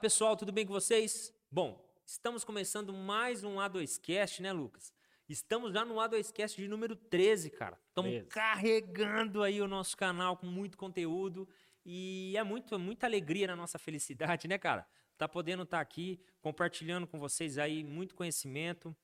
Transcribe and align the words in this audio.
Pessoal, 0.00 0.34
tudo 0.34 0.50
bem 0.50 0.64
com 0.64 0.72
vocês? 0.72 1.30
Bom, 1.50 1.78
estamos 2.06 2.42
começando 2.42 2.90
mais 2.90 3.44
um 3.44 3.56
A2Cast, 3.56 4.40
né, 4.40 4.50
Lucas? 4.50 4.94
Estamos 5.28 5.74
já 5.74 5.84
no 5.84 5.96
A2Cast 5.96 6.56
de 6.56 6.66
número 6.66 6.96
13, 6.96 7.50
cara. 7.50 7.78
Estamos 7.88 8.10
13. 8.10 8.28
carregando 8.28 9.42
aí 9.42 9.60
o 9.60 9.68
nosso 9.68 9.94
canal 9.98 10.38
com 10.38 10.46
muito 10.46 10.78
conteúdo 10.78 11.46
e 11.84 12.34
é 12.34 12.42
muito, 12.42 12.78
muita 12.78 13.06
alegria 13.06 13.48
na 13.48 13.54
nossa 13.54 13.78
felicidade, 13.78 14.48
né, 14.48 14.56
cara? 14.56 14.88
Tá 15.18 15.28
podendo 15.28 15.64
estar 15.64 15.80
aqui 15.80 16.18
compartilhando 16.40 17.06
com 17.06 17.18
vocês 17.18 17.58
aí 17.58 17.84
muito 17.84 18.14
conhecimento 18.14 18.96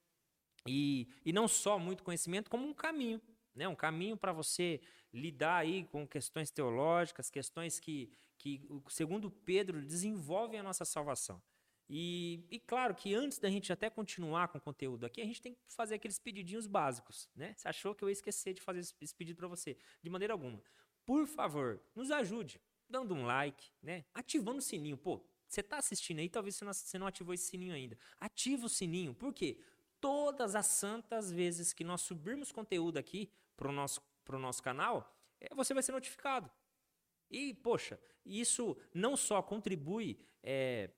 e, 0.67 1.09
e 1.27 1.31
não 1.31 1.47
só 1.47 1.79
muito 1.79 2.03
conhecimento, 2.03 2.49
como 2.49 2.67
um 2.67 2.73
caminho, 2.73 3.21
né? 3.55 3.69
Um 3.69 3.77
caminho 3.77 4.17
para 4.17 4.33
você 4.33 4.81
lidar 5.13 5.57
aí 5.57 5.85
com 5.85 6.09
questões 6.09 6.51
teológicas, 6.51 7.29
questões 7.29 7.79
que, 7.79 8.11
que, 8.47 8.67
o- 8.71 8.83
segundo 8.89 9.31
Pedro, 9.31 9.83
desenvolvem 9.83 10.61
a 10.61 10.63
nossa 10.63 10.85
salvação. 10.85 11.43
E, 11.89 12.45
e 12.51 12.59
claro 12.59 12.95
que 12.95 13.15
antes 13.15 13.39
da 13.39 13.49
gente 13.49 13.73
até 13.73 13.89
continuar 13.89 14.49
com 14.49 14.59
o 14.59 14.61
conteúdo 14.61 15.07
aqui, 15.07 15.21
a 15.21 15.25
gente 15.25 15.41
tem 15.41 15.55
que 15.55 15.61
fazer 15.69 15.95
aqueles 15.97 16.19
pedidinhos 16.19 16.67
básicos, 16.67 17.29
né? 17.35 17.55
Você 17.57 17.69
achou 17.69 17.95
que 17.95 18.03
eu 18.03 18.09
ia 18.09 18.13
esquecer 18.13 18.55
de 18.55 18.61
fazer 18.61 18.81
esse 19.01 19.15
pedido 19.15 19.37
para 19.37 19.47
você? 19.49 19.77
De 20.03 20.11
maneira 20.11 20.35
alguma. 20.35 20.61
Por 21.05 21.27
favor, 21.27 21.81
nos 21.95 22.11
ajude, 22.11 22.61
dando 22.89 23.15
um 23.15 23.25
like, 23.25 23.71
né? 23.83 24.05
Ativando 24.13 24.59
o 24.59 24.63
sininho. 24.63 24.97
Pô, 24.97 25.25
você 25.47 25.63
tá 25.63 25.77
assistindo 25.79 26.19
aí, 26.19 26.29
talvez 26.29 26.57
você 26.57 26.65
não, 26.65 26.73
você 26.75 26.99
não 26.99 27.07
ativou 27.07 27.33
esse 27.35 27.47
sininho 27.47 27.75
ainda. 27.75 27.97
Ativa 28.19 28.67
o 28.67 28.69
sininho, 28.69 29.15
por 29.15 29.33
quê? 29.33 29.61
Todas 30.01 30.57
as 30.57 30.67
santas 30.67 31.31
vezes 31.31 31.73
que 31.73 31.85
nós 31.85 32.01
subirmos 32.01 32.51
conteúdo 32.51 32.97
aqui 32.97 33.31
pro 33.57 33.71
nosso, 33.73 34.01
pro 34.25 34.39
nosso 34.41 34.61
canal, 34.63 35.17
eh, 35.41 35.49
você 35.55 35.73
vai 35.73 35.83
ser 35.85 35.93
notificado. 35.93 36.51
E, 37.31 37.55
poxa, 37.55 37.99
isso 38.25 38.77
não 38.95 39.17
só 39.17 39.43
contribui 39.43 40.19
é, 40.43 40.91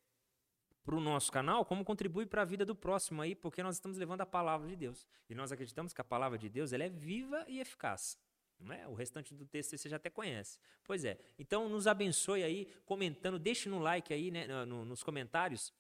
para 0.85 0.97
o 0.97 1.01
nosso 1.01 1.31
canal, 1.31 1.65
como 1.65 1.85
contribui 1.85 2.27
para 2.27 2.43
a 2.43 2.45
vida 2.45 2.65
do 2.65 2.75
próximo 2.75 3.21
aí, 3.21 3.35
porque 3.35 3.63
nós 3.63 3.77
estamos 3.77 3.99
levando 3.99 4.23
a 4.23 4.27
palavra 4.27 4.67
de 4.69 4.77
Deus. 4.77 5.07
E 5.29 5.35
nós 5.35 5.53
acreditamos 5.53 5.93
que 5.93 6.01
a 6.01 6.05
palavra 6.05 6.39
de 6.39 6.49
Deus 6.49 6.73
ela 6.73 6.85
é 6.85 6.89
viva 6.89 7.45
e 7.49 7.61
eficaz. 7.61 8.19
Não 8.59 8.75
é? 8.75 8.89
O 8.89 8.95
restante 8.95 9.35
do 9.35 9.47
texto 9.47 9.77
você 9.77 9.89
já 9.89 9.97
até 9.97 10.11
conhece. 10.11 10.59
Pois 10.83 11.05
é. 11.05 11.19
Então, 11.39 11.69
nos 11.69 11.87
abençoe 11.87 12.43
aí, 12.43 12.67
comentando, 12.85 13.39
deixe 13.39 13.69
no 13.69 13.79
like 13.79 14.13
aí, 14.13 14.31
né, 14.31 14.47
no- 14.67 14.85
nos 14.85 15.03
comentários, 15.03 15.73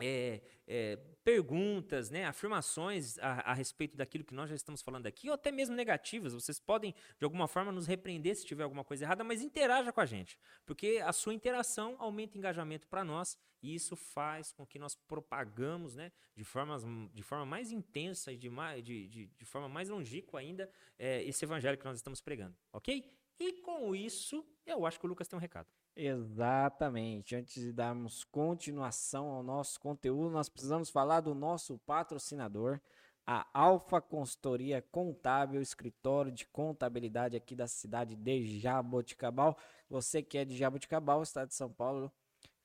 é, 0.00 0.40
é, 0.66 0.96
perguntas, 1.24 2.10
né, 2.10 2.24
afirmações 2.24 3.18
a, 3.18 3.50
a 3.50 3.54
respeito 3.54 3.96
daquilo 3.96 4.24
que 4.24 4.34
nós 4.34 4.48
já 4.48 4.56
estamos 4.56 4.82
falando 4.82 5.06
aqui, 5.06 5.28
ou 5.28 5.34
até 5.34 5.50
mesmo 5.50 5.74
negativas. 5.74 6.32
Vocês 6.32 6.58
podem, 6.58 6.94
de 7.18 7.24
alguma 7.24 7.48
forma, 7.48 7.72
nos 7.72 7.86
repreender 7.86 8.36
se 8.36 8.44
tiver 8.44 8.64
alguma 8.64 8.84
coisa 8.84 9.04
errada, 9.04 9.24
mas 9.24 9.42
interaja 9.42 9.92
com 9.92 10.00
a 10.00 10.06
gente, 10.06 10.38
porque 10.64 11.00
a 11.04 11.12
sua 11.12 11.34
interação 11.34 11.96
aumenta 11.98 12.36
engajamento 12.36 12.86
para 12.86 13.04
nós 13.04 13.38
e 13.62 13.74
isso 13.74 13.96
faz 13.96 14.52
com 14.52 14.66
que 14.66 14.78
nós 14.78 14.94
propagamos 14.94 15.94
né, 15.94 16.12
de, 16.34 16.44
formas, 16.44 16.84
de 17.12 17.22
forma 17.22 17.46
mais 17.46 17.72
intensa 17.72 18.32
e 18.32 18.36
de, 18.36 18.50
de, 18.82 19.08
de, 19.08 19.26
de 19.26 19.44
forma 19.44 19.68
mais 19.68 19.88
longínqua 19.88 20.40
ainda 20.40 20.70
é, 20.98 21.22
esse 21.24 21.44
evangelho 21.44 21.78
que 21.78 21.84
nós 21.84 21.96
estamos 21.96 22.20
pregando, 22.20 22.56
ok? 22.72 23.12
E 23.38 23.52
com 23.60 23.94
isso, 23.94 24.46
eu 24.64 24.86
acho 24.86 24.98
que 24.98 25.06
o 25.06 25.08
Lucas 25.08 25.28
tem 25.28 25.36
um 25.36 25.40
recado. 25.40 25.68
Exatamente. 25.96 27.34
Antes 27.34 27.62
de 27.62 27.72
darmos 27.72 28.22
continuação 28.24 29.28
ao 29.30 29.42
nosso 29.42 29.80
conteúdo, 29.80 30.30
nós 30.30 30.48
precisamos 30.48 30.90
falar 30.90 31.20
do 31.20 31.34
nosso 31.34 31.78
patrocinador, 31.78 32.78
a 33.26 33.46
Alfa 33.52 34.00
Consultoria 34.00 34.82
Contábil, 34.92 35.60
escritório 35.60 36.30
de 36.30 36.46
contabilidade 36.46 37.34
aqui 37.34 37.56
da 37.56 37.66
cidade 37.66 38.14
de 38.14 38.60
Jaboticabal. 38.60 39.56
Você 39.88 40.22
que 40.22 40.36
é 40.36 40.44
de 40.44 40.54
Jaboticabal, 40.56 41.22
estado 41.22 41.48
de 41.48 41.54
São 41.54 41.72
Paulo, 41.72 42.12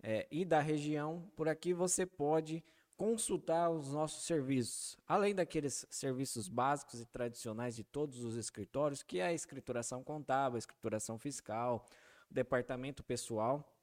é, 0.03 0.27
e 0.29 0.43
da 0.43 0.59
região, 0.59 1.31
por 1.35 1.47
aqui 1.47 1.73
você 1.73 2.05
pode 2.05 2.63
consultar 2.97 3.69
os 3.71 3.93
nossos 3.93 4.25
serviços, 4.25 4.97
além 5.07 5.33
daqueles 5.33 5.87
serviços 5.89 6.47
básicos 6.47 7.01
e 7.01 7.05
tradicionais 7.05 7.75
de 7.75 7.83
todos 7.83 8.23
os 8.23 8.35
escritórios, 8.35 9.01
que 9.01 9.19
é 9.19 9.25
a 9.25 9.33
escrituração 9.33 10.03
contábil, 10.03 10.57
a 10.57 10.59
escrituração 10.59 11.17
fiscal, 11.17 11.85
departamento 12.31 13.03
pessoal. 13.03 13.77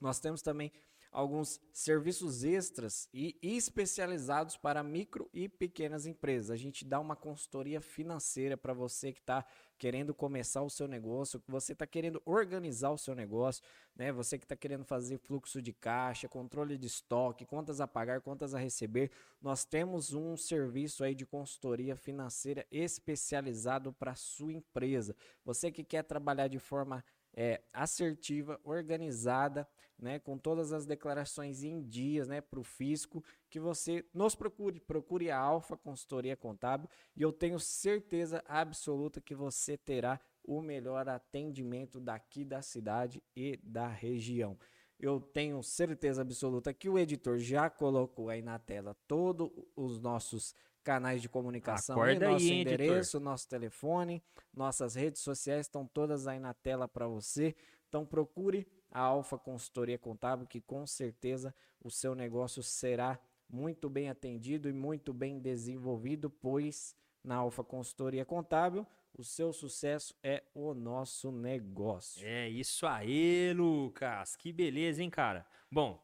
Nós 0.00 0.18
temos 0.18 0.42
também 0.42 0.72
alguns 1.12 1.60
serviços 1.74 2.42
extras 2.42 3.06
e 3.12 3.38
especializados 3.42 4.56
para 4.56 4.82
micro 4.82 5.28
e 5.32 5.46
pequenas 5.46 6.06
empresas. 6.06 6.50
A 6.50 6.56
gente 6.56 6.86
dá 6.86 6.98
uma 6.98 7.14
consultoria 7.14 7.82
financeira 7.82 8.56
para 8.56 8.72
você 8.72 9.12
que 9.12 9.20
está 9.20 9.44
querendo 9.78 10.14
começar 10.14 10.62
o 10.62 10.70
seu 10.70 10.88
negócio, 10.88 11.40
que 11.40 11.50
você 11.50 11.72
está 11.74 11.86
querendo 11.86 12.22
organizar 12.24 12.90
o 12.90 12.96
seu 12.96 13.14
negócio, 13.14 13.62
né? 13.94 14.10
Você 14.10 14.38
que 14.38 14.44
está 14.44 14.56
querendo 14.56 14.84
fazer 14.84 15.18
fluxo 15.18 15.60
de 15.60 15.72
caixa, 15.72 16.28
controle 16.28 16.78
de 16.78 16.86
estoque, 16.86 17.44
contas 17.44 17.80
a 17.80 17.86
pagar, 17.86 18.22
contas 18.22 18.54
a 18.54 18.58
receber. 18.58 19.10
Nós 19.40 19.64
temos 19.64 20.14
um 20.14 20.34
serviço 20.36 21.04
aí 21.04 21.14
de 21.14 21.26
consultoria 21.26 21.94
financeira 21.94 22.66
especializado 22.70 23.92
para 23.92 24.14
sua 24.14 24.52
empresa. 24.52 25.14
Você 25.44 25.70
que 25.70 25.84
quer 25.84 26.04
trabalhar 26.04 26.48
de 26.48 26.58
forma 26.58 27.04
é, 27.34 27.62
assertiva, 27.72 28.60
organizada, 28.64 29.66
né, 29.98 30.18
com 30.18 30.36
todas 30.36 30.72
as 30.72 30.84
declarações 30.84 31.62
em 31.62 31.80
dias, 31.80 32.26
né, 32.26 32.40
para 32.40 32.58
o 32.58 32.64
fisco, 32.64 33.22
que 33.48 33.60
você 33.60 34.04
nos 34.12 34.34
procure, 34.34 34.80
procure 34.80 35.30
a 35.30 35.38
Alfa 35.38 35.76
Consultoria 35.76 36.36
Contábil 36.36 36.88
e 37.14 37.22
eu 37.22 37.32
tenho 37.32 37.60
certeza 37.60 38.42
absoluta 38.46 39.20
que 39.20 39.34
você 39.34 39.76
terá 39.76 40.20
o 40.42 40.60
melhor 40.60 41.08
atendimento 41.08 42.00
daqui 42.00 42.44
da 42.44 42.60
cidade 42.60 43.22
e 43.36 43.56
da 43.62 43.86
região. 43.86 44.58
Eu 44.98 45.20
tenho 45.20 45.62
certeza 45.62 46.22
absoluta 46.22 46.72
que 46.74 46.88
o 46.88 46.98
editor 46.98 47.38
já 47.38 47.70
colocou 47.70 48.28
aí 48.28 48.42
na 48.42 48.58
tela 48.58 48.96
todos 49.06 49.50
os 49.74 50.00
nossos 50.00 50.54
canais 50.82 51.22
de 51.22 51.28
comunicação, 51.28 51.96
Acorda 51.96 52.26
e 52.26 52.28
nosso 52.28 52.44
aí, 52.44 52.50
hein, 52.50 52.60
editor. 52.62 52.80
endereço, 52.86 53.20
nosso 53.20 53.48
telefone, 53.48 54.22
nossas 54.52 54.94
redes 54.94 55.20
sociais 55.22 55.66
estão 55.66 55.86
todas 55.86 56.26
aí 56.26 56.38
na 56.38 56.52
tela 56.52 56.88
para 56.88 57.06
você. 57.06 57.54
Então 57.88 58.04
procure 58.04 58.66
a 58.90 59.00
Alfa 59.00 59.38
Consultoria 59.38 59.98
Contábil, 59.98 60.46
que 60.46 60.60
com 60.60 60.86
certeza 60.86 61.54
o 61.80 61.90
seu 61.90 62.14
negócio 62.14 62.62
será 62.62 63.18
muito 63.48 63.88
bem 63.88 64.08
atendido 64.08 64.68
e 64.68 64.72
muito 64.72 65.12
bem 65.12 65.38
desenvolvido, 65.38 66.30
pois 66.30 66.94
na 67.22 67.36
Alfa 67.36 67.62
Consultoria 67.62 68.24
Contábil 68.24 68.86
o 69.14 69.22
seu 69.22 69.52
sucesso 69.52 70.14
é 70.22 70.42
o 70.54 70.72
nosso 70.72 71.30
negócio. 71.30 72.26
É 72.26 72.48
isso 72.48 72.86
aí, 72.86 73.52
Lucas. 73.52 74.36
Que 74.36 74.52
beleza, 74.52 75.02
hein, 75.02 75.10
cara? 75.10 75.46
Bom, 75.70 76.02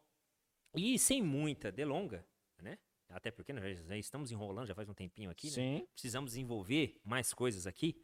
e 0.74 0.98
sem 0.98 1.22
muita 1.22 1.72
delonga, 1.72 2.24
né? 2.62 2.78
Até 3.10 3.30
porque 3.30 3.52
nós 3.52 3.78
já 3.86 3.96
estamos 3.96 4.30
enrolando 4.30 4.66
já 4.66 4.74
faz 4.74 4.88
um 4.88 4.94
tempinho 4.94 5.30
aqui, 5.30 5.46
né? 5.48 5.52
Sim. 5.52 5.86
Precisamos 5.92 6.30
desenvolver 6.32 7.00
mais 7.04 7.32
coisas 7.32 7.66
aqui. 7.66 8.00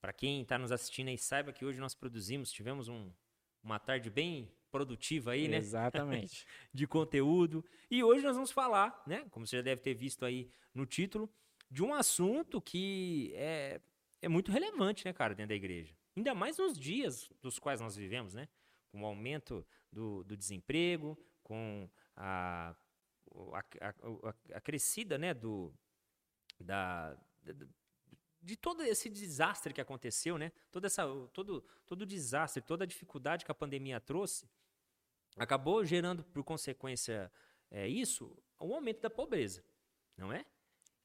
Para 0.00 0.12
quem 0.12 0.42
está 0.42 0.58
nos 0.58 0.70
assistindo 0.70 1.08
aí, 1.08 1.16
saiba 1.16 1.52
que 1.52 1.64
hoje 1.64 1.80
nós 1.80 1.94
produzimos, 1.94 2.52
tivemos 2.52 2.88
um- 2.88 3.10
uma 3.62 3.78
tarde 3.78 4.10
bem 4.10 4.50
produtiva 4.70 5.32
aí, 5.32 5.48
né? 5.48 5.56
Exatamente. 5.56 6.46
de 6.74 6.86
conteúdo. 6.86 7.64
E 7.90 8.04
hoje 8.04 8.22
nós 8.22 8.34
vamos 8.34 8.50
falar, 8.50 9.02
né? 9.06 9.24
Como 9.30 9.46
você 9.46 9.56
já 9.56 9.62
deve 9.62 9.80
ter 9.80 9.94
visto 9.94 10.24
aí 10.26 10.50
no 10.74 10.84
título, 10.84 11.32
de 11.70 11.82
um 11.82 11.94
assunto 11.94 12.60
que 12.60 13.32
é, 13.34 13.80
é 14.20 14.28
muito 14.28 14.52
relevante, 14.52 15.04
né, 15.06 15.12
cara, 15.12 15.34
dentro 15.34 15.48
da 15.50 15.54
igreja. 15.54 15.96
Ainda 16.14 16.34
mais 16.34 16.58
nos 16.58 16.78
dias 16.78 17.32
dos 17.40 17.58
quais 17.58 17.80
nós 17.80 17.96
vivemos, 17.96 18.34
né? 18.34 18.46
Com 18.90 19.02
o 19.02 19.06
aumento 19.06 19.66
do, 19.90 20.22
do 20.24 20.36
desemprego, 20.36 21.18
com 21.42 21.88
a, 22.14 22.76
a, 23.52 23.58
a- 23.88 24.34
a- 24.56 24.60
crescida, 24.60 25.18
né, 25.18 25.32
do, 25.34 25.72
da, 26.60 27.14
da- 27.42 27.66
de 28.40 28.56
todo 28.56 28.82
esse 28.82 29.08
desastre 29.08 29.72
que 29.72 29.80
aconteceu, 29.80 30.36
né? 30.36 30.52
Todo, 30.70 30.84
essa, 30.84 31.04
todo, 31.32 31.62
todo 31.86 32.02
o 32.02 32.06
desastre, 32.06 32.60
toda 32.62 32.84
a 32.84 32.86
dificuldade 32.86 33.44
que 33.44 33.50
a 33.50 33.54
pandemia 33.54 33.98
trouxe, 34.00 34.46
acabou 35.36 35.84
gerando 35.84 36.22
por 36.24 36.44
consequência 36.44 37.32
é, 37.70 37.88
isso 37.88 38.36
um 38.60 38.74
aumento 38.74 39.00
da 39.00 39.10
pobreza, 39.10 39.64
não 40.16 40.32
é? 40.32 40.44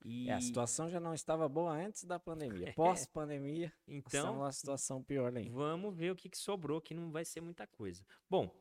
E 0.03 0.29
É, 0.29 0.33
a 0.33 0.39
situação 0.41 0.89
já 0.89 0.99
não 0.99 1.13
estava 1.13 1.47
boa 1.49 1.73
antes 1.73 2.03
da 2.05 2.17
pandemia. 2.19 2.73
Pós-pandemia, 2.75 3.73
Então- 3.87 4.33
numa 4.35 4.51
situação 4.51 5.03
pior 5.03 5.35
ainda. 5.35 5.51
vamos 5.51 5.95
ver 5.95 6.11
o 6.11 6.15
que, 6.15 6.29
que 6.29 6.37
sobrou, 6.37 6.79
que 6.81 6.93
não 6.93 7.11
vai 7.11 7.25
ser 7.25 7.41
muita 7.41 7.65
coisa. 7.67 8.05
Bom, 8.29 8.53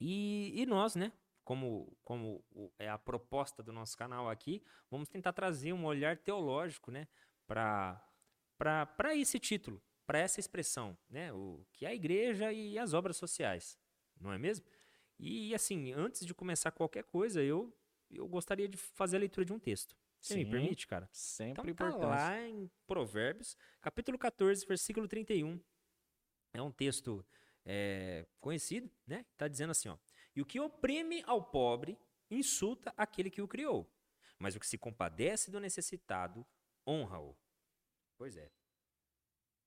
e, 0.00 0.52
e 0.60 0.66
nós, 0.66 0.94
né? 0.94 1.12
Como, 1.46 1.96
como 2.02 2.44
é 2.76 2.88
a 2.88 2.98
proposta 2.98 3.62
do 3.62 3.72
nosso 3.72 3.96
canal 3.96 4.28
aqui, 4.28 4.60
vamos 4.90 5.08
tentar 5.08 5.32
trazer 5.32 5.72
um 5.72 5.84
olhar 5.84 6.18
teológico, 6.18 6.90
né? 6.90 7.06
Para 7.46 9.14
esse 9.14 9.38
título, 9.38 9.80
para 10.04 10.18
essa 10.18 10.40
expressão, 10.40 10.98
né? 11.08 11.32
O 11.32 11.64
que 11.72 11.86
é 11.86 11.90
a 11.90 11.94
igreja 11.94 12.52
e 12.52 12.76
as 12.76 12.92
obras 12.94 13.16
sociais, 13.16 13.78
não 14.20 14.32
é 14.32 14.38
mesmo? 14.38 14.66
E 15.20 15.54
assim, 15.54 15.92
antes 15.92 16.26
de 16.26 16.34
começar 16.34 16.72
qualquer 16.72 17.04
coisa, 17.04 17.40
eu, 17.40 17.72
eu 18.10 18.26
gostaria 18.26 18.68
de 18.68 18.76
fazer 18.76 19.16
a 19.16 19.20
leitura 19.20 19.44
de 19.46 19.52
um 19.52 19.58
texto. 19.60 19.96
Você 20.20 20.34
me 20.34 20.44
Sim. 20.46 20.50
permite, 20.50 20.84
cara? 20.88 21.08
Sempre 21.12 21.70
Então 21.70 21.92
tá 21.92 22.06
lá 22.08 22.44
em 22.44 22.68
Provérbios, 22.88 23.56
capítulo 23.80 24.18
14, 24.18 24.66
versículo 24.66 25.06
31. 25.06 25.60
É 26.52 26.60
um 26.60 26.72
texto 26.72 27.24
é, 27.64 28.26
conhecido, 28.40 28.90
né? 29.06 29.24
Tá 29.36 29.46
dizendo 29.46 29.70
assim, 29.70 29.88
ó. 29.88 29.96
E 30.36 30.42
o 30.42 30.46
que 30.46 30.60
oprime 30.60 31.24
ao 31.26 31.42
pobre 31.42 31.98
insulta 32.30 32.92
aquele 32.96 33.30
que 33.30 33.40
o 33.40 33.48
criou. 33.48 33.90
Mas 34.38 34.54
o 34.54 34.60
que 34.60 34.66
se 34.66 34.76
compadece 34.76 35.50
do 35.50 35.58
necessitado 35.58 36.46
honra-o. 36.86 37.34
Pois 38.18 38.36
é. 38.36 38.50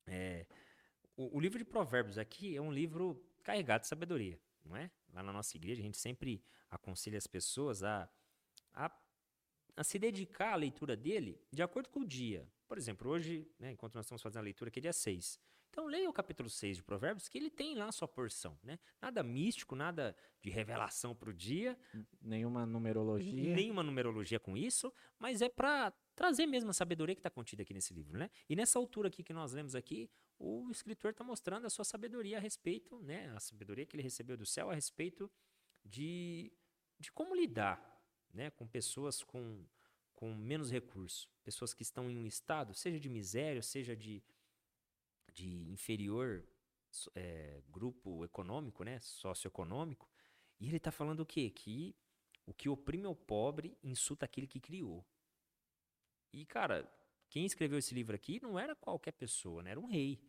é 0.07 0.45
o, 1.17 1.37
o, 1.37 1.39
livro 1.39 1.57
de 1.57 1.65
Provérbios 1.65 2.17
aqui 2.17 2.55
é 2.55 2.61
um 2.61 2.71
livro 2.71 3.21
carregado 3.43 3.81
de 3.81 3.87
sabedoria, 3.87 4.39
não 4.63 4.77
é? 4.77 4.91
Lá 5.11 5.23
na 5.23 5.33
nossa 5.33 5.57
igreja, 5.57 5.81
a 5.81 5.85
gente 5.85 5.97
sempre 5.97 6.43
aconselha 6.69 7.17
as 7.17 7.27
pessoas 7.27 7.83
a, 7.83 8.07
a, 8.71 8.91
a 9.75 9.83
se 9.83 9.97
dedicar 9.97 10.53
à 10.53 10.55
leitura 10.55 10.95
dele 10.95 11.41
de 11.51 11.63
acordo 11.63 11.89
com 11.89 12.01
o 12.01 12.07
dia. 12.07 12.47
Por 12.67 12.77
exemplo, 12.77 13.09
hoje, 13.09 13.51
né, 13.59 13.71
enquanto 13.71 13.95
nós 13.95 14.05
estamos 14.05 14.21
fazendo 14.21 14.41
a 14.41 14.43
leitura, 14.43 14.69
que 14.69 14.79
é 14.79 14.81
dia 14.83 14.93
6. 14.93 15.39
Então 15.69 15.85
leia 15.85 16.09
o 16.09 16.13
capítulo 16.13 16.49
6 16.49 16.77
de 16.77 16.83
Provérbios, 16.83 17.27
que 17.27 17.37
ele 17.37 17.49
tem 17.49 17.75
lá 17.75 17.87
a 17.87 17.91
sua 17.91 18.07
porção, 18.07 18.57
né? 18.63 18.79
Nada 19.01 19.21
místico, 19.21 19.75
nada 19.75 20.15
de 20.41 20.49
revelação 20.49 21.15
para 21.15 21.29
o 21.29 21.33
dia. 21.33 21.77
Nenhuma 22.21 22.65
numerologia. 22.65 23.55
Nenhuma 23.55 23.83
numerologia 23.83 24.39
com 24.39 24.57
isso, 24.57 24.91
mas 25.17 25.41
é 25.41 25.49
para 25.49 25.93
trazer 26.15 26.45
mesmo 26.47 26.71
a 26.71 26.73
sabedoria 26.73 27.15
que 27.15 27.19
está 27.19 27.29
contida 27.29 27.61
aqui 27.61 27.73
nesse 27.73 27.93
livro, 27.93 28.17
né? 28.17 28.29
E 28.49 28.55
nessa 28.55 28.79
altura 28.79 29.07
aqui 29.07 29.23
que 29.23 29.31
nós 29.31 29.53
lemos 29.53 29.75
aqui, 29.75 30.09
o 30.39 30.69
escritor 30.71 31.11
está 31.11 31.23
mostrando 31.23 31.65
a 31.65 31.69
sua 31.69 31.85
sabedoria 31.85 32.37
a 32.37 32.41
respeito, 32.41 32.99
né? 33.01 33.31
A 33.35 33.39
sabedoria 33.39 33.85
que 33.85 33.95
ele 33.95 34.03
recebeu 34.03 34.35
do 34.35 34.45
céu 34.45 34.69
a 34.69 34.73
respeito 34.73 35.31
de, 35.85 36.51
de 36.99 37.11
como 37.11 37.35
lidar, 37.35 37.79
né? 38.33 38.49
Com 38.49 38.67
pessoas 38.67 39.23
com, 39.23 39.63
com 40.13 40.33
menos 40.33 40.71
recursos, 40.71 41.29
pessoas 41.43 41.73
que 41.73 41.83
estão 41.83 42.09
em 42.09 42.17
um 42.17 42.25
estado, 42.25 42.73
seja 42.73 42.99
de 42.99 43.07
miséria, 43.07 43.61
seja 43.61 43.95
de 43.95 44.23
de 45.33 45.69
inferior 45.71 46.47
é, 47.15 47.61
grupo 47.69 48.23
econômico, 48.25 48.83
né, 48.83 48.99
socioeconômico, 48.99 50.09
e 50.59 50.67
ele 50.67 50.77
está 50.77 50.91
falando 50.91 51.21
o 51.21 51.25
quê? 51.25 51.49
Que 51.49 51.95
o 52.45 52.53
que 52.53 52.67
oprime 52.67 53.05
o 53.05 53.15
pobre 53.15 53.77
insulta 53.83 54.25
aquele 54.25 54.47
que 54.47 54.59
criou. 54.59 55.05
E, 56.33 56.45
cara, 56.45 56.91
quem 57.29 57.45
escreveu 57.45 57.77
esse 57.77 57.93
livro 57.93 58.15
aqui 58.15 58.41
não 58.41 58.57
era 58.57 58.75
qualquer 58.75 59.11
pessoa, 59.11 59.61
né? 59.61 59.71
era 59.71 59.79
um 59.79 59.85
rei, 59.85 60.19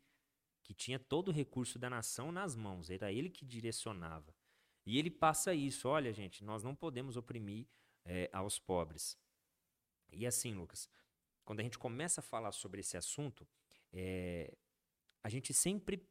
que 0.62 0.74
tinha 0.74 0.98
todo 0.98 1.28
o 1.28 1.32
recurso 1.32 1.78
da 1.78 1.88
nação 1.88 2.30
nas 2.30 2.54
mãos, 2.54 2.90
era 2.90 3.10
ele 3.10 3.30
que 3.30 3.44
direcionava. 3.44 4.34
E 4.84 4.98
ele 4.98 5.10
passa 5.10 5.54
isso, 5.54 5.88
olha, 5.88 6.12
gente, 6.12 6.44
nós 6.44 6.62
não 6.62 6.74
podemos 6.74 7.16
oprimir 7.16 7.66
é, 8.04 8.28
aos 8.32 8.58
pobres. 8.58 9.18
E 10.12 10.26
assim, 10.26 10.54
Lucas, 10.54 10.88
quando 11.44 11.60
a 11.60 11.62
gente 11.62 11.78
começa 11.78 12.20
a 12.20 12.22
falar 12.22 12.52
sobre 12.52 12.80
esse 12.80 12.96
assunto, 12.96 13.46
é, 13.92 14.56
a 15.22 15.28
gente 15.28 15.52
sempre 15.52 16.06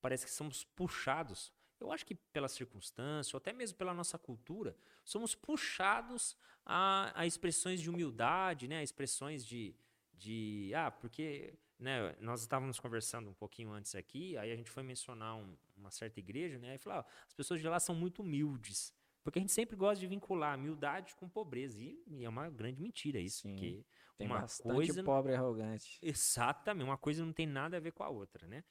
parece 0.00 0.24
que 0.24 0.30
somos 0.30 0.64
puxados. 0.64 1.52
Eu 1.80 1.90
acho 1.90 2.06
que 2.06 2.14
pela 2.14 2.48
circunstância, 2.48 3.36
ou 3.36 3.38
até 3.38 3.52
mesmo 3.52 3.76
pela 3.76 3.92
nossa 3.92 4.18
cultura, 4.18 4.76
somos 5.04 5.34
puxados 5.34 6.36
a, 6.64 7.12
a 7.14 7.26
expressões 7.26 7.80
de 7.80 7.90
humildade, 7.90 8.68
né? 8.68 8.78
a 8.78 8.82
expressões 8.82 9.44
de, 9.44 9.74
de. 10.12 10.72
Ah, 10.74 10.90
porque 10.90 11.54
né, 11.78 12.14
nós 12.20 12.40
estávamos 12.40 12.78
conversando 12.78 13.30
um 13.30 13.34
pouquinho 13.34 13.72
antes 13.72 13.94
aqui, 13.94 14.36
aí 14.36 14.52
a 14.52 14.56
gente 14.56 14.70
foi 14.70 14.84
mencionar 14.84 15.36
um, 15.36 15.56
uma 15.76 15.90
certa 15.90 16.20
igreja, 16.20 16.58
né? 16.58 16.76
E 16.76 16.78
falou: 16.78 17.00
ah, 17.00 17.06
as 17.26 17.34
pessoas 17.34 17.60
de 17.60 17.68
lá 17.68 17.80
são 17.80 17.94
muito 17.94 18.22
humildes. 18.22 18.94
Porque 19.22 19.38
a 19.38 19.42
gente 19.42 19.52
sempre 19.52 19.76
gosta 19.76 20.00
de 20.00 20.06
vincular 20.06 20.58
humildade 20.58 21.14
com 21.14 21.28
pobreza. 21.28 21.80
E, 21.80 22.02
e 22.08 22.24
é 22.24 22.28
uma 22.28 22.50
grande 22.50 22.82
mentira 22.82 23.20
isso. 23.20 23.42
Sim. 23.42 23.50
Porque 23.50 23.84
tem 24.22 24.30
uma 24.30 24.40
bastante 24.40 24.74
coisa 24.74 25.04
pobre 25.04 25.32
e 25.32 25.34
arrogante. 25.34 25.98
Exatamente, 26.02 26.84
uma 26.84 26.98
coisa 26.98 27.24
não 27.24 27.32
tem 27.32 27.46
nada 27.46 27.76
a 27.76 27.80
ver 27.80 27.92
com 27.92 28.02
a 28.02 28.08
outra, 28.08 28.46
né? 28.46 28.64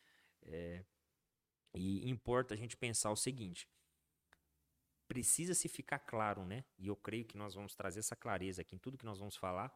É... 0.44 0.84
E 1.74 2.10
importa 2.10 2.54
a 2.54 2.58
gente 2.58 2.76
pensar 2.76 3.12
o 3.12 3.16
seguinte: 3.16 3.68
precisa 5.08 5.54
se 5.54 5.68
ficar 5.68 6.00
claro, 6.00 6.46
né? 6.46 6.64
E 6.78 6.88
eu 6.88 6.96
creio 6.96 7.26
que 7.26 7.38
nós 7.38 7.54
vamos 7.54 7.76
trazer 7.76 8.00
essa 8.00 8.16
clareza 8.16 8.62
aqui 8.62 8.76
em 8.76 8.80
tudo 8.80 8.98
que 8.98 9.06
nós 9.06 9.20
vamos 9.20 9.36
falar. 9.36 9.74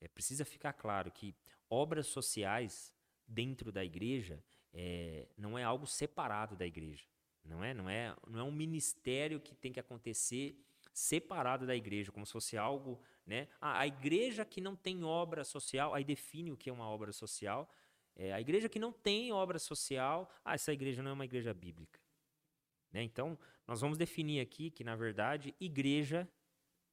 É, 0.00 0.08
precisa 0.08 0.44
ficar 0.44 0.72
claro 0.72 1.10
que 1.12 1.36
obras 1.68 2.06
sociais 2.06 2.92
dentro 3.26 3.70
da 3.70 3.84
igreja 3.84 4.42
é, 4.72 5.28
não 5.36 5.58
é 5.58 5.62
algo 5.62 5.86
separado 5.86 6.56
da 6.56 6.66
igreja, 6.66 7.04
não 7.44 7.62
é? 7.62 7.74
Não 7.74 7.88
é, 7.88 8.16
não 8.26 8.40
é 8.40 8.42
um 8.42 8.52
ministério 8.52 9.38
que 9.40 9.54
tem 9.54 9.72
que 9.72 9.80
acontecer 9.80 10.58
separado 10.92 11.66
da 11.66 11.76
igreja, 11.76 12.10
como 12.10 12.26
se 12.26 12.32
fosse 12.32 12.56
algo 12.56 13.02
né? 13.26 13.48
A 13.60 13.86
igreja 13.86 14.44
que 14.44 14.60
não 14.60 14.74
tem 14.74 15.04
obra 15.04 15.44
social, 15.44 15.94
aí 15.94 16.04
define 16.04 16.52
o 16.52 16.56
que 16.56 16.70
é 16.70 16.72
uma 16.72 16.88
obra 16.88 17.12
social. 17.12 17.72
É, 18.16 18.32
a 18.32 18.40
igreja 18.40 18.68
que 18.68 18.78
não 18.78 18.92
tem 18.92 19.32
obra 19.32 19.58
social, 19.58 20.30
ah, 20.44 20.54
essa 20.54 20.72
igreja 20.72 21.02
não 21.02 21.12
é 21.12 21.14
uma 21.14 21.24
igreja 21.24 21.54
bíblica. 21.54 22.00
Né? 22.92 23.02
Então, 23.02 23.38
nós 23.66 23.80
vamos 23.80 23.96
definir 23.96 24.40
aqui 24.40 24.70
que, 24.70 24.82
na 24.82 24.96
verdade, 24.96 25.54
igreja 25.60 26.28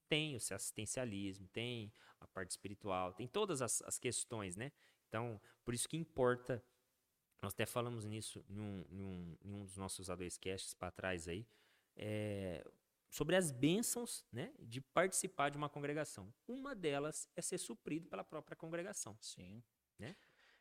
tem 0.08 0.36
o 0.36 0.40
seu 0.40 0.56
assistencialismo, 0.56 1.48
tem 1.50 1.92
a 2.20 2.28
parte 2.28 2.52
espiritual, 2.52 3.14
tem 3.14 3.28
todas 3.28 3.62
as, 3.62 3.82
as 3.82 4.00
questões, 4.00 4.56
né? 4.56 4.72
Então, 5.08 5.40
por 5.64 5.74
isso 5.74 5.88
que 5.88 5.98
importa, 5.98 6.64
nós 7.42 7.54
até 7.54 7.66
falamos 7.66 8.06
nisso 8.06 8.44
em 8.50 8.60
um, 8.60 9.38
em 9.42 9.54
um, 9.54 9.66
dos 9.66 9.78
nossos 9.78 10.08
A2Casts 10.08 10.76
para 10.78 10.92
trás 10.92 11.28
aí, 11.28 11.46
é, 11.96 12.66
sobre 13.10 13.36
as 13.36 13.52
bênçãos 13.52 14.26
né, 14.32 14.52
de 14.60 14.82
participar 14.82 15.50
de 15.50 15.58
uma 15.58 15.70
congregação. 15.70 16.34
Uma 16.48 16.76
delas 16.76 17.30
é 17.36 17.42
ser 17.42 17.58
suprido 17.58 18.08
pela 18.08 18.24
própria 18.24 18.56
congregação. 18.56 19.18
Sim. 19.22 19.64
Né? 19.98 20.16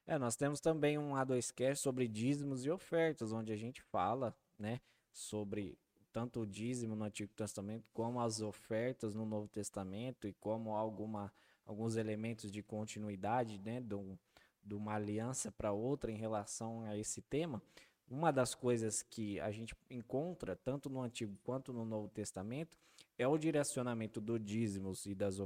É, 0.06 0.18
nós 0.18 0.36
temos 0.36 0.60
também 0.60 0.96
um 0.98 1.12
A2Cast 1.12 1.76
sobre 1.76 2.06
dízimos 2.06 2.64
e 2.64 2.70
ofertas, 2.70 3.32
onde 3.32 3.52
a 3.52 3.56
gente 3.56 3.82
fala 3.82 4.36
né, 4.58 4.80
sobre 5.12 5.76
tanto 6.12 6.40
o 6.40 6.46
dízimo 6.46 6.96
no 6.96 7.04
Antigo 7.04 7.32
Testamento 7.34 7.90
como 7.92 8.20
as 8.20 8.40
ofertas 8.40 9.14
no 9.14 9.26
Novo 9.26 9.48
Testamento 9.48 10.26
e 10.26 10.32
como 10.32 10.74
alguma, 10.74 11.30
alguns 11.66 11.96
elementos 11.96 12.50
de 12.50 12.62
continuidade 12.62 13.58
né, 13.58 13.80
de, 13.80 13.94
um, 13.94 14.16
de 14.62 14.74
uma 14.74 14.94
aliança 14.94 15.52
para 15.52 15.72
outra 15.72 16.10
em 16.10 16.16
relação 16.16 16.82
a 16.84 16.96
esse 16.96 17.20
tema. 17.20 17.60
Uma 18.08 18.30
das 18.30 18.54
coisas 18.54 19.02
que 19.02 19.40
a 19.40 19.50
gente 19.50 19.74
encontra, 19.90 20.54
tanto 20.54 20.88
no 20.88 21.00
Antigo 21.00 21.36
quanto 21.42 21.72
no 21.72 21.84
Novo 21.84 22.08
Testamento, 22.08 22.78
é 23.18 23.26
o 23.26 23.36
direcionamento 23.36 24.20
do 24.20 24.38
dízimos 24.38 25.06
e 25.06 25.14
das, 25.14 25.38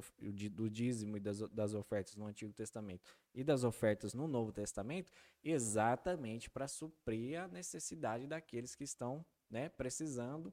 do 0.53 0.69
dízimo 0.69 1.17
e 1.17 1.21
das, 1.21 1.39
das 1.51 1.73
ofertas 1.73 2.17
no 2.17 2.27
Antigo 2.27 2.53
Testamento 2.53 3.03
e 3.35 3.43
das 3.43 3.65
ofertas 3.65 4.13
no 4.13 4.27
Novo 4.27 4.53
Testamento, 4.53 5.11
exatamente 5.43 6.51
para 6.51 6.67
suprir 6.67 7.41
a 7.41 7.49
necessidade 7.49 8.27
daqueles 8.27 8.75
que 8.75 8.85
estão 8.85 9.25
né, 9.49 9.69
precisando, 9.69 10.53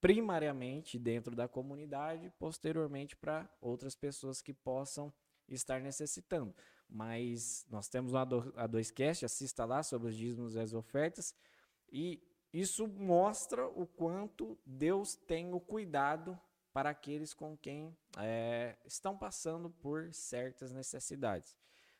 primariamente 0.00 0.98
dentro 0.98 1.34
da 1.34 1.48
comunidade, 1.48 2.30
posteriormente 2.38 3.16
para 3.16 3.48
outras 3.60 3.96
pessoas 3.96 4.40
que 4.40 4.52
possam 4.52 5.12
estar 5.48 5.80
necessitando 5.80 6.54
mas 6.92 7.66
nós 7.70 7.88
temos 7.88 8.14
a 8.14 8.26
A2 8.26 8.92
Cast, 8.92 9.24
assista 9.24 9.64
lá 9.64 9.82
sobre 9.82 10.08
os 10.08 10.16
dízimos 10.16 10.54
e 10.54 10.60
as 10.60 10.74
ofertas, 10.74 11.34
e 11.90 12.22
isso 12.52 12.86
mostra 12.86 13.66
o 13.66 13.86
quanto 13.86 14.58
Deus 14.66 15.16
tem 15.16 15.54
o 15.54 15.60
cuidado 15.60 16.38
para 16.72 16.90
aqueles 16.90 17.32
com 17.32 17.56
quem 17.56 17.96
é, 18.18 18.76
estão 18.84 19.16
passando 19.16 19.70
por 19.70 20.12
certas 20.12 20.72
necessidades. 20.72 21.56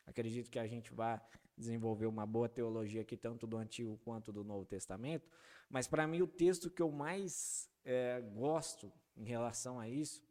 Acredito 0.06 0.50
que 0.50 0.58
a 0.58 0.66
gente 0.66 0.92
vai 0.92 1.20
desenvolver 1.56 2.06
uma 2.06 2.26
boa 2.26 2.48
teologia 2.48 3.02
aqui, 3.02 3.16
tanto 3.16 3.46
do 3.46 3.56
Antigo 3.56 3.98
quanto 4.04 4.32
do 4.32 4.44
Novo 4.44 4.64
Testamento, 4.66 5.28
mas 5.70 5.86
para 5.86 6.06
mim 6.06 6.20
o 6.20 6.26
texto 6.26 6.70
que 6.70 6.82
eu 6.82 6.90
mais 6.90 7.70
é, 7.84 8.20
gosto 8.20 8.92
em 9.16 9.24
relação 9.24 9.78
a 9.78 9.88
isso 9.88 10.22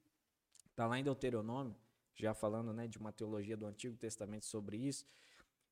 está 0.70 0.88
lá 0.88 1.00
em 1.00 1.03
Deuteronômio, 1.03 1.75
já 2.22 2.34
falando 2.34 2.72
né, 2.72 2.88
de 2.88 2.98
uma 2.98 3.12
teologia 3.12 3.58
do 3.58 3.66
Antigo 3.66 3.98
Testamento 3.98 4.46
sobre 4.46 4.78
isso, 4.78 5.06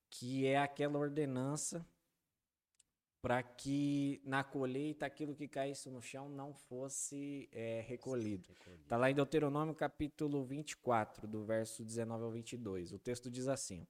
que 0.10 0.48
é 0.48 0.58
aquela 0.58 0.98
ordenança 0.98 1.86
para 3.22 3.44
que 3.44 4.22
na 4.24 4.44
colheita 4.44 5.06
aquilo 5.06 5.36
que 5.36 5.48
caísse 5.48 5.90
no 5.90 6.02
chão 6.02 6.30
não 6.30 6.54
fosse 6.54 7.50
é, 7.52 7.82
recolhido. 7.88 8.50
Está 8.82 8.98
lá 8.98 9.12
em 9.12 9.14
Deuteronômio 9.14 9.76
capítulo 9.76 10.44
24, 10.44 11.28
do 11.28 11.44
verso 11.44 11.84
19 11.84 12.24
ao 12.24 12.32
22. 12.32 12.94
O 12.94 13.00
texto 13.00 13.30
diz 13.30 13.48
assim: 13.48 13.86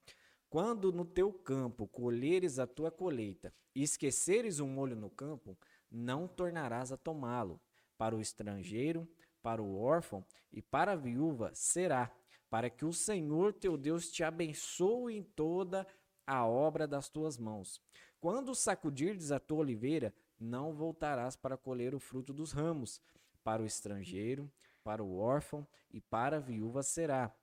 Quando 0.49 0.91
no 0.91 1.05
teu 1.05 1.31
campo 1.31 1.87
colheres 1.87 2.57
a 2.57 2.65
tua 2.65 2.91
colheita 2.91 3.53
e 3.73 3.83
esqueceres 3.83 4.59
um 4.59 4.67
molho 4.67 4.95
no 4.95 5.11
campo, 5.11 5.57
não 5.91 6.27
tornarás 6.27 6.91
a 6.91 6.97
tomá-lo. 6.97 7.61
Para 7.97 8.15
o 8.15 8.21
estrangeiro, 8.21 9.07
para 9.41 9.61
o 9.61 9.77
órfão 9.77 10.25
e 10.51 10.61
para 10.61 10.93
a 10.93 10.95
viúva 10.95 11.51
será, 11.53 12.11
para 12.49 12.69
que 12.69 12.85
o 12.85 12.91
Senhor 12.91 13.53
teu 13.53 13.77
Deus 13.77 14.11
te 14.11 14.23
abençoe 14.23 15.17
em 15.17 15.23
toda 15.23 15.85
a 16.25 16.45
obra 16.45 16.87
das 16.87 17.09
tuas 17.09 17.37
mãos. 17.37 17.81
Quando 18.19 18.53
sacudirdes 18.53 19.31
a 19.31 19.39
tua 19.39 19.59
oliveira, 19.59 20.13
não 20.39 20.73
voltarás 20.73 21.35
para 21.35 21.57
colher 21.57 21.93
o 21.95 21.99
fruto 21.99 22.33
dos 22.33 22.51
ramos. 22.51 23.01
Para 23.43 23.61
o 23.61 23.65
estrangeiro, 23.65 24.51
para 24.83 25.03
o 25.03 25.17
órfão 25.17 25.67
e 25.91 26.01
para 26.01 26.37
a 26.37 26.39
viúva 26.39 26.83
será. 26.83 27.33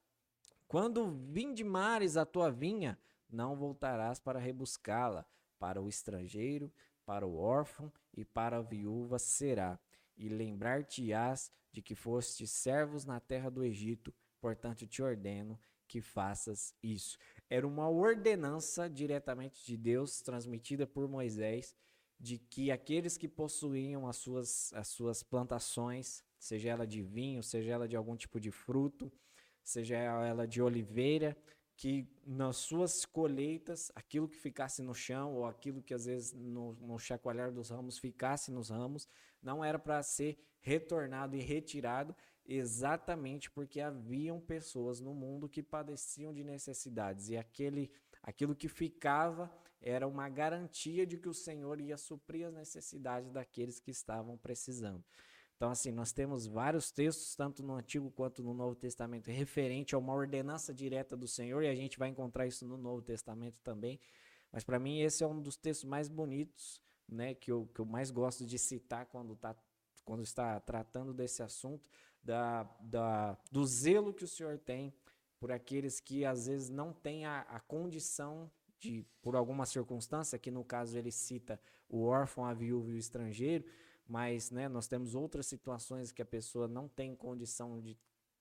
Quando 0.68 1.10
vindimares 1.30 2.16
a 2.16 2.26
tua 2.26 2.50
vinha, 2.50 2.98
não 3.30 3.56
voltarás 3.56 4.18
para 4.18 4.38
rebuscá-la. 4.38 5.24
Para 5.58 5.80
o 5.80 5.88
estrangeiro, 5.88 6.70
para 7.04 7.26
o 7.26 7.38
órfão 7.38 7.90
e 8.14 8.24
para 8.24 8.58
a 8.58 8.62
viúva 8.62 9.18
será. 9.18 9.78
e 10.18 10.30
lembrar-te-ás 10.30 11.52
de 11.70 11.82
que 11.82 11.94
foste 11.94 12.46
servos 12.46 13.04
na 13.04 13.20
terra 13.20 13.50
do 13.50 13.62
Egito, 13.62 14.14
portanto 14.46 14.86
te 14.86 15.02
ordeno 15.02 15.58
que 15.88 16.00
faças 16.00 16.72
isso. 16.80 17.18
Era 17.50 17.66
uma 17.66 17.90
ordenança 17.90 18.88
diretamente 18.88 19.66
de 19.66 19.76
Deus, 19.76 20.22
transmitida 20.22 20.86
por 20.86 21.08
Moisés, 21.08 21.74
de 22.18 22.38
que 22.38 22.70
aqueles 22.70 23.16
que 23.18 23.26
possuíam 23.26 24.06
as 24.06 24.16
suas, 24.18 24.72
as 24.72 24.86
suas 24.86 25.20
plantações, 25.24 26.22
seja 26.38 26.68
ela 26.68 26.86
de 26.86 27.02
vinho, 27.02 27.42
seja 27.42 27.72
ela 27.72 27.88
de 27.88 27.96
algum 27.96 28.16
tipo 28.16 28.38
de 28.38 28.52
fruto, 28.52 29.12
seja 29.64 29.96
ela 29.96 30.46
de 30.46 30.62
oliveira, 30.62 31.36
que 31.76 32.08
nas 32.24 32.56
suas 32.58 33.04
colheitas, 33.04 33.90
aquilo 33.96 34.28
que 34.28 34.36
ficasse 34.36 34.80
no 34.80 34.94
chão, 34.94 35.34
ou 35.34 35.44
aquilo 35.44 35.82
que 35.82 35.92
às 35.92 36.04
vezes 36.04 36.32
no, 36.32 36.74
no 36.74 37.00
chacoalhar 37.00 37.52
dos 37.52 37.70
ramos 37.70 37.98
ficasse 37.98 38.52
nos 38.52 38.70
ramos, 38.70 39.08
não 39.42 39.64
era 39.64 39.78
para 39.78 40.00
ser 40.04 40.38
retornado 40.60 41.34
e 41.34 41.40
retirado, 41.40 42.14
exatamente 42.46 43.50
porque 43.50 43.80
haviam 43.80 44.40
pessoas 44.40 45.00
no 45.00 45.14
mundo 45.14 45.48
que 45.48 45.62
padeciam 45.62 46.32
de 46.32 46.44
necessidades, 46.44 47.28
e 47.28 47.36
aquele, 47.36 47.90
aquilo 48.22 48.54
que 48.54 48.68
ficava 48.68 49.52
era 49.80 50.06
uma 50.06 50.28
garantia 50.28 51.06
de 51.06 51.18
que 51.18 51.28
o 51.28 51.34
Senhor 51.34 51.80
ia 51.80 51.96
suprir 51.96 52.46
as 52.46 52.54
necessidades 52.54 53.30
daqueles 53.30 53.78
que 53.78 53.90
estavam 53.90 54.36
precisando. 54.36 55.04
Então, 55.56 55.70
assim, 55.70 55.90
nós 55.90 56.12
temos 56.12 56.46
vários 56.46 56.90
textos, 56.90 57.34
tanto 57.34 57.62
no 57.62 57.74
Antigo 57.74 58.10
quanto 58.10 58.42
no 58.42 58.52
Novo 58.52 58.74
Testamento, 58.74 59.30
referente 59.30 59.94
a 59.94 59.98
uma 59.98 60.12
ordenança 60.12 60.72
direta 60.72 61.16
do 61.16 61.26
Senhor, 61.26 61.62
e 61.62 61.68
a 61.68 61.74
gente 61.74 61.98
vai 61.98 62.10
encontrar 62.10 62.46
isso 62.46 62.66
no 62.66 62.76
Novo 62.76 63.00
Testamento 63.00 63.58
também. 63.62 63.98
Mas, 64.52 64.64
para 64.64 64.78
mim, 64.78 65.00
esse 65.00 65.24
é 65.24 65.26
um 65.26 65.40
dos 65.40 65.56
textos 65.56 65.88
mais 65.88 66.08
bonitos, 66.08 66.82
né, 67.08 67.34
que 67.34 67.50
eu, 67.50 67.66
que 67.74 67.80
eu 67.80 67.86
mais 67.86 68.10
gosto 68.10 68.44
de 68.44 68.58
citar 68.58 69.06
quando, 69.06 69.34
tá, 69.34 69.56
quando 70.04 70.22
está 70.22 70.60
tratando 70.60 71.14
desse 71.14 71.42
assunto, 71.42 71.88
da, 72.26 72.64
da, 72.80 73.38
do 73.52 73.64
zelo 73.64 74.12
que 74.12 74.24
o 74.24 74.28
Senhor 74.28 74.58
tem 74.58 74.92
por 75.38 75.52
aqueles 75.52 76.00
que, 76.00 76.24
às 76.24 76.46
vezes, 76.46 76.68
não 76.68 76.92
têm 76.92 77.24
a, 77.24 77.42
a 77.42 77.60
condição 77.60 78.50
de, 78.80 79.04
por 79.22 79.36
alguma 79.36 79.64
circunstância, 79.64 80.38
que 80.38 80.50
no 80.50 80.64
caso 80.64 80.98
ele 80.98 81.12
cita 81.12 81.60
o 81.88 82.04
órfão, 82.04 82.44
a 82.44 82.52
viúva 82.52 82.90
e 82.90 82.94
o 82.94 82.98
estrangeiro, 82.98 83.64
mas 84.08 84.50
né, 84.50 84.68
nós 84.68 84.88
temos 84.88 85.14
outras 85.14 85.46
situações 85.46 86.10
que 86.10 86.20
a 86.20 86.26
pessoa 86.26 86.66
não 86.66 86.88
tem 86.88 87.14
condição 87.14 87.80
de 87.80 87.96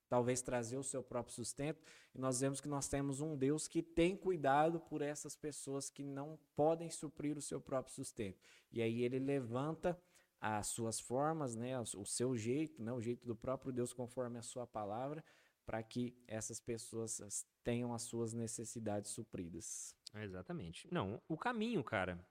talvez 0.09 0.41
trazer 0.41 0.77
o 0.77 0.83
seu 0.83 1.03
próprio 1.03 1.35
sustento, 1.35 1.81
e 2.13 2.19
nós 2.19 2.39
vemos 2.39 2.59
que 2.59 2.67
nós 2.67 2.87
temos 2.87 3.21
um 3.21 3.35
Deus 3.35 3.67
que 3.67 3.83
tem 3.83 4.15
cuidado 4.15 4.79
por 4.79 5.01
essas 5.01 5.35
pessoas 5.35 5.89
que 5.89 6.03
não 6.03 6.39
podem 6.55 6.89
suprir 6.89 7.37
o 7.37 7.41
seu 7.41 7.61
próprio 7.61 7.93
sustento. 7.93 8.39
E 8.71 8.81
aí 8.81 9.03
ele 9.03 9.19
levanta 9.19 9.99
as 10.39 10.67
suas 10.67 10.99
formas, 10.99 11.55
né, 11.55 11.79
o 11.79 12.05
seu 12.05 12.35
jeito, 12.35 12.81
né, 12.81 12.91
o 12.91 13.01
jeito 13.01 13.25
do 13.25 13.35
próprio 13.35 13.71
Deus 13.71 13.93
conforme 13.93 14.37
a 14.37 14.43
sua 14.43 14.67
palavra, 14.67 15.23
para 15.65 15.81
que 15.81 16.15
essas 16.27 16.59
pessoas 16.59 17.45
tenham 17.63 17.93
as 17.93 18.03
suas 18.03 18.33
necessidades 18.33 19.11
supridas. 19.11 19.95
Exatamente. 20.13 20.87
Não, 20.91 21.21
o 21.27 21.37
caminho, 21.37 21.83
cara, 21.83 22.23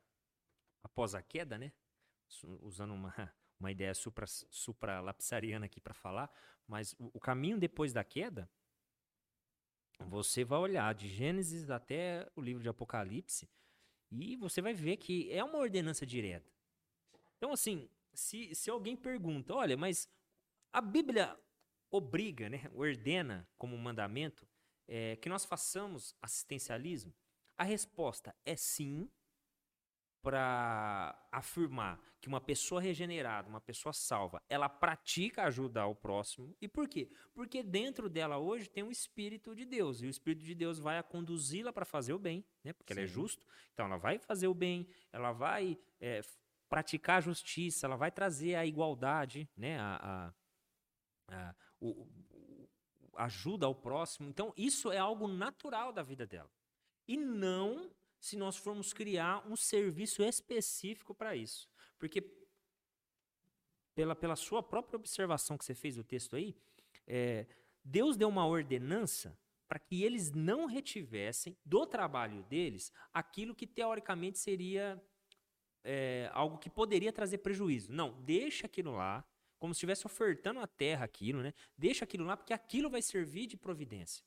após 0.82 1.14
a 1.14 1.22
queda, 1.22 1.58
né? 1.58 1.72
usando 2.60 2.92
uma, 2.94 3.12
uma 3.58 3.70
ideia 3.70 3.94
supra, 3.94 4.26
supralapsariana 4.26 5.66
aqui 5.66 5.80
para 5.80 5.94
falar, 5.94 6.30
mas 6.66 6.94
o, 6.98 7.10
o 7.14 7.20
caminho 7.20 7.58
depois 7.58 7.92
da 7.92 8.04
queda, 8.04 8.48
você 9.98 10.44
vai 10.44 10.58
olhar 10.58 10.94
de 10.94 11.08
Gênesis 11.08 11.70
até 11.70 12.30
o 12.34 12.40
livro 12.40 12.62
de 12.62 12.68
Apocalipse 12.68 13.48
e 14.10 14.36
você 14.36 14.60
vai 14.60 14.74
ver 14.74 14.96
que 14.96 15.30
é 15.32 15.42
uma 15.42 15.58
ordenança 15.58 16.04
direta. 16.04 16.53
Então, 17.36 17.52
assim, 17.52 17.88
se, 18.12 18.54
se 18.54 18.70
alguém 18.70 18.96
pergunta, 18.96 19.54
olha, 19.54 19.76
mas 19.76 20.08
a 20.72 20.80
Bíblia 20.80 21.38
obriga, 21.90 22.48
né, 22.48 22.70
ordena 22.74 23.48
como 23.56 23.76
mandamento 23.78 24.48
é, 24.88 25.16
que 25.16 25.28
nós 25.28 25.44
façamos 25.44 26.14
assistencialismo, 26.20 27.14
a 27.56 27.64
resposta 27.64 28.34
é 28.44 28.56
sim, 28.56 29.08
para 30.24 31.14
afirmar 31.30 32.00
que 32.18 32.28
uma 32.28 32.40
pessoa 32.40 32.80
regenerada, 32.80 33.46
uma 33.46 33.60
pessoa 33.60 33.92
salva, 33.92 34.42
ela 34.48 34.70
pratica 34.70 35.42
ajudar 35.42 35.86
o 35.86 35.94
próximo. 35.94 36.56
E 36.62 36.66
por 36.66 36.88
quê? 36.88 37.10
Porque 37.34 37.62
dentro 37.62 38.08
dela 38.08 38.38
hoje 38.38 38.70
tem 38.70 38.82
o 38.82 38.90
Espírito 38.90 39.54
de 39.54 39.66
Deus. 39.66 40.00
E 40.00 40.06
o 40.06 40.08
Espírito 40.08 40.42
de 40.42 40.54
Deus 40.54 40.78
vai 40.78 40.96
a 40.96 41.02
conduzi-la 41.02 41.74
para 41.74 41.84
fazer 41.84 42.14
o 42.14 42.18
bem, 42.18 42.42
né? 42.64 42.72
porque 42.72 42.94
Sim. 42.94 43.00
ela 43.00 43.04
é 43.04 43.06
justo. 43.06 43.46
Então 43.74 43.84
ela 43.84 43.98
vai 43.98 44.18
fazer 44.18 44.48
o 44.48 44.54
bem, 44.54 44.88
ela 45.12 45.30
vai 45.30 45.78
é, 46.00 46.22
praticar 46.74 47.18
a 47.18 47.20
justiça, 47.20 47.86
ela 47.86 47.94
vai 47.94 48.10
trazer 48.10 48.56
a 48.56 48.66
igualdade, 48.66 49.48
né? 49.56 49.78
a, 49.78 50.34
a, 51.28 51.36
a 51.36 51.54
o, 51.80 52.04
ajuda 53.16 53.64
ao 53.64 53.76
próximo. 53.76 54.28
Então 54.28 54.52
isso 54.56 54.90
é 54.90 54.98
algo 54.98 55.28
natural 55.28 55.92
da 55.92 56.02
vida 56.02 56.26
dela. 56.26 56.50
E 57.06 57.16
não 57.16 57.94
se 58.18 58.36
nós 58.36 58.56
formos 58.56 58.92
criar 58.92 59.46
um 59.46 59.54
serviço 59.54 60.20
específico 60.20 61.14
para 61.14 61.36
isso. 61.36 61.70
Porque, 61.96 62.20
pela, 63.94 64.16
pela 64.16 64.34
sua 64.34 64.60
própria 64.60 64.96
observação 64.96 65.56
que 65.56 65.64
você 65.64 65.76
fez 65.76 65.94
do 65.94 66.02
texto 66.02 66.34
aí, 66.34 66.56
é, 67.06 67.46
Deus 67.84 68.16
deu 68.16 68.28
uma 68.28 68.48
ordenança 68.48 69.38
para 69.68 69.78
que 69.78 70.02
eles 70.02 70.32
não 70.32 70.66
retivessem 70.66 71.56
do 71.64 71.86
trabalho 71.86 72.42
deles 72.42 72.92
aquilo 73.12 73.54
que 73.54 73.64
teoricamente 73.64 74.40
seria 74.40 75.00
é, 75.84 76.30
algo 76.32 76.58
que 76.58 76.70
poderia 76.70 77.12
trazer 77.12 77.38
prejuízo. 77.38 77.92
Não, 77.92 78.20
deixa 78.22 78.66
aquilo 78.66 78.92
lá, 78.92 79.24
como 79.58 79.74
se 79.74 79.78
estivesse 79.78 80.06
ofertando 80.06 80.60
a 80.60 80.66
terra 80.66 81.04
aquilo, 81.04 81.42
né? 81.42 81.52
Deixa 81.76 82.04
aquilo 82.04 82.24
lá, 82.24 82.36
porque 82.36 82.52
aquilo 82.52 82.90
vai 82.90 83.02
servir 83.02 83.46
de 83.46 83.56
providência. 83.56 84.24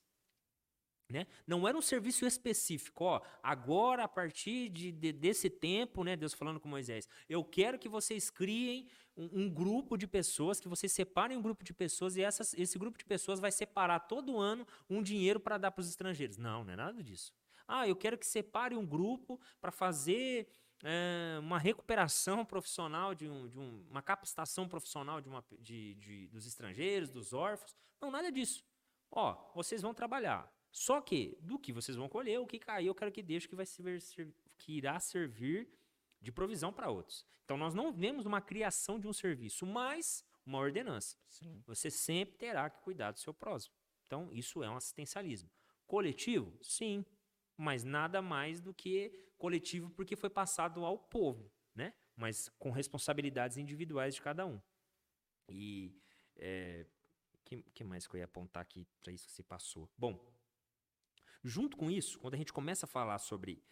Né? 1.09 1.25
Não 1.45 1.65
era 1.65 1.77
um 1.77 1.81
serviço 1.81 2.25
específico, 2.25 3.05
ó, 3.05 3.21
agora 3.41 4.03
a 4.03 4.09
partir 4.09 4.67
de, 4.67 4.91
de, 4.91 5.13
desse 5.13 5.49
tempo, 5.49 6.03
né, 6.03 6.17
Deus 6.17 6.33
falando 6.33 6.59
com 6.59 6.67
Moisés, 6.67 7.07
eu 7.29 7.45
quero 7.45 7.79
que 7.79 7.87
vocês 7.87 8.29
criem 8.29 8.89
um, 9.15 9.43
um 9.43 9.49
grupo 9.49 9.97
de 9.97 10.05
pessoas, 10.05 10.59
que 10.59 10.67
vocês 10.67 10.91
separem 10.91 11.37
um 11.37 11.41
grupo 11.41 11.63
de 11.63 11.73
pessoas 11.73 12.17
e 12.17 12.21
essas, 12.21 12.53
esse 12.55 12.77
grupo 12.77 12.97
de 12.97 13.05
pessoas 13.05 13.39
vai 13.39 13.53
separar 13.53 14.01
todo 14.01 14.37
ano 14.37 14.67
um 14.89 15.01
dinheiro 15.01 15.39
para 15.39 15.57
dar 15.57 15.71
para 15.71 15.79
os 15.79 15.87
estrangeiros. 15.87 16.37
Não, 16.37 16.65
não 16.65 16.73
é 16.73 16.75
nada 16.75 17.01
disso. 17.01 17.31
Ah, 17.65 17.87
eu 17.87 17.95
quero 17.95 18.17
que 18.17 18.25
separe 18.25 18.75
um 18.75 18.85
grupo 18.85 19.39
para 19.61 19.71
fazer 19.71 20.49
é, 20.83 21.37
uma 21.39 21.57
recuperação 21.57 22.45
profissional, 22.45 23.15
de, 23.15 23.27
um, 23.27 23.47
de 23.47 23.59
um, 23.59 23.85
uma 23.89 24.01
capacitação 24.01 24.67
profissional 24.67 25.21
de 25.21 25.29
uma, 25.29 25.43
de, 25.59 25.95
de, 25.95 26.27
dos 26.27 26.45
estrangeiros, 26.45 27.09
dos 27.09 27.33
órfãos. 27.33 27.75
Não, 28.01 28.11
nada 28.11 28.31
disso. 28.31 28.63
Ó, 29.11 29.51
vocês 29.53 29.81
vão 29.81 29.93
trabalhar 29.93 30.51
só 30.77 31.01
que, 31.01 31.37
do 31.41 31.57
que 31.57 31.73
vocês 31.73 31.97
vão 31.97 32.07
colher, 32.07 32.39
o 32.39 32.45
que 32.45 32.59
cair, 32.59 32.85
eu 32.85 32.95
quero 32.95 33.11
que 33.11 33.23
deixe 33.23 33.47
que, 33.47 33.55
vai 33.55 33.65
ser, 33.65 34.31
que 34.59 34.73
irá 34.73 34.99
servir 34.99 35.67
de 36.21 36.31
provisão 36.31 36.71
para 36.71 36.89
outros. 36.89 37.25
Então, 37.45 37.57
nós 37.57 37.73
não 37.73 37.91
vemos 37.91 38.25
uma 38.25 38.41
criação 38.41 38.99
de 38.99 39.07
um 39.07 39.13
serviço, 39.13 39.65
mas 39.65 40.23
uma 40.45 40.59
ordenança. 40.59 41.17
Sim. 41.29 41.63
Você 41.65 41.89
sempre 41.89 42.37
terá 42.37 42.69
que 42.69 42.81
cuidar 42.81 43.11
do 43.11 43.19
seu 43.19 43.33
próximo. 43.33 43.73
Então, 44.05 44.29
isso 44.31 44.63
é 44.63 44.69
um 44.69 44.75
assistencialismo. 44.75 45.49
Coletivo? 45.85 46.57
Sim, 46.61 47.03
mas 47.57 47.83
nada 47.83 48.21
mais 48.21 48.61
do 48.61 48.73
que 48.73 49.11
coletivo 49.37 49.89
porque 49.89 50.15
foi 50.15 50.29
passado 50.29 50.85
ao 50.85 50.97
povo, 50.97 51.51
né? 51.75 51.93
Mas 52.15 52.49
com 52.57 52.71
responsabilidades 52.71 53.57
individuais 53.57 54.15
de 54.15 54.21
cada 54.21 54.45
um. 54.45 54.61
E 55.49 55.99
é, 56.37 56.85
que, 57.43 57.63
que 57.73 57.83
mais 57.83 58.07
que 58.07 58.15
eu 58.15 58.19
ia 58.19 58.25
apontar 58.25 58.61
aqui 58.61 58.87
para 59.01 59.11
isso 59.11 59.25
que 59.25 59.31
se 59.33 59.43
passou? 59.43 59.89
Bom, 59.97 60.19
Junto 61.43 61.77
com 61.77 61.89
isso, 61.89 62.19
quando 62.19 62.33
a 62.33 62.37
gente 62.37 62.51
começa 62.51 62.85
a 62.85 62.89
falar 62.89 63.19
sobre 63.19 63.63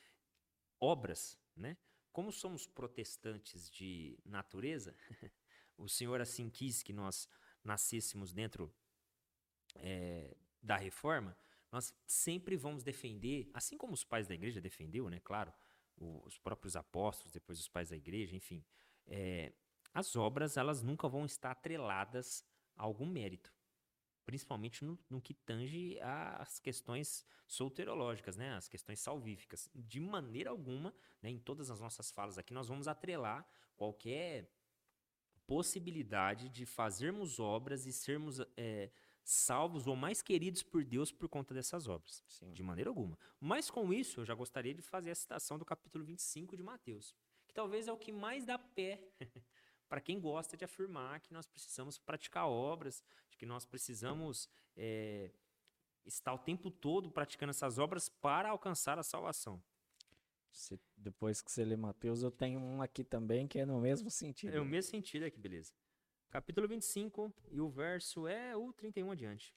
obras, 0.79 1.37
né? 1.55 1.77
Como 2.11 2.31
somos 2.31 2.65
protestantes 2.65 3.69
de 3.69 4.17
natureza, 4.23 4.95
o 5.77 5.89
Senhor 5.89 6.21
assim 6.21 6.49
quis 6.49 6.81
que 6.81 6.93
nós 6.93 7.27
nascêssemos 7.63 8.31
dentro 8.31 8.73
é, 9.75 10.37
da 10.61 10.77
reforma, 10.77 11.37
nós 11.75 11.93
sempre 12.07 12.55
vamos 12.55 12.83
defender, 12.83 13.49
assim 13.53 13.77
como 13.77 13.93
os 13.93 14.03
pais 14.03 14.27
da 14.27 14.33
igreja 14.33 14.61
defendeu, 14.61 15.09
né? 15.09 15.19
Claro, 15.19 15.53
os 15.97 16.37
próprios 16.37 16.77
apóstolos, 16.77 17.33
depois 17.33 17.59
os 17.59 17.67
pais 17.67 17.89
da 17.89 17.97
igreja, 17.97 18.33
enfim, 18.33 18.63
é, 19.05 19.51
as 19.93 20.15
obras 20.15 20.55
elas 20.55 20.81
nunca 20.81 21.09
vão 21.09 21.25
estar 21.25 21.51
atreladas 21.51 22.45
a 22.77 22.83
algum 22.83 23.05
mérito 23.05 23.53
principalmente 24.25 24.83
no, 24.83 24.97
no 25.07 25.21
que 25.21 25.33
tange 25.33 25.99
às 26.01 26.59
questões 26.59 27.23
solterológicas, 27.47 28.35
né, 28.35 28.55
as 28.55 28.67
questões 28.67 28.99
salvíficas. 28.99 29.69
De 29.73 29.99
maneira 29.99 30.49
alguma, 30.49 30.93
né, 31.21 31.29
em 31.29 31.37
todas 31.37 31.69
as 31.69 31.79
nossas 31.79 32.09
falas 32.11 32.37
aqui, 32.37 32.53
nós 32.53 32.67
vamos 32.67 32.87
atrelar 32.87 33.47
qualquer 33.77 34.49
possibilidade 35.45 36.49
de 36.49 36.65
fazermos 36.65 37.39
obras 37.39 37.85
e 37.85 37.93
sermos 37.93 38.39
é, 38.57 38.89
salvos 39.25 39.87
ou 39.87 39.95
mais 39.95 40.21
queridos 40.21 40.61
por 40.61 40.85
Deus 40.85 41.11
por 41.11 41.27
conta 41.27 41.51
dessas 41.51 41.87
obras. 41.87 42.23
Sim. 42.27 42.53
De 42.53 42.61
maneira 42.61 42.91
alguma. 42.91 43.17
Mas 43.39 43.71
com 43.71 43.91
isso, 43.91 44.21
eu 44.21 44.25
já 44.25 44.35
gostaria 44.35 44.73
de 44.73 44.83
fazer 44.83 45.09
a 45.09 45.15
citação 45.15 45.57
do 45.57 45.65
capítulo 45.65 46.05
25 46.05 46.55
de 46.55 46.61
Mateus, 46.61 47.15
que 47.47 47.53
talvez 47.53 47.87
é 47.87 47.91
o 47.91 47.97
que 47.97 48.11
mais 48.11 48.45
dá 48.45 48.59
pé 48.59 49.01
para 49.89 49.99
quem 49.99 50.19
gosta 50.19 50.55
de 50.55 50.63
afirmar 50.63 51.19
que 51.21 51.33
nós 51.33 51.47
precisamos 51.47 51.97
praticar 51.97 52.47
obras, 52.47 53.03
de 53.27 53.35
que 53.35 53.47
nós 53.47 53.65
precisamos 53.65 54.47
é, 54.77 55.31
estar 56.05 56.31
o 56.31 56.37
tempo 56.37 56.69
todo 56.69 57.09
praticando 57.09 57.49
essas 57.49 57.79
obras 57.79 58.07
para 58.07 58.49
alcançar 58.49 58.99
a 58.99 59.03
salvação. 59.03 59.61
Se, 60.51 60.79
depois 60.95 61.41
que 61.41 61.51
você 61.51 61.65
lê 61.65 61.75
Mateus, 61.75 62.21
eu 62.21 62.31
tenho 62.31 62.59
um 62.59 62.81
aqui 62.81 63.03
também 63.03 63.47
que 63.47 63.57
é 63.57 63.65
no 63.65 63.81
mesmo 63.81 64.09
sentido. 64.11 64.55
É 64.55 64.61
o 64.61 64.65
mesmo 64.65 64.91
sentido, 64.91 65.25
é 65.25 65.31
que 65.31 65.39
beleza. 65.39 65.73
Capítulo 66.35 66.67
25, 66.67 67.33
e 67.49 67.61
o 67.61 67.69
verso 67.69 68.27
é 68.27 68.57
o 68.57 68.73
31 68.73 69.09
adiante. 69.09 69.55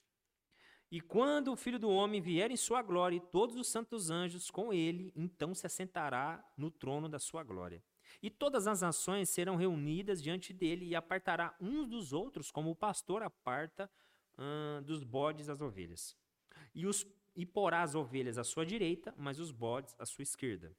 E 0.89 1.01
quando 1.01 1.51
o 1.51 1.57
Filho 1.57 1.77
do 1.77 1.91
Homem 1.91 2.21
vier 2.21 2.53
em 2.53 2.57
sua 2.57 2.83
glória 2.83 3.17
e 3.17 3.21
todos 3.21 3.57
os 3.57 3.67
santos 3.67 4.11
anjos 4.11 4.49
com 4.49 4.73
ele, 4.73 5.13
então 5.17 5.53
se 5.57 5.67
assentará 5.67 6.41
no 6.57 6.71
trono 6.71 7.09
da 7.09 7.19
sua 7.19 7.43
glória. 7.43 7.83
E 8.23 8.31
todas 8.31 8.69
as 8.69 8.81
nações 8.81 9.29
serão 9.29 9.57
reunidas 9.57 10.23
diante 10.23 10.53
dele 10.53 10.87
e 10.87 10.95
apartará 10.95 11.53
uns 11.61 11.89
dos 11.89 12.13
outros, 12.13 12.49
como 12.49 12.71
o 12.71 12.77
pastor 12.77 13.25
aparta 13.25 13.91
dos 14.85 15.03
bodes 15.03 15.49
as 15.49 15.61
ovelhas. 15.61 16.17
E, 16.73 16.87
os, 16.87 17.05
e 17.35 17.45
porá 17.45 17.83
as 17.83 17.97
ovelhas 17.97 18.39
à 18.39 18.45
sua 18.45 18.65
direita, 18.65 19.13
mas 19.19 19.41
os 19.41 19.51
bodes 19.51 19.97
à 19.99 20.07
sua 20.07 20.23
esquerda. 20.23 20.73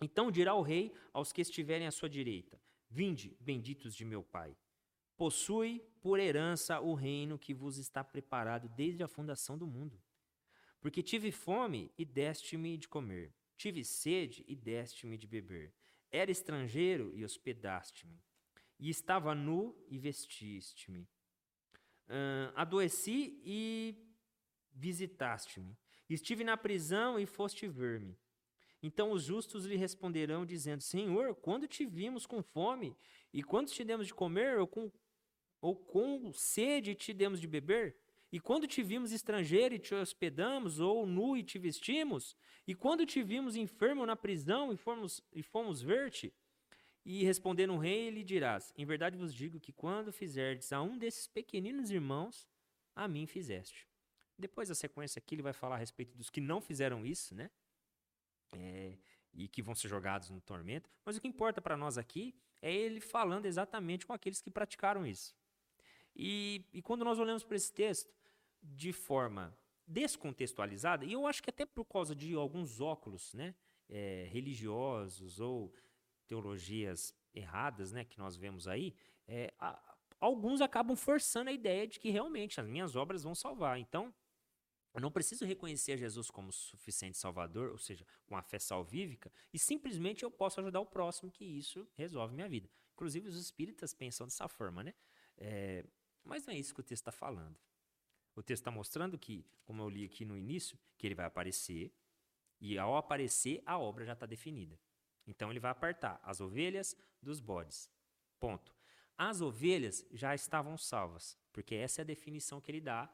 Então 0.00 0.30
dirá 0.30 0.54
o 0.54 0.62
rei 0.62 0.94
aos 1.12 1.32
que 1.32 1.40
estiverem 1.40 1.88
à 1.88 1.90
sua 1.90 2.08
direita: 2.08 2.62
Vinde, 2.88 3.36
benditos 3.40 3.96
de 3.96 4.04
meu 4.04 4.22
Pai. 4.22 4.56
Possui 5.20 5.84
por 6.00 6.18
herança 6.18 6.80
o 6.80 6.94
reino 6.94 7.38
que 7.38 7.52
vos 7.52 7.76
está 7.76 8.02
preparado 8.02 8.70
desde 8.70 9.02
a 9.02 9.06
fundação 9.06 9.58
do 9.58 9.66
mundo. 9.66 10.00
Porque 10.80 11.02
tive 11.02 11.30
fome 11.30 11.92
e 11.98 12.06
deste-me 12.06 12.78
de 12.78 12.88
comer, 12.88 13.34
tive 13.54 13.84
sede 13.84 14.42
e 14.48 14.56
deste-me 14.56 15.18
de 15.18 15.26
beber. 15.26 15.74
Era 16.10 16.30
estrangeiro 16.30 17.14
e 17.14 17.22
hospedaste-me, 17.22 18.18
e 18.78 18.88
estava 18.88 19.34
nu 19.34 19.76
e 19.90 19.98
vestiste-me. 19.98 21.02
Uh, 22.08 22.50
adoeci 22.54 23.42
e 23.44 23.94
visitaste-me. 24.72 25.76
Estive 26.08 26.44
na 26.44 26.56
prisão 26.56 27.20
e 27.20 27.26
foste 27.26 27.68
ver-me. 27.68 28.18
Então 28.82 29.12
os 29.12 29.24
justos 29.24 29.66
lhe 29.66 29.76
responderão, 29.76 30.46
dizendo: 30.46 30.80
Senhor, 30.80 31.34
quando 31.34 31.68
te 31.68 31.84
vimos 31.84 32.24
com 32.24 32.42
fome, 32.42 32.96
e 33.32 33.42
quando 33.42 33.68
te 33.68 33.84
demos 33.84 34.06
de 34.06 34.14
comer, 34.14 34.58
ou 34.58 34.66
com, 34.66 34.90
ou 35.60 35.76
com 35.76 36.32
sede 36.32 36.94
te 36.94 37.12
demos 37.12 37.40
de 37.40 37.46
beber? 37.46 37.96
E 38.32 38.38
quando 38.38 38.66
te 38.66 38.82
vimos 38.82 39.10
estrangeiro 39.10 39.74
e 39.74 39.78
te 39.78 39.94
hospedamos, 39.94 40.78
ou 40.78 41.04
nu 41.04 41.36
e 41.36 41.42
te 41.42 41.58
vestimos? 41.58 42.36
E 42.66 42.74
quando 42.74 43.04
te 43.04 43.22
vimos 43.22 43.56
enfermo 43.56 44.06
na 44.06 44.14
prisão 44.14 44.72
e 44.72 44.76
fomos, 44.76 45.20
e 45.32 45.42
fomos 45.42 45.82
ver-te? 45.82 46.32
E 47.04 47.24
respondendo 47.24 47.74
o 47.74 47.78
rei, 47.78 48.10
lhe 48.10 48.22
dirás: 48.22 48.72
Em 48.76 48.84
verdade 48.84 49.16
vos 49.16 49.34
digo 49.34 49.58
que 49.58 49.72
quando 49.72 50.12
fizerdes 50.12 50.72
a 50.72 50.80
um 50.80 50.96
desses 50.96 51.26
pequeninos 51.26 51.90
irmãos, 51.90 52.48
a 52.94 53.08
mim 53.08 53.26
fizeste. 53.26 53.88
Depois 54.38 54.70
a 54.70 54.74
sequência 54.74 55.18
aqui 55.18 55.34
ele 55.34 55.42
vai 55.42 55.52
falar 55.52 55.74
a 55.76 55.78
respeito 55.78 56.16
dos 56.16 56.30
que 56.30 56.40
não 56.40 56.60
fizeram 56.60 57.04
isso, 57.04 57.34
né? 57.34 57.50
é, 58.52 58.96
e 59.32 59.48
que 59.48 59.62
vão 59.62 59.74
ser 59.74 59.88
jogados 59.88 60.30
no 60.30 60.40
tormento. 60.40 60.90
Mas 61.04 61.16
o 61.16 61.20
que 61.20 61.28
importa 61.28 61.60
para 61.60 61.76
nós 61.76 61.98
aqui 61.98 62.34
é 62.60 62.72
ele 62.72 63.00
falando 63.00 63.46
exatamente 63.46 64.06
com 64.06 64.12
aqueles 64.12 64.40
que 64.40 64.50
praticaram 64.50 65.06
isso. 65.06 65.34
E, 66.14 66.64
e 66.72 66.82
quando 66.82 67.04
nós 67.04 67.18
olhamos 67.18 67.44
para 67.44 67.56
esse 67.56 67.72
texto 67.72 68.12
de 68.62 68.92
forma 68.92 69.56
descontextualizada, 69.86 71.04
e 71.04 71.12
eu 71.12 71.26
acho 71.26 71.42
que 71.42 71.50
até 71.50 71.66
por 71.66 71.84
causa 71.84 72.14
de 72.14 72.34
alguns 72.34 72.80
óculos 72.80 73.34
né, 73.34 73.54
é, 73.88 74.28
religiosos 74.30 75.40
ou 75.40 75.74
teologias 76.26 77.14
erradas 77.34 77.92
né, 77.92 78.04
que 78.04 78.18
nós 78.18 78.36
vemos 78.36 78.68
aí, 78.68 78.94
é, 79.26 79.52
a, 79.58 79.96
alguns 80.20 80.60
acabam 80.60 80.94
forçando 80.96 81.50
a 81.50 81.52
ideia 81.52 81.86
de 81.86 81.98
que 81.98 82.10
realmente 82.10 82.60
as 82.60 82.66
minhas 82.66 82.94
obras 82.94 83.22
vão 83.22 83.34
salvar. 83.34 83.78
Então, 83.78 84.14
eu 84.92 85.00
não 85.00 85.10
preciso 85.10 85.44
reconhecer 85.44 85.96
Jesus 85.96 86.30
como 86.30 86.52
suficiente 86.52 87.16
salvador, 87.16 87.70
ou 87.70 87.78
seja, 87.78 88.04
com 88.26 88.36
a 88.36 88.42
fé 88.42 88.58
salvífica, 88.58 89.32
e 89.52 89.58
simplesmente 89.58 90.24
eu 90.24 90.30
posso 90.30 90.60
ajudar 90.60 90.80
o 90.80 90.86
próximo, 90.86 91.30
que 91.30 91.44
isso 91.44 91.88
resolve 91.94 92.34
minha 92.34 92.48
vida. 92.48 92.68
Inclusive, 92.94 93.28
os 93.28 93.36
espíritas 93.36 93.94
pensam 93.94 94.26
dessa 94.26 94.48
forma, 94.48 94.82
né? 94.82 94.94
É, 95.38 95.84
mas 96.24 96.46
não 96.46 96.54
é 96.54 96.58
isso 96.58 96.74
que 96.74 96.80
o 96.80 96.84
texto 96.84 97.02
está 97.02 97.12
falando. 97.12 97.58
O 98.34 98.42
texto 98.42 98.62
está 98.62 98.70
mostrando 98.70 99.18
que, 99.18 99.44
como 99.64 99.82
eu 99.82 99.88
li 99.88 100.04
aqui 100.04 100.24
no 100.24 100.36
início, 100.36 100.78
que 100.96 101.06
ele 101.06 101.14
vai 101.14 101.26
aparecer, 101.26 101.92
e 102.60 102.78
ao 102.78 102.96
aparecer, 102.96 103.62
a 103.64 103.78
obra 103.78 104.04
já 104.04 104.12
está 104.12 104.26
definida. 104.26 104.78
Então, 105.26 105.50
ele 105.50 105.60
vai 105.60 105.70
apartar 105.70 106.20
as 106.22 106.40
ovelhas 106.40 106.96
dos 107.22 107.40
bodes. 107.40 107.90
Ponto. 108.38 108.74
As 109.16 109.40
ovelhas 109.40 110.06
já 110.10 110.34
estavam 110.34 110.76
salvas, 110.76 111.38
porque 111.52 111.74
essa 111.74 112.00
é 112.00 112.02
a 112.02 112.06
definição 112.06 112.60
que 112.60 112.70
ele 112.70 112.80
dá 112.80 113.12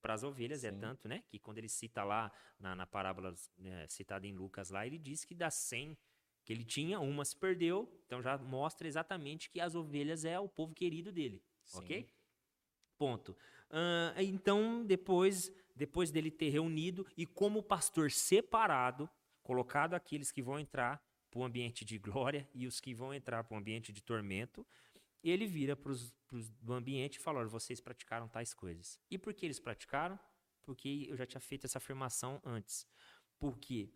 para 0.00 0.14
as 0.14 0.22
ovelhas. 0.22 0.64
É 0.64 0.70
Sim. 0.70 0.76
É 0.76 0.80
tanto, 0.80 1.08
né? 1.08 1.22
Que 1.28 1.38
quando 1.38 1.58
ele 1.58 1.68
cita 1.68 2.02
lá 2.04 2.32
na, 2.58 2.74
na 2.74 2.86
parábola 2.86 3.34
né, 3.56 3.86
citada 3.88 4.26
em 4.26 4.32
Lucas 4.34 4.70
lá, 4.70 4.86
ele 4.86 4.98
diz 4.98 5.24
que 5.24 5.34
das 5.34 5.54
100 5.54 5.96
que 6.44 6.52
ele 6.52 6.64
tinha, 6.64 6.98
uma 6.98 7.24
se 7.24 7.36
perdeu. 7.36 7.88
Então 8.06 8.20
já 8.20 8.36
mostra 8.36 8.88
exatamente 8.88 9.48
que 9.48 9.60
as 9.60 9.74
ovelhas 9.74 10.24
é 10.24 10.38
o 10.38 10.48
povo 10.48 10.74
querido 10.74 11.12
dele. 11.12 11.42
Sim. 11.64 11.78
Ok? 11.78 12.08
Ponto. 13.02 13.32
Uh, 13.68 14.14
então, 14.20 14.86
depois, 14.86 15.52
depois 15.74 16.12
dele 16.12 16.30
ter 16.30 16.50
reunido 16.50 17.04
e 17.16 17.26
como 17.26 17.60
pastor 17.60 18.12
separado, 18.12 19.10
colocado 19.42 19.94
aqueles 19.94 20.30
que 20.30 20.40
vão 20.40 20.56
entrar 20.56 21.02
para 21.28 21.40
o 21.40 21.44
ambiente 21.44 21.84
de 21.84 21.98
glória 21.98 22.48
e 22.54 22.64
os 22.64 22.78
que 22.78 22.94
vão 22.94 23.12
entrar 23.12 23.42
para 23.42 23.56
o 23.56 23.58
ambiente 23.58 23.92
de 23.92 24.00
tormento, 24.00 24.64
ele 25.20 25.48
vira 25.48 25.74
para 25.74 25.90
os 25.90 26.14
do 26.60 26.72
ambiente 26.72 27.16
e 27.16 27.18
fala: 27.18 27.40
Olha, 27.40 27.48
vocês 27.48 27.80
praticaram 27.80 28.28
tais 28.28 28.54
coisas. 28.54 29.00
E 29.10 29.18
por 29.18 29.34
que 29.34 29.46
eles 29.46 29.58
praticaram? 29.58 30.16
Porque 30.62 31.06
eu 31.08 31.16
já 31.16 31.26
tinha 31.26 31.40
feito 31.40 31.64
essa 31.66 31.78
afirmação 31.78 32.40
antes. 32.44 32.86
Porque 33.36 33.90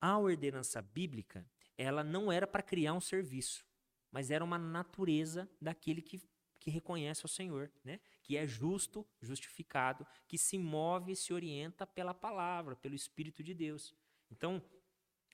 a 0.00 0.18
ordenança 0.18 0.82
bíblica, 0.82 1.48
ela 1.78 2.02
não 2.02 2.32
era 2.32 2.44
para 2.44 2.60
criar 2.60 2.92
um 2.92 3.00
serviço, 3.00 3.64
mas 4.10 4.32
era 4.32 4.42
uma 4.42 4.58
natureza 4.58 5.48
daquele 5.60 6.02
que, 6.02 6.20
que 6.62 6.70
reconhece 6.70 7.24
o 7.24 7.28
Senhor, 7.28 7.72
né? 7.82 7.98
que 8.22 8.36
é 8.36 8.46
justo, 8.46 9.04
justificado, 9.20 10.06
que 10.28 10.38
se 10.38 10.56
move 10.56 11.10
e 11.10 11.16
se 11.16 11.32
orienta 11.32 11.84
pela 11.84 12.14
palavra, 12.14 12.76
pelo 12.76 12.94
Espírito 12.94 13.42
de 13.42 13.52
Deus. 13.52 13.92
Então, 14.30 14.62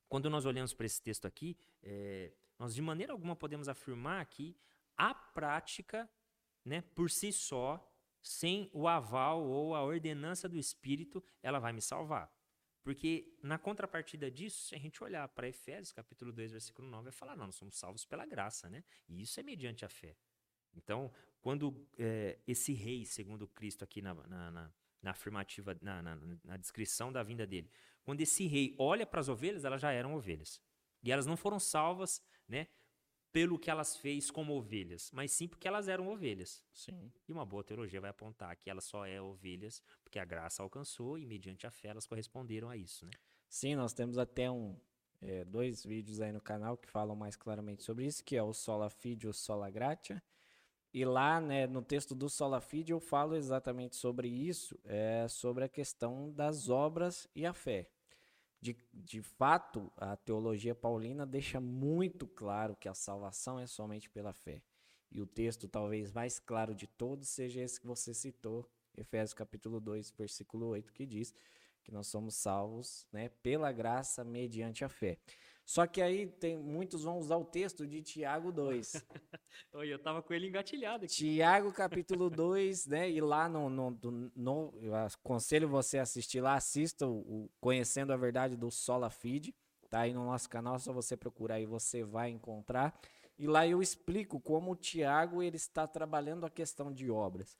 quando 0.08 0.30
nós 0.30 0.46
olhamos 0.46 0.72
para 0.72 0.86
esse 0.86 1.02
texto 1.02 1.26
aqui, 1.26 1.54
é, 1.82 2.32
nós 2.58 2.74
de 2.74 2.80
maneira 2.80 3.12
alguma 3.12 3.36
podemos 3.36 3.68
afirmar 3.68 4.24
que 4.24 4.56
a 4.96 5.14
prática, 5.14 6.10
né, 6.64 6.80
por 6.80 7.10
si 7.10 7.30
só, 7.30 7.86
sem 8.22 8.70
o 8.72 8.88
aval 8.88 9.46
ou 9.46 9.74
a 9.74 9.84
ordenança 9.84 10.48
do 10.48 10.56
Espírito, 10.56 11.22
ela 11.42 11.58
vai 11.58 11.74
me 11.74 11.82
salvar. 11.82 12.32
Porque 12.82 13.36
na 13.42 13.58
contrapartida 13.58 14.30
disso, 14.30 14.68
se 14.68 14.74
a 14.74 14.78
gente 14.78 15.04
olhar 15.04 15.28
para 15.28 15.46
Efésios 15.46 15.92
capítulo 15.92 16.32
2, 16.32 16.52
versículo 16.52 16.88
9, 16.88 17.04
vai 17.04 17.12
falar, 17.12 17.36
não, 17.36 17.46
nós 17.46 17.54
somos 17.54 17.76
salvos 17.76 18.06
pela 18.06 18.24
graça, 18.24 18.70
né? 18.70 18.82
E 19.06 19.20
isso 19.20 19.38
é 19.38 19.42
mediante 19.42 19.84
a 19.84 19.90
fé. 19.90 20.16
Então, 20.78 21.12
quando 21.40 21.86
é, 21.98 22.38
esse 22.46 22.72
rei, 22.72 23.04
segundo 23.04 23.46
Cristo 23.46 23.84
aqui 23.84 24.00
na, 24.00 24.14
na, 24.14 24.50
na, 24.50 24.72
na 25.02 25.10
afirmativa, 25.10 25.76
na, 25.80 26.02
na, 26.02 26.56
descrição 26.56 27.12
da 27.12 27.22
vinda 27.22 27.46
dele, 27.46 27.70
quando 28.02 28.20
esse 28.20 28.46
rei 28.46 28.74
olha 28.78 29.06
para 29.06 29.20
as 29.20 29.28
ovelhas, 29.28 29.64
elas 29.64 29.80
já 29.80 29.92
eram 29.92 30.14
ovelhas. 30.14 30.60
E 31.02 31.12
elas 31.12 31.26
não 31.26 31.36
foram 31.36 31.60
salvas 31.60 32.22
né, 32.48 32.66
pelo 33.30 33.58
que 33.58 33.70
elas 33.70 33.96
fez 33.96 34.30
como 34.30 34.54
ovelhas, 34.54 35.10
mas 35.12 35.30
sim 35.32 35.46
porque 35.46 35.68
elas 35.68 35.86
eram 35.88 36.08
ovelhas. 36.08 36.64
Sim. 36.72 37.12
E 37.28 37.32
uma 37.32 37.44
boa 37.44 37.62
teologia 37.62 38.00
vai 38.00 38.10
apontar 38.10 38.56
que 38.56 38.70
ela 38.70 38.80
só 38.80 39.06
é 39.06 39.20
ovelhas 39.20 39.82
porque 40.02 40.18
a 40.18 40.24
graça 40.24 40.62
alcançou 40.62 41.18
e 41.18 41.26
mediante 41.26 41.66
a 41.66 41.70
fé 41.70 41.88
elas 41.88 42.06
corresponderam 42.06 42.68
a 42.68 42.76
isso, 42.76 43.04
né? 43.04 43.12
Sim, 43.48 43.76
nós 43.76 43.92
temos 43.92 44.18
até 44.18 44.50
um 44.50 44.78
é, 45.20 45.44
dois 45.44 45.84
vídeos 45.84 46.20
aí 46.20 46.32
no 46.32 46.40
canal 46.40 46.76
que 46.76 46.88
falam 46.88 47.16
mais 47.16 47.36
claramente 47.36 47.82
sobre 47.82 48.06
isso, 48.06 48.24
que 48.24 48.36
é 48.36 48.42
o 48.42 48.52
Sola 48.52 48.90
Fide 48.90 49.26
e 49.26 49.28
o 49.28 49.32
Sola 49.32 49.70
Gratia. 49.70 50.22
E 50.92 51.04
lá, 51.04 51.40
né, 51.40 51.66
no 51.66 51.82
texto 51.82 52.14
do 52.14 52.30
Sola 52.30 52.60
Fide 52.60 52.92
eu 52.92 53.00
falo 53.00 53.36
exatamente 53.36 53.96
sobre 53.96 54.28
isso, 54.28 54.78
é, 54.84 55.26
sobre 55.28 55.64
a 55.64 55.68
questão 55.68 56.30
das 56.32 56.68
obras 56.68 57.28
e 57.34 57.44
a 57.44 57.52
fé. 57.52 57.88
De, 58.60 58.76
de 58.92 59.22
fato, 59.22 59.92
a 59.96 60.16
teologia 60.16 60.74
paulina 60.74 61.24
deixa 61.26 61.60
muito 61.60 62.26
claro 62.26 62.74
que 62.74 62.88
a 62.88 62.94
salvação 62.94 63.58
é 63.58 63.66
somente 63.66 64.08
pela 64.10 64.32
fé. 64.32 64.62
E 65.10 65.20
o 65.20 65.26
texto 65.26 65.68
talvez 65.68 66.10
mais 66.12 66.38
claro 66.38 66.74
de 66.74 66.86
todos 66.86 67.28
seja 67.28 67.62
esse 67.62 67.80
que 67.80 67.86
você 67.86 68.12
citou, 68.12 68.68
Efésios 68.96 69.32
capítulo 69.32 69.80
2, 69.80 70.10
versículo 70.10 70.66
8, 70.68 70.92
que 70.92 71.06
diz 71.06 71.32
que 71.84 71.92
nós 71.92 72.08
somos 72.08 72.34
salvos, 72.34 73.06
né, 73.12 73.28
pela 73.42 73.72
graça 73.72 74.24
mediante 74.24 74.84
a 74.84 74.88
fé. 74.88 75.18
Só 75.68 75.86
que 75.86 76.00
aí 76.00 76.26
tem 76.26 76.56
muitos 76.56 77.04
vão 77.04 77.18
usar 77.18 77.36
o 77.36 77.44
texto 77.44 77.86
de 77.86 78.00
Tiago 78.00 78.50
2. 78.50 79.04
Oi, 79.74 79.92
eu 79.92 79.98
tava 79.98 80.22
com 80.22 80.32
ele 80.32 80.48
engatilhado 80.48 81.04
aqui. 81.04 81.14
Tiago 81.14 81.70
capítulo 81.74 82.30
2, 82.34 82.86
né? 82.86 83.10
E 83.10 83.20
lá 83.20 83.50
no, 83.50 83.68
no, 83.68 83.90
no, 83.90 84.32
no, 84.34 84.74
eu 84.80 84.94
aconselho 84.94 85.68
você 85.68 85.98
a 85.98 86.02
assistir 86.04 86.40
lá, 86.40 86.54
assista 86.54 87.06
o, 87.06 87.18
o 87.18 87.50
Conhecendo 87.60 88.14
a 88.14 88.16
Verdade 88.16 88.56
do 88.56 88.70
Sola 88.70 89.10
Feed. 89.10 89.54
Tá 89.90 90.00
aí 90.00 90.14
no 90.14 90.24
nosso 90.24 90.48
canal, 90.48 90.78
só 90.78 90.90
você 90.90 91.18
procurar 91.18 91.56
aí 91.56 91.66
você 91.66 92.02
vai 92.02 92.30
encontrar. 92.30 92.98
E 93.38 93.46
lá 93.46 93.66
eu 93.66 93.82
explico 93.82 94.40
como 94.40 94.72
o 94.72 94.76
Tiago 94.76 95.42
ele 95.42 95.56
está 95.56 95.86
trabalhando 95.86 96.46
a 96.46 96.50
questão 96.50 96.90
de 96.90 97.10
obras. 97.10 97.58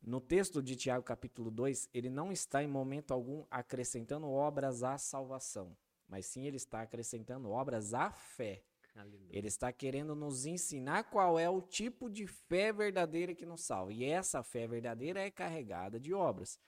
No 0.00 0.20
texto 0.20 0.62
de 0.62 0.76
Tiago, 0.76 1.02
capítulo 1.02 1.50
2, 1.50 1.88
ele 1.92 2.10
não 2.10 2.30
está 2.30 2.62
em 2.62 2.68
momento 2.68 3.12
algum 3.12 3.44
acrescentando 3.50 4.30
obras 4.30 4.84
à 4.84 4.96
salvação, 4.96 5.76
mas 6.10 6.26
sim 6.26 6.46
ele 6.46 6.56
está 6.56 6.82
acrescentando 6.82 7.50
obras 7.50 7.94
à 7.94 8.10
fé. 8.10 8.62
Aleluia. 8.94 9.28
Ele 9.30 9.46
está 9.46 9.72
querendo 9.72 10.14
nos 10.16 10.44
ensinar 10.44 11.04
qual 11.04 11.38
é 11.38 11.48
o 11.48 11.62
tipo 11.62 12.10
de 12.10 12.26
fé 12.26 12.72
verdadeira 12.72 13.34
que 13.34 13.46
nos 13.46 13.62
salva. 13.62 13.92
E 13.92 14.04
essa 14.04 14.42
fé 14.42 14.66
verdadeira 14.66 15.20
é 15.20 15.30
carregada 15.30 16.00
de 16.00 16.12
obras. 16.12 16.58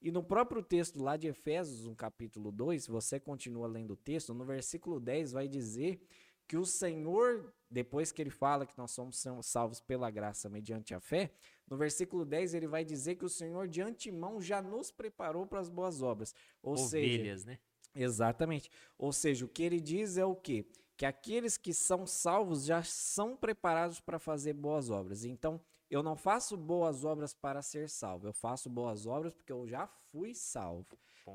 E 0.00 0.10
no 0.10 0.22
próprio 0.22 0.62
texto 0.62 1.02
lá 1.02 1.16
de 1.16 1.28
Efésios, 1.28 1.86
no 1.86 1.94
capítulo 1.94 2.50
2, 2.52 2.86
você 2.86 3.20
continua 3.20 3.66
lendo 3.66 3.92
o 3.92 3.96
texto, 3.96 4.32
no 4.32 4.44
versículo 4.44 4.98
10 5.00 5.32
vai 5.32 5.48
dizer 5.48 6.00
que 6.48 6.56
o 6.56 6.64
Senhor, 6.64 7.52
depois 7.70 8.12
que 8.12 8.20
ele 8.20 8.30
fala 8.30 8.66
que 8.66 8.76
nós 8.76 8.90
somos 8.90 9.24
salvos 9.42 9.80
pela 9.80 10.10
graça 10.10 10.48
mediante 10.48 10.92
a 10.92 11.00
fé, 11.00 11.32
no 11.68 11.76
versículo 11.76 12.24
10 12.24 12.54
ele 12.54 12.66
vai 12.66 12.84
dizer 12.84 13.14
que 13.14 13.24
o 13.24 13.28
Senhor 13.28 13.68
de 13.68 13.80
antemão 13.80 14.40
já 14.40 14.60
nos 14.60 14.90
preparou 14.90 15.46
para 15.46 15.60
as 15.60 15.68
boas 15.68 16.02
obras. 16.02 16.34
Ou 16.62 16.74
Ovelhas, 16.74 17.42
seja, 17.42 17.52
né? 17.52 17.58
Exatamente. 17.94 18.70
Ou 18.98 19.12
seja, 19.12 19.44
o 19.44 19.48
que 19.48 19.62
ele 19.62 19.80
diz 19.80 20.16
é 20.16 20.24
o 20.24 20.34
quê? 20.34 20.66
Que 20.96 21.06
aqueles 21.06 21.56
que 21.56 21.72
são 21.72 22.06
salvos 22.06 22.64
já 22.64 22.82
são 22.82 23.36
preparados 23.36 24.00
para 24.00 24.18
fazer 24.18 24.52
boas 24.52 24.90
obras. 24.90 25.24
Então, 25.24 25.60
eu 25.90 26.02
não 26.02 26.16
faço 26.16 26.56
boas 26.56 27.04
obras 27.04 27.34
para 27.34 27.60
ser 27.60 27.88
salvo, 27.88 28.26
eu 28.26 28.32
faço 28.32 28.70
boas 28.70 29.06
obras 29.06 29.34
porque 29.34 29.52
eu 29.52 29.66
já 29.66 29.86
fui 29.86 30.34
salvo. 30.34 30.86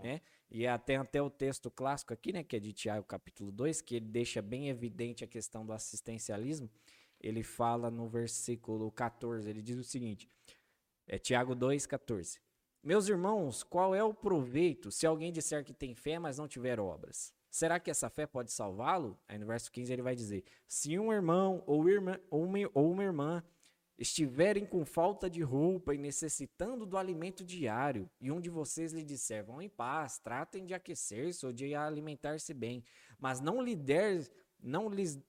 Né? 0.03 0.21
E 0.49 0.65
até, 0.65 0.95
até 0.95 1.21
o 1.21 1.29
texto 1.29 1.69
clássico 1.69 2.13
aqui, 2.13 2.33
né, 2.33 2.43
que 2.43 2.55
é 2.55 2.59
de 2.59 2.73
Tiago 2.73 3.05
capítulo 3.05 3.51
2, 3.51 3.81
que 3.81 3.95
ele 3.95 4.07
deixa 4.07 4.41
bem 4.41 4.69
evidente 4.69 5.23
a 5.23 5.27
questão 5.27 5.65
do 5.65 5.73
assistencialismo. 5.73 6.69
Ele 7.21 7.43
fala 7.43 7.89
no 7.89 8.07
versículo 8.07 8.91
14, 8.91 9.49
ele 9.49 9.61
diz 9.61 9.77
o 9.77 9.83
seguinte: 9.83 10.29
é 11.07 11.17
Tiago 11.17 11.55
2, 11.55 11.85
14. 11.85 12.39
Meus 12.83 13.07
irmãos, 13.07 13.63
qual 13.63 13.93
é 13.93 14.03
o 14.03 14.13
proveito 14.13 14.91
se 14.91 15.05
alguém 15.05 15.31
disser 15.31 15.63
que 15.63 15.73
tem 15.73 15.93
fé, 15.93 16.19
mas 16.19 16.37
não 16.37 16.47
tiver 16.47 16.79
obras? 16.79 17.33
Será 17.49 17.79
que 17.79 17.89
essa 17.89 18.09
fé 18.09 18.25
pode 18.25 18.51
salvá-lo? 18.51 19.19
Aí 19.27 19.37
no 19.37 19.45
verso 19.45 19.71
15 19.71 19.91
ele 19.91 20.01
vai 20.01 20.15
dizer: 20.15 20.43
Se 20.67 20.97
um 20.99 21.11
irmão 21.11 21.63
ou, 21.65 21.89
irmã, 21.89 22.19
ou, 22.29 22.43
uma, 22.43 22.59
ou 22.73 22.91
uma 22.91 23.03
irmã 23.03 23.43
estiverem 23.97 24.65
com 24.65 24.85
falta 24.85 25.29
de 25.29 25.41
roupa 25.41 25.95
e 25.95 25.97
necessitando 25.97 26.85
do 26.85 26.97
alimento 26.97 27.43
diário, 27.43 28.09
e 28.21 28.31
um 28.31 28.39
de 28.39 28.49
vocês 28.49 28.93
lhe 28.93 29.03
disser: 29.03 29.43
Vão 29.43 29.61
em 29.61 29.69
paz, 29.69 30.19
tratem 30.19 30.65
de 30.65 30.73
aquecer-se 30.73 31.45
ou 31.45 31.51
de 31.51 31.73
alimentar-se 31.73 32.53
bem, 32.53 32.83
mas 33.17 33.39
não 33.39 33.61
lhe 33.61 33.75
der, 33.75 34.29
não 34.59 34.89
lhes, 34.89 35.19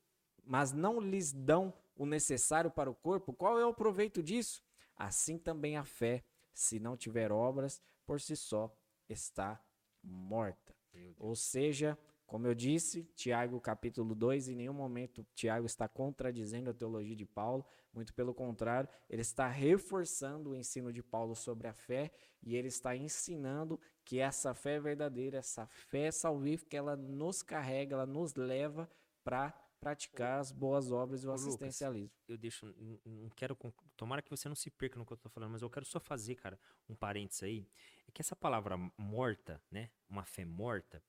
mas 0.44 0.72
não 0.72 1.00
lhes 1.00 1.32
dão 1.32 1.72
o 1.96 2.06
necessário 2.06 2.70
para 2.70 2.90
o 2.90 2.94
corpo, 2.94 3.32
qual 3.32 3.58
é 3.58 3.66
o 3.66 3.74
proveito 3.74 4.22
disso? 4.22 4.62
Assim 4.96 5.38
também 5.38 5.76
a 5.76 5.84
fé, 5.84 6.24
se 6.58 6.80
não 6.80 6.96
tiver 6.96 7.30
obras, 7.30 7.80
por 8.04 8.20
si 8.20 8.34
só 8.34 8.76
está 9.08 9.62
morta. 10.02 10.74
Ou 11.16 11.36
seja, 11.36 11.96
como 12.26 12.48
eu 12.48 12.54
disse, 12.54 13.04
Tiago 13.14 13.60
capítulo 13.60 14.12
2, 14.12 14.48
em 14.48 14.56
nenhum 14.56 14.72
momento 14.72 15.24
Tiago 15.36 15.66
está 15.66 15.86
contradizendo 15.86 16.68
a 16.68 16.74
teologia 16.74 17.14
de 17.14 17.24
Paulo, 17.24 17.64
muito 17.94 18.12
pelo 18.12 18.34
contrário, 18.34 18.90
ele 19.08 19.22
está 19.22 19.46
reforçando 19.46 20.50
o 20.50 20.56
ensino 20.56 20.92
de 20.92 21.00
Paulo 21.00 21.36
sobre 21.36 21.68
a 21.68 21.72
fé 21.72 22.10
e 22.42 22.56
ele 22.56 22.66
está 22.68 22.96
ensinando 22.96 23.80
que 24.04 24.18
essa 24.18 24.52
fé 24.52 24.74
é 24.74 24.80
verdadeira, 24.80 25.38
essa 25.38 25.64
fé 25.68 26.10
salvífica, 26.10 26.76
ela 26.76 26.96
nos 26.96 27.40
carrega, 27.40 27.94
ela 27.94 28.06
nos 28.06 28.34
leva 28.34 28.90
para 29.22 29.54
praticar 29.80 30.40
as 30.40 30.52
boas 30.52 30.90
obras 30.90 31.22
e 31.22 31.26
o 31.26 31.30
Ô, 31.30 31.34
assistencialismo. 31.34 32.10
Lucas, 32.14 32.28
eu 32.28 32.36
deixo, 32.36 32.74
não 33.04 33.30
quero, 33.30 33.56
tomara 33.96 34.22
que 34.22 34.30
você 34.30 34.48
não 34.48 34.56
se 34.56 34.70
perca 34.70 34.98
no 34.98 35.06
que 35.06 35.12
eu 35.12 35.16
estou 35.16 35.30
falando, 35.30 35.52
mas 35.52 35.62
eu 35.62 35.70
quero 35.70 35.86
só 35.86 36.00
fazer, 36.00 36.34
cara, 36.34 36.58
um 36.88 36.94
parênteses 36.94 37.42
aí, 37.42 37.68
é 38.06 38.10
que 38.10 38.20
essa 38.20 38.36
palavra 38.36 38.76
morta, 38.96 39.62
né, 39.70 39.90
uma 40.08 40.24
fé 40.24 40.44
morta, 40.44 41.02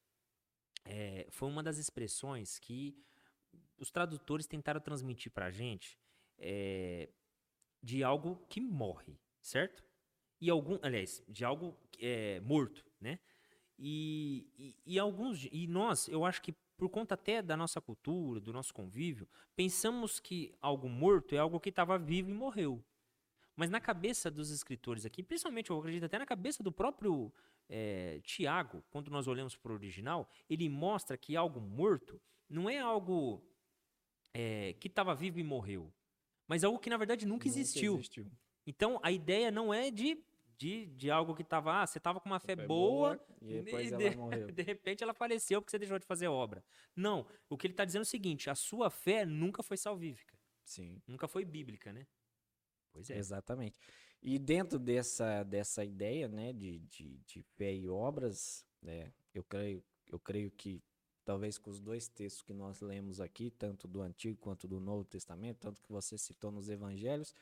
é, 0.85 1.27
foi 1.29 1.49
uma 1.49 1.61
das 1.61 1.77
expressões 1.77 2.57
que 2.59 2.97
os 3.77 3.91
tradutores 3.91 4.45
tentaram 4.45 4.79
transmitir 4.79 5.31
para 5.31 5.47
a 5.47 5.51
gente 5.51 5.97
é, 6.37 7.09
de 7.81 8.03
algo 8.03 8.45
que 8.47 8.59
morre, 8.59 9.19
certo? 9.41 9.83
E 10.41 10.49
algum, 10.49 10.79
aliás, 10.81 11.23
de 11.27 11.43
algo 11.43 11.77
é, 11.99 12.39
morto, 12.41 12.85
né? 12.99 13.19
E, 13.77 14.51
e, 14.57 14.93
e, 14.93 14.99
alguns 14.99 15.47
e 15.51 15.67
nós, 15.67 16.07
eu 16.07 16.25
acho 16.25 16.41
que 16.41 16.53
por 16.79 16.89
conta 16.89 17.13
até 17.13 17.41
da 17.41 17.55
nossa 17.55 17.79
cultura, 17.81 18.39
do 18.39 18.53
nosso 18.53 18.73
convívio, 18.73 19.27
pensamos 19.55 20.19
que 20.19 20.55
algo 20.61 20.87
morto 20.89 21.35
é 21.35 21.37
algo 21.37 21.59
que 21.59 21.69
estava 21.69 21.97
vivo 21.99 22.31
e 22.31 22.33
morreu. 22.33 22.83
Mas 23.55 23.69
na 23.69 23.81
cabeça 23.81 24.31
dos 24.31 24.49
escritores 24.49 25.05
aqui, 25.05 25.21
principalmente 25.21 25.69
eu 25.69 25.77
acredito 25.77 26.05
até 26.05 26.17
na 26.17 26.25
cabeça 26.25 26.63
do 26.63 26.71
próprio 26.71 27.31
é, 27.67 28.21
Tiago, 28.23 28.81
quando 28.89 29.11
nós 29.11 29.27
olhamos 29.27 29.55
para 29.55 29.71
o 29.71 29.75
original, 29.75 30.29
ele 30.49 30.69
mostra 30.69 31.17
que 31.17 31.35
algo 31.35 31.59
morto 31.59 32.19
não 32.49 32.69
é 32.69 32.79
algo 32.79 33.43
é, 34.33 34.73
que 34.79 34.87
estava 34.87 35.13
vivo 35.13 35.39
e 35.39 35.43
morreu 35.43 35.93
mas 36.49 36.63
algo 36.63 36.79
que 36.79 36.89
na 36.89 36.97
verdade 36.97 37.27
nunca, 37.27 37.45
nunca 37.45 37.59
existiu. 37.59 37.93
existiu. 37.93 38.25
Então 38.65 38.99
a 39.03 39.11
ideia 39.11 39.51
não 39.51 39.71
é 39.71 39.91
de, 39.91 40.17
de, 40.59 40.87
de 40.87 41.09
algo 41.09 41.33
que 41.33 41.41
estava, 41.41 41.81
ah, 41.81 41.87
você 41.87 41.97
estava 41.99 42.19
com 42.19 42.27
uma 42.27 42.39
fé, 42.39 42.53
fé 42.53 42.67
boa, 42.67 43.15
boa, 43.15 43.25
e 43.41 43.61
depois 43.61 43.89
e 43.89 43.93
ela 43.93 44.09
de, 44.09 44.17
morreu. 44.17 44.51
De 44.51 44.61
repente 44.61 45.01
ela 45.01 45.13
faleceu 45.13 45.61
porque 45.61 45.71
você 45.71 45.79
deixou 45.79 45.97
de 45.97 46.05
fazer 46.05 46.27
obra. 46.27 46.61
Não, 46.93 47.25
o 47.49 47.57
que 47.57 47.65
ele 47.65 47.73
está 47.73 47.85
dizendo 47.85 48.01
é 48.01 48.03
o 48.03 48.05
seguinte: 48.05 48.49
a 48.49 48.55
sua 48.55 48.89
fé 48.89 49.25
nunca 49.25 49.63
foi 49.63 49.77
salvífica. 49.77 50.37
Sim. 50.65 51.01
Nunca 51.07 51.29
foi 51.29 51.45
bíblica, 51.45 51.93
né? 51.93 52.05
Pois 52.91 53.09
é. 53.09 53.17
Exatamente. 53.17 53.79
E 54.21 54.37
dentro 54.37 54.77
dessa, 54.77 55.43
dessa 55.43 55.85
ideia, 55.85 56.27
né, 56.27 56.51
de, 56.51 56.79
de, 56.79 57.17
de 57.19 57.41
fé 57.41 57.73
e 57.73 57.87
obras, 57.87 58.65
né, 58.81 59.13
eu 59.33 59.45
creio, 59.45 59.81
eu 60.11 60.19
creio 60.19 60.51
que 60.51 60.83
talvez 61.23 61.57
com 61.57 61.69
os 61.69 61.79
dois 61.79 62.09
textos 62.09 62.41
que 62.41 62.53
nós 62.53 62.81
lemos 62.81 63.21
aqui, 63.21 63.49
tanto 63.49 63.87
do 63.87 64.01
Antigo 64.01 64.37
quanto 64.37 64.67
do 64.67 64.81
Novo 64.81 65.05
Testamento, 65.05 65.59
tanto 65.59 65.81
que 65.81 65.89
você 65.89 66.17
citou 66.17 66.51
nos 66.51 66.67
Evangelhos, 66.67 67.33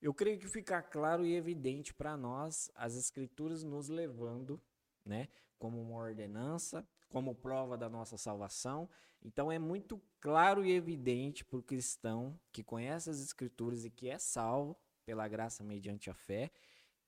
eu 0.00 0.14
creio 0.14 0.38
que 0.38 0.48
fica 0.48 0.82
claro 0.82 1.24
e 1.24 1.34
evidente 1.34 1.92
para 1.92 2.16
nós 2.16 2.70
as 2.74 2.96
Escrituras 2.96 3.62
nos 3.62 3.88
levando, 3.88 4.60
né, 5.04 5.28
como 5.58 5.80
uma 5.80 5.96
ordenança, 5.96 6.86
como 7.08 7.34
prova 7.34 7.76
da 7.76 7.88
nossa 7.88 8.16
salvação. 8.16 8.88
Então 9.22 9.52
é 9.52 9.58
muito 9.58 10.00
claro 10.18 10.64
e 10.64 10.72
evidente 10.72 11.44
para 11.44 11.58
o 11.58 11.62
cristão 11.62 12.38
que 12.50 12.64
conhece 12.64 13.10
as 13.10 13.20
Escrituras 13.20 13.84
e 13.84 13.90
que 13.90 14.08
é 14.08 14.18
salvo 14.18 14.76
pela 15.04 15.28
graça 15.28 15.62
mediante 15.62 16.08
a 16.08 16.14
fé, 16.14 16.50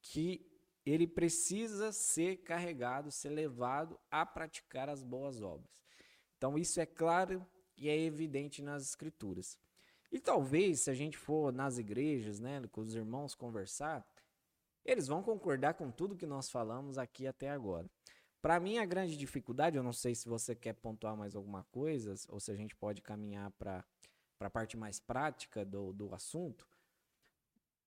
que 0.00 0.46
ele 0.84 1.06
precisa 1.06 1.92
ser 1.92 2.38
carregado, 2.38 3.10
ser 3.10 3.30
levado 3.30 3.98
a 4.10 4.26
praticar 4.26 4.88
as 4.88 5.02
boas 5.02 5.40
obras. 5.40 5.82
Então 6.36 6.58
isso 6.58 6.80
é 6.80 6.86
claro 6.86 7.46
e 7.76 7.88
é 7.88 7.98
evidente 7.98 8.60
nas 8.60 8.82
escrituras. 8.82 9.58
E 10.12 10.20
talvez 10.20 10.80
se 10.80 10.90
a 10.90 10.94
gente 10.94 11.16
for 11.16 11.50
nas 11.50 11.78
igrejas, 11.78 12.38
né, 12.38 12.62
com 12.70 12.82
os 12.82 12.94
irmãos 12.94 13.34
conversar, 13.34 14.06
eles 14.84 15.08
vão 15.08 15.22
concordar 15.22 15.72
com 15.74 15.90
tudo 15.90 16.14
que 16.14 16.26
nós 16.26 16.50
falamos 16.50 16.98
aqui 16.98 17.26
até 17.26 17.48
agora. 17.48 17.90
Para 18.42 18.60
mim 18.60 18.76
a 18.76 18.84
grande 18.84 19.16
dificuldade, 19.16 19.76
eu 19.76 19.82
não 19.82 19.92
sei 19.92 20.14
se 20.14 20.28
você 20.28 20.54
quer 20.54 20.74
pontuar 20.74 21.16
mais 21.16 21.34
alguma 21.34 21.64
coisa 21.64 22.14
ou 22.28 22.38
se 22.38 22.50
a 22.50 22.54
gente 22.54 22.76
pode 22.76 23.00
caminhar 23.00 23.50
para 23.52 23.84
a 24.40 24.50
parte 24.50 24.76
mais 24.76 25.00
prática 25.00 25.64
do, 25.64 25.92
do 25.92 26.14
assunto. 26.14 26.68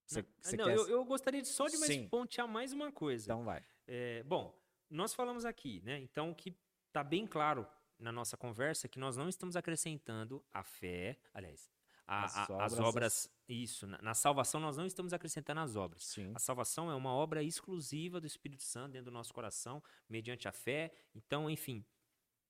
Você, 0.07 0.25
não, 0.55 0.57
não 0.57 0.65
quer... 0.65 0.77
eu, 0.77 0.87
eu, 0.87 1.05
gostaria 1.05 1.43
só 1.43 1.67
de 1.67 1.77
mais 1.77 1.97
pontear 2.07 2.47
mais 2.47 2.73
uma 2.73 2.91
coisa. 2.91 3.25
Então 3.25 3.43
vai. 3.43 3.63
É, 3.85 4.23
bom, 4.23 4.57
nós 4.89 5.13
falamos 5.13 5.45
aqui, 5.45 5.81
né? 5.83 5.99
Então 5.99 6.33
que 6.33 6.57
está 6.87 7.03
bem 7.03 7.27
claro 7.27 7.67
na 7.99 8.11
nossa 8.11 8.37
conversa 8.37 8.87
que 8.87 8.97
nós 8.97 9.17
não 9.17 9.27
estamos 9.27 9.55
acrescentando 9.55 10.43
a 10.53 10.63
fé, 10.63 11.19
aliás, 11.33 11.69
a, 12.07 12.25
as, 12.25 12.37
a, 12.37 12.43
obras, 12.43 12.73
as 12.73 12.79
obras, 12.79 13.31
isso, 13.47 13.87
na, 13.87 14.01
na, 14.01 14.13
salvação 14.13 14.59
nós 14.59 14.77
não 14.77 14.85
estamos 14.85 15.13
acrescentando 15.13 15.61
as 15.61 15.75
obras. 15.75 16.05
Sim. 16.05 16.31
A 16.35 16.39
salvação 16.39 16.89
é 16.91 16.95
uma 16.95 17.11
obra 17.13 17.43
exclusiva 17.43 18.21
do 18.21 18.27
Espírito 18.27 18.63
Santo 18.63 18.93
dentro 18.93 19.05
do 19.05 19.13
nosso 19.13 19.33
coração, 19.33 19.81
mediante 20.07 20.47
a 20.47 20.51
fé. 20.51 20.91
Então, 21.13 21.49
enfim, 21.49 21.83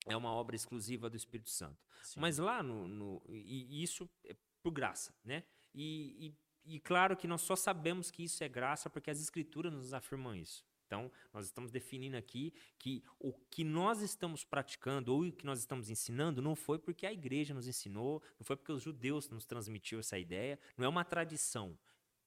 é 0.06 0.16
uma 0.16 0.32
obra 0.32 0.56
exclusiva 0.56 1.10
do 1.10 1.16
Espírito 1.16 1.50
Santo. 1.50 1.84
Sim. 2.04 2.20
Mas 2.20 2.38
lá 2.38 2.62
no, 2.62 2.88
no 2.88 3.22
e, 3.30 3.82
isso 3.82 4.10
é 4.26 4.36
por 4.62 4.72
graça, 4.72 5.14
né? 5.24 5.44
E, 5.74 6.36
e, 6.66 6.76
e 6.76 6.80
claro 6.80 7.16
que 7.16 7.28
nós 7.28 7.42
só 7.42 7.56
sabemos 7.56 8.12
que 8.12 8.24
isso 8.24 8.44
é 8.44 8.50
graça 8.50 8.90
porque 8.90 9.10
as 9.10 9.20
Escrituras 9.20 9.72
nos 9.72 9.94
afirmam 9.94 10.36
isso. 10.36 10.66
Então, 10.86 11.12
nós 11.34 11.46
estamos 11.46 11.72
definindo 11.72 12.16
aqui 12.16 12.54
que 12.78 13.04
o 13.20 13.34
que 13.34 13.64
nós 13.64 14.02
estamos 14.02 14.44
praticando 14.44 15.14
ou 15.14 15.24
o 15.24 15.32
que 15.32 15.46
nós 15.46 15.60
estamos 15.60 15.90
ensinando 15.90 16.42
não 16.42 16.56
foi 16.56 16.78
porque 16.78 17.06
a 17.06 17.14
igreja 17.14 17.54
nos 17.54 17.68
ensinou, 17.68 18.22
não 18.40 18.46
foi 18.46 18.56
porque 18.56 18.72
os 18.72 18.84
judeus 18.84 19.30
nos 19.30 19.46
transmitiu 19.46 20.00
essa 20.00 20.18
ideia, 20.18 20.60
não 20.78 20.86
é 20.86 20.88
uma 20.88 21.04
tradição, 21.04 21.78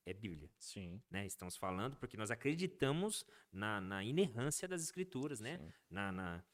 é 0.05 0.13
Bíblia. 0.13 0.51
Sim. 0.59 1.01
Né? 1.11 1.27
Estamos 1.27 1.57
falando 1.57 1.97
porque 1.97 2.17
nós 2.17 2.31
acreditamos 2.31 3.25
na, 3.53 3.81
na 3.81 4.03
inerrância 4.03 4.67
das 4.67 4.83
escrituras, 4.83 5.39
né? 5.41 5.73
Na, 5.91 6.11
na, 6.11 6.45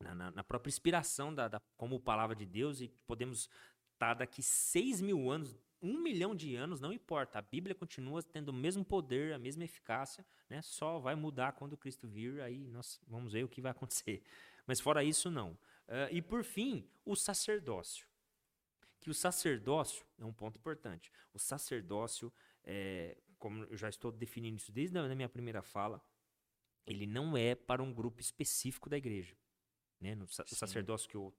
na, 0.00 0.30
na, 0.30 0.44
própria 0.44 0.70
inspiração 0.70 1.34
da, 1.34 1.48
da, 1.48 1.60
como 1.76 2.00
palavra 2.00 2.34
de 2.34 2.46
Deus 2.46 2.80
e 2.80 2.88
podemos 3.06 3.48
tá 3.98 4.14
daqui 4.14 4.42
6 4.42 5.00
mil 5.00 5.30
anos, 5.30 5.56
um 5.82 6.00
milhão 6.00 6.34
de 6.34 6.54
anos, 6.54 6.80
não 6.80 6.92
importa. 6.92 7.40
A 7.40 7.42
Bíblia 7.42 7.74
continua 7.74 8.22
tendo 8.22 8.50
o 8.50 8.52
mesmo 8.52 8.84
poder, 8.84 9.34
a 9.34 9.38
mesma 9.38 9.64
eficácia, 9.64 10.24
né? 10.48 10.62
Só 10.62 11.00
vai 11.00 11.16
mudar 11.16 11.52
quando 11.52 11.76
Cristo 11.76 12.06
vir, 12.06 12.40
aí 12.40 12.68
nós 12.68 13.00
vamos 13.06 13.32
ver 13.32 13.44
o 13.44 13.48
que 13.48 13.60
vai 13.60 13.72
acontecer. 13.72 14.22
Mas 14.66 14.80
fora 14.80 15.02
isso, 15.02 15.30
não. 15.30 15.50
Uh, 15.88 16.08
e 16.12 16.22
por 16.22 16.44
fim, 16.44 16.88
o 17.04 17.16
sacerdócio. 17.16 18.06
Que 19.00 19.10
o 19.10 19.14
sacerdócio 19.14 20.06
é 20.18 20.24
um 20.24 20.32
ponto 20.32 20.56
importante. 20.56 21.10
O 21.34 21.38
sacerdócio, 21.38 22.32
é, 22.62 23.16
como 23.36 23.64
eu 23.64 23.76
já 23.76 23.88
estou 23.88 24.12
definindo 24.12 24.56
isso 24.56 24.70
desde 24.70 24.96
a 24.96 25.14
minha 25.14 25.28
primeira 25.28 25.60
fala, 25.60 26.00
ele 26.86 27.06
não 27.06 27.36
é 27.36 27.56
para 27.56 27.82
um 27.82 27.92
grupo 27.92 28.20
específico 28.20 28.88
da 28.88 28.96
igreja. 28.96 29.36
Né? 30.00 30.14
No, 30.14 30.24
o 30.24 30.54
sacerdócio 30.54 31.08
que 31.08 31.16
eu 31.16 31.34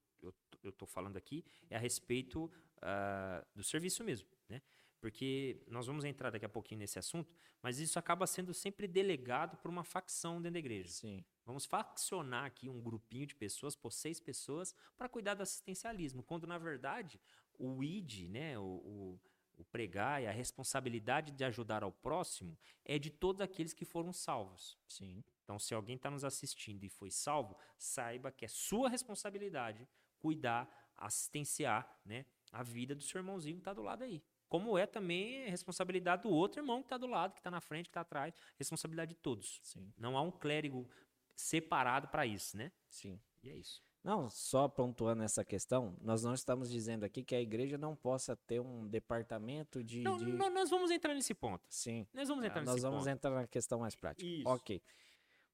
estou 0.63 0.87
falando 0.87 1.17
aqui 1.17 1.43
é 1.69 1.75
a 1.75 1.79
respeito 1.79 2.45
uh, 2.77 3.45
do 3.55 3.63
serviço 3.63 4.03
mesmo. 4.03 4.27
Né? 4.47 4.61
Porque 4.99 5.61
nós 5.67 5.85
vamos 5.85 6.05
entrar 6.05 6.29
daqui 6.29 6.45
a 6.45 6.49
pouquinho 6.49 6.79
nesse 6.79 6.97
assunto, 6.97 7.33
mas 7.61 7.79
isso 7.79 7.99
acaba 7.99 8.25
sendo 8.25 8.53
sempre 8.53 8.87
delegado 8.87 9.57
por 9.57 9.69
uma 9.69 9.83
facção 9.83 10.41
dentro 10.41 10.53
da 10.53 10.59
igreja. 10.59 10.89
Sim. 10.89 11.25
Vamos 11.45 11.65
faccionar 11.65 12.45
aqui 12.45 12.69
um 12.69 12.79
grupinho 12.81 13.25
de 13.25 13.35
pessoas, 13.35 13.75
por 13.75 13.91
seis 13.91 14.19
pessoas, 14.19 14.73
para 14.97 15.09
cuidar 15.09 15.33
do 15.33 15.43
assistencialismo, 15.43 16.23
quando 16.23 16.47
na 16.47 16.57
verdade 16.57 17.19
o 17.59 17.83
ID, 17.83 18.29
né, 18.29 18.57
o, 18.57 18.63
o, 18.63 19.19
o 19.57 19.65
pregar 19.65 20.21
e 20.21 20.27
a 20.27 20.31
responsabilidade 20.31 21.31
de 21.31 21.43
ajudar 21.43 21.83
ao 21.83 21.91
próximo 21.91 22.57
é 22.85 22.97
de 22.97 23.09
todos 23.09 23.41
aqueles 23.41 23.73
que 23.73 23.85
foram 23.85 24.13
salvos. 24.13 24.77
Sim. 24.87 25.23
Então, 25.43 25.59
se 25.59 25.73
alguém 25.73 25.97
está 25.97 26.09
nos 26.09 26.23
assistindo 26.23 26.83
e 26.85 26.89
foi 26.89 27.11
salvo, 27.11 27.57
saiba 27.77 28.31
que 28.31 28.45
é 28.45 28.47
sua 28.47 28.87
responsabilidade 28.87 29.87
cuidar, 30.23 30.69
assistenciar, 30.95 31.99
né, 32.05 32.25
a 32.49 32.63
vida 32.63 32.95
do 32.95 33.03
seu 33.03 33.19
irmãozinho 33.19 33.57
que 33.57 33.61
está 33.61 33.73
do 33.73 33.81
lado 33.81 34.03
aí. 34.03 34.23
Como 34.47 34.77
é 34.77 34.85
também 34.85 35.49
responsabilidade 35.49 36.23
do 36.23 36.29
outro 36.29 36.61
irmão 36.61 36.81
que 36.81 36.85
está 36.85 36.97
do 36.97 37.07
lado, 37.07 37.33
que 37.33 37.39
está 37.41 37.51
na 37.51 37.59
frente, 37.59 37.85
que 37.85 37.89
está 37.89 38.01
atrás, 38.01 38.33
responsabilidade 38.57 39.09
de 39.09 39.19
todos. 39.19 39.59
Sim. 39.61 39.91
Não 39.97 40.17
há 40.17 40.21
um 40.21 40.31
clérigo 40.31 40.87
separado 41.35 42.07
para 42.07 42.25
isso, 42.25 42.55
né? 42.55 42.71
Sim. 42.87 43.19
E 43.43 43.49
é 43.49 43.55
isso. 43.57 43.83
Não, 44.01 44.29
só 44.29 44.67
pontuando 44.67 45.23
essa 45.23 45.43
questão, 45.43 45.97
nós 46.01 46.23
não 46.23 46.33
estamos 46.33 46.69
dizendo 46.69 47.03
aqui 47.03 47.23
que 47.23 47.33
a 47.33 47.41
igreja 47.41 47.77
não 47.77 47.95
possa 47.95 48.35
ter 48.35 48.59
um 48.59 48.87
departamento 48.87 49.83
de. 49.83 50.01
Não, 50.01 50.17
de... 50.17 50.31
não 50.31 50.49
nós 50.49 50.69
vamos 50.69 50.91
entrar 50.91 51.13
nesse 51.13 51.33
ponto. 51.33 51.65
Sim. 51.69 52.05
Nós 52.13 52.27
vamos 52.27 52.45
entrar 52.45 52.59
ah, 52.59 52.65
nesse 52.65 52.73
Nós 52.73 52.81
vamos 52.83 52.99
ponto. 52.99 53.09
entrar 53.09 53.31
na 53.31 53.47
questão 53.47 53.79
mais 53.79 53.95
prática. 53.95 54.29
Isso. 54.29 54.47
Ok. 54.47 54.81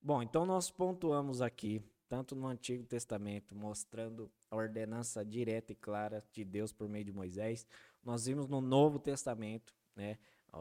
Bom, 0.01 0.21
então 0.21 0.45
nós 0.45 0.71
pontuamos 0.71 1.41
aqui, 1.41 1.83
tanto 2.09 2.35
no 2.35 2.47
Antigo 2.47 2.83
Testamento, 2.83 3.55
mostrando 3.55 4.31
a 4.49 4.55
ordenança 4.55 5.23
direta 5.23 5.71
e 5.71 5.75
clara 5.75 6.25
de 6.33 6.43
Deus 6.43 6.73
por 6.73 6.89
meio 6.89 7.05
de 7.05 7.13
Moisés. 7.13 7.67
Nós 8.03 8.25
vimos 8.25 8.47
no 8.47 8.59
Novo 8.59 8.97
Testamento, 8.97 9.73
né, 9.95 10.17
a, 10.51 10.59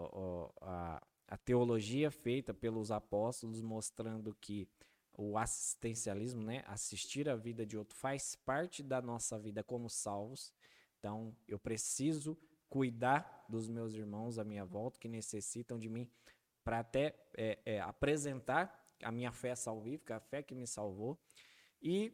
a, 0.60 1.02
a 1.28 1.36
teologia 1.38 2.10
feita 2.10 2.52
pelos 2.52 2.90
apóstolos 2.90 3.62
mostrando 3.62 4.36
que 4.38 4.68
o 5.14 5.38
assistencialismo, 5.38 6.42
né, 6.42 6.62
assistir 6.66 7.28
a 7.28 7.34
vida 7.34 7.64
de 7.64 7.76
outro 7.76 7.96
faz 7.96 8.36
parte 8.36 8.82
da 8.82 9.00
nossa 9.00 9.38
vida 9.38 9.64
como 9.64 9.88
salvos. 9.88 10.52
Então, 10.98 11.34
eu 11.48 11.58
preciso 11.58 12.36
cuidar 12.68 13.46
dos 13.48 13.68
meus 13.68 13.94
irmãos 13.94 14.38
à 14.38 14.44
minha 14.44 14.64
volta 14.64 14.98
que 14.98 15.08
necessitam 15.08 15.78
de 15.78 15.88
mim 15.88 16.08
para 16.62 16.80
até 16.80 17.18
é, 17.34 17.58
é, 17.64 17.80
apresentar 17.80 18.84
a 19.02 19.12
minha 19.12 19.32
fé 19.32 19.54
salvífica, 19.54 20.16
a 20.16 20.20
fé 20.20 20.42
que 20.42 20.54
me 20.54 20.66
salvou. 20.66 21.18
E 21.80 22.12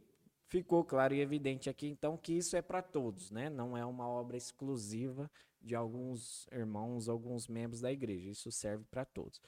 ficou 0.48 0.84
claro 0.84 1.14
e 1.14 1.20
evidente 1.20 1.68
aqui, 1.68 1.88
então, 1.88 2.16
que 2.16 2.32
isso 2.32 2.56
é 2.56 2.62
para 2.62 2.82
todos, 2.82 3.30
né? 3.30 3.48
Não 3.48 3.76
é 3.76 3.84
uma 3.84 4.08
obra 4.08 4.36
exclusiva 4.36 5.30
de 5.60 5.74
alguns 5.74 6.46
irmãos, 6.52 7.08
alguns 7.08 7.48
membros 7.48 7.80
da 7.80 7.90
igreja. 7.90 8.30
Isso 8.30 8.52
serve 8.52 8.84
para 8.90 9.04
todos. 9.04 9.40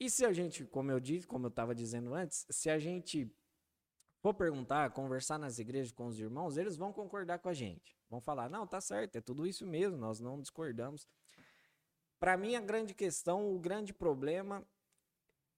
E 0.00 0.10
se 0.10 0.24
a 0.24 0.32
gente, 0.32 0.64
como 0.64 0.90
eu 0.90 1.00
disse, 1.00 1.26
como 1.26 1.46
eu 1.46 1.50
estava 1.50 1.74
dizendo 1.74 2.14
antes, 2.14 2.46
se 2.50 2.68
a 2.68 2.78
gente 2.78 3.30
for 4.20 4.34
perguntar, 4.34 4.90
conversar 4.90 5.38
nas 5.38 5.58
igrejas 5.58 5.92
com 5.92 6.06
os 6.06 6.18
irmãos, 6.18 6.56
eles 6.56 6.76
vão 6.76 6.92
concordar 6.92 7.38
com 7.38 7.48
a 7.48 7.54
gente. 7.54 7.96
Vão 8.10 8.20
falar: 8.20 8.48
não, 8.48 8.66
tá 8.66 8.80
certo, 8.80 9.16
é 9.16 9.20
tudo 9.20 9.46
isso 9.46 9.66
mesmo, 9.66 9.96
nós 9.96 10.20
não 10.20 10.40
discordamos. 10.40 11.06
Para 12.18 12.36
mim, 12.36 12.56
a 12.56 12.60
grande 12.60 12.94
questão, 12.94 13.54
o 13.54 13.58
grande 13.58 13.92
problema 13.92 14.66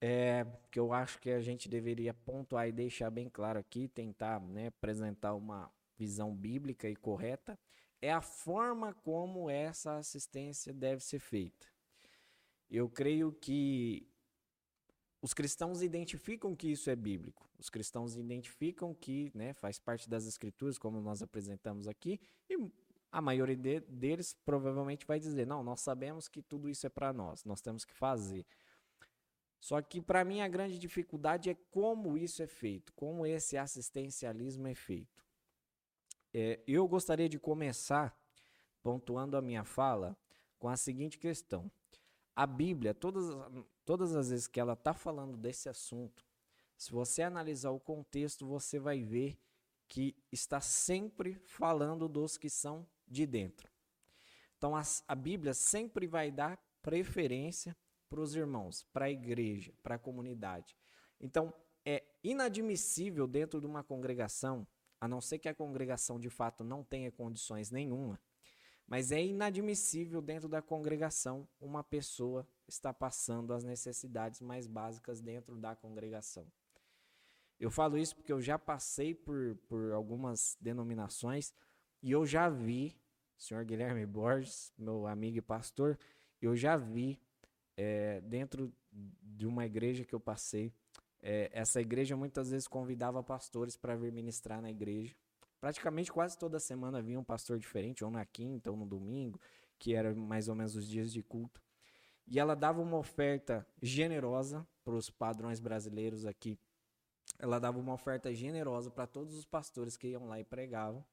é 0.00 0.46
que 0.70 0.78
eu 0.78 0.92
acho 0.92 1.18
que 1.18 1.30
a 1.30 1.40
gente 1.40 1.68
deveria 1.68 2.14
pontuar 2.14 2.68
e 2.68 2.72
deixar 2.72 3.10
bem 3.10 3.28
claro 3.28 3.58
aqui, 3.58 3.88
tentar 3.88 4.40
né, 4.40 4.68
apresentar 4.68 5.34
uma 5.34 5.70
visão 5.96 6.34
bíblica 6.34 6.88
e 6.88 6.94
correta, 6.94 7.58
é 8.00 8.12
a 8.12 8.20
forma 8.20 8.94
como 8.94 9.50
essa 9.50 9.96
assistência 9.96 10.72
deve 10.72 11.02
ser 11.02 11.18
feita. 11.18 11.66
Eu 12.70 12.88
creio 12.88 13.32
que 13.32 14.08
os 15.20 15.34
cristãos 15.34 15.82
identificam 15.82 16.54
que 16.54 16.68
isso 16.68 16.88
é 16.90 16.94
bíblico. 16.94 17.48
Os 17.58 17.68
cristãos 17.68 18.16
identificam 18.16 18.94
que 18.94 19.32
né, 19.34 19.52
faz 19.52 19.80
parte 19.80 20.08
das 20.08 20.26
escrituras, 20.26 20.78
como 20.78 21.00
nós 21.00 21.22
apresentamos 21.22 21.88
aqui, 21.88 22.20
e 22.48 22.56
a 23.10 23.20
maioria 23.20 23.56
de, 23.56 23.80
deles 23.80 24.36
provavelmente 24.44 25.04
vai 25.06 25.18
dizer: 25.18 25.46
não, 25.46 25.64
nós 25.64 25.80
sabemos 25.80 26.28
que 26.28 26.40
tudo 26.40 26.68
isso 26.68 26.86
é 26.86 26.90
para 26.90 27.12
nós, 27.12 27.44
nós 27.44 27.60
temos 27.60 27.84
que 27.84 27.94
fazer. 27.94 28.46
Só 29.60 29.80
que 29.82 30.00
para 30.00 30.24
mim 30.24 30.40
a 30.40 30.48
grande 30.48 30.78
dificuldade 30.78 31.50
é 31.50 31.54
como 31.70 32.16
isso 32.16 32.42
é 32.42 32.46
feito, 32.46 32.92
como 32.92 33.26
esse 33.26 33.56
assistencialismo 33.56 34.68
é 34.68 34.74
feito. 34.74 35.24
É, 36.32 36.60
eu 36.66 36.86
gostaria 36.86 37.28
de 37.28 37.38
começar 37.38 38.16
pontuando 38.82 39.36
a 39.36 39.42
minha 39.42 39.64
fala 39.64 40.16
com 40.58 40.68
a 40.68 40.76
seguinte 40.76 41.18
questão. 41.18 41.70
A 42.34 42.46
Bíblia, 42.46 42.94
todas, 42.94 43.24
todas 43.84 44.14
as 44.14 44.30
vezes 44.30 44.46
que 44.46 44.60
ela 44.60 44.74
está 44.74 44.94
falando 44.94 45.36
desse 45.36 45.68
assunto, 45.68 46.24
se 46.76 46.92
você 46.92 47.22
analisar 47.22 47.70
o 47.70 47.80
contexto, 47.80 48.46
você 48.46 48.78
vai 48.78 49.02
ver 49.02 49.36
que 49.88 50.14
está 50.30 50.60
sempre 50.60 51.34
falando 51.44 52.08
dos 52.08 52.36
que 52.36 52.48
são 52.48 52.86
de 53.08 53.26
dentro. 53.26 53.68
Então 54.56 54.76
a, 54.76 54.82
a 55.08 55.14
Bíblia 55.14 55.54
sempre 55.54 56.06
vai 56.06 56.30
dar 56.30 56.56
preferência 56.82 57.76
para 58.08 58.20
os 58.20 58.34
irmãos, 58.34 58.84
para 58.92 59.06
a 59.06 59.10
igreja, 59.10 59.72
para 59.82 59.96
a 59.96 59.98
comunidade. 59.98 60.76
Então 61.20 61.52
é 61.84 62.04
inadmissível 62.22 63.26
dentro 63.26 63.60
de 63.60 63.66
uma 63.66 63.82
congregação, 63.82 64.66
a 65.00 65.06
não 65.06 65.20
ser 65.20 65.38
que 65.38 65.48
a 65.48 65.54
congregação 65.54 66.18
de 66.18 66.28
fato 66.28 66.64
não 66.64 66.82
tenha 66.82 67.10
condições 67.10 67.70
nenhuma, 67.70 68.20
mas 68.86 69.12
é 69.12 69.22
inadmissível 69.22 70.20
dentro 70.20 70.48
da 70.48 70.62
congregação 70.62 71.46
uma 71.60 71.84
pessoa 71.84 72.46
estar 72.66 72.94
passando 72.94 73.52
as 73.52 73.62
necessidades 73.62 74.40
mais 74.40 74.66
básicas 74.66 75.20
dentro 75.20 75.56
da 75.56 75.76
congregação. 75.76 76.46
Eu 77.60 77.70
falo 77.70 77.98
isso 77.98 78.14
porque 78.14 78.32
eu 78.32 78.40
já 78.40 78.58
passei 78.58 79.14
por, 79.14 79.56
por 79.68 79.92
algumas 79.92 80.56
denominações 80.60 81.52
e 82.02 82.12
eu 82.12 82.24
já 82.24 82.48
vi, 82.48 82.96
senhor 83.36 83.64
Guilherme 83.64 84.06
Borges, 84.06 84.72
meu 84.78 85.06
amigo 85.06 85.38
e 85.38 85.42
pastor, 85.42 85.98
eu 86.40 86.54
já 86.54 86.76
vi 86.76 87.20
é, 87.78 88.20
dentro 88.20 88.70
de 88.92 89.46
uma 89.46 89.64
igreja 89.64 90.04
que 90.04 90.14
eu 90.14 90.20
passei, 90.20 90.70
é, 91.22 91.48
essa 91.52 91.80
igreja 91.80 92.14
muitas 92.14 92.50
vezes 92.50 92.68
convidava 92.68 93.22
pastores 93.22 93.74
para 93.74 93.96
vir 93.96 94.12
ministrar 94.12 94.60
na 94.60 94.70
igreja 94.70 95.14
praticamente 95.60 96.12
quase 96.12 96.38
toda 96.38 96.58
semana 96.58 97.02
vinha 97.02 97.18
um 97.18 97.24
pastor 97.24 97.58
diferente, 97.58 98.04
ou 98.04 98.10
na 98.10 98.24
quinta, 98.24 98.70
ou 98.70 98.76
no 98.76 98.86
domingo, 98.86 99.40
que 99.78 99.94
era 99.94 100.14
mais 100.14 100.48
ou 100.48 100.54
menos 100.54 100.76
os 100.76 100.88
dias 100.88 101.12
de 101.12 101.22
culto. 101.22 101.60
E 102.26 102.38
ela 102.38 102.54
dava 102.54 102.80
uma 102.80 102.98
oferta 102.98 103.66
generosa 103.80 104.66
para 104.84 104.94
os 104.94 105.10
padrões 105.10 105.60
brasileiros 105.60 106.26
aqui. 106.26 106.58
Ela 107.38 107.58
dava 107.58 107.78
uma 107.78 107.94
oferta 107.94 108.32
generosa 108.34 108.90
para 108.90 109.06
todos 109.06 109.34
os 109.34 109.44
pastores 109.44 109.96
que 109.96 110.08
iam 110.08 110.26
lá 110.26 110.38
e 110.38 110.44
pregavam. 110.44 111.04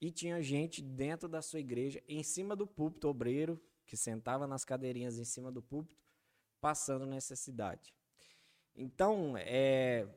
E 0.00 0.10
tinha 0.10 0.42
gente 0.42 0.82
dentro 0.82 1.28
da 1.28 1.40
sua 1.40 1.60
igreja, 1.60 2.02
em 2.08 2.22
cima 2.22 2.56
do 2.56 2.66
púlpito, 2.66 3.08
obreiro, 3.08 3.60
que 3.92 3.96
sentava 3.98 4.46
nas 4.46 4.64
cadeirinhas 4.64 5.18
em 5.18 5.24
cima 5.24 5.52
do 5.52 5.60
púlpito, 5.60 6.02
passando 6.62 7.04
necessidade. 7.04 7.94
Então, 8.74 9.36
é, 9.36 10.08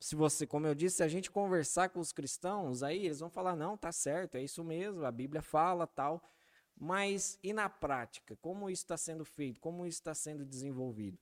se 0.00 0.16
você, 0.16 0.46
como 0.46 0.66
eu 0.66 0.74
disse, 0.74 0.96
se 0.96 1.02
a 1.02 1.08
gente 1.08 1.30
conversar 1.30 1.90
com 1.90 2.00
os 2.00 2.12
cristãos, 2.12 2.82
aí 2.82 3.04
eles 3.04 3.20
vão 3.20 3.28
falar: 3.28 3.54
não, 3.54 3.76
tá 3.76 3.92
certo, 3.92 4.36
é 4.36 4.42
isso 4.42 4.64
mesmo, 4.64 5.04
a 5.04 5.12
Bíblia 5.12 5.42
fala 5.42 5.86
tal. 5.86 6.26
Mas 6.74 7.38
e 7.42 7.52
na 7.52 7.68
prática? 7.68 8.36
Como 8.36 8.70
isso 8.70 8.84
está 8.84 8.96
sendo 8.96 9.22
feito? 9.22 9.60
Como 9.60 9.84
isso 9.84 9.98
está 9.98 10.14
sendo 10.14 10.42
desenvolvido? 10.42 11.18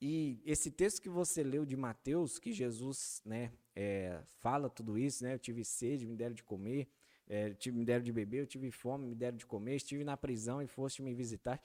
E 0.00 0.40
esse 0.46 0.70
texto 0.70 1.02
que 1.02 1.10
você 1.10 1.42
leu 1.42 1.66
de 1.66 1.76
Mateus, 1.76 2.38
que 2.38 2.54
Jesus 2.54 3.20
né, 3.22 3.52
é, 3.76 4.18
fala 4.38 4.70
tudo 4.70 4.96
isso, 4.96 5.24
né? 5.24 5.34
Eu 5.34 5.38
tive 5.38 5.62
sede, 5.62 6.06
me 6.06 6.16
deram 6.16 6.34
de 6.34 6.42
comer, 6.42 6.88
é, 7.28 7.54
me 7.70 7.84
deram 7.84 8.02
de 8.02 8.12
beber, 8.12 8.40
eu 8.40 8.46
tive 8.46 8.70
fome, 8.70 9.06
me 9.06 9.14
deram 9.14 9.36
de 9.36 9.46
comer, 9.46 9.76
estive 9.76 10.02
na 10.02 10.16
prisão 10.16 10.62
e 10.62 10.66
foste 10.66 11.02
me 11.02 11.14
visitar. 11.14 11.60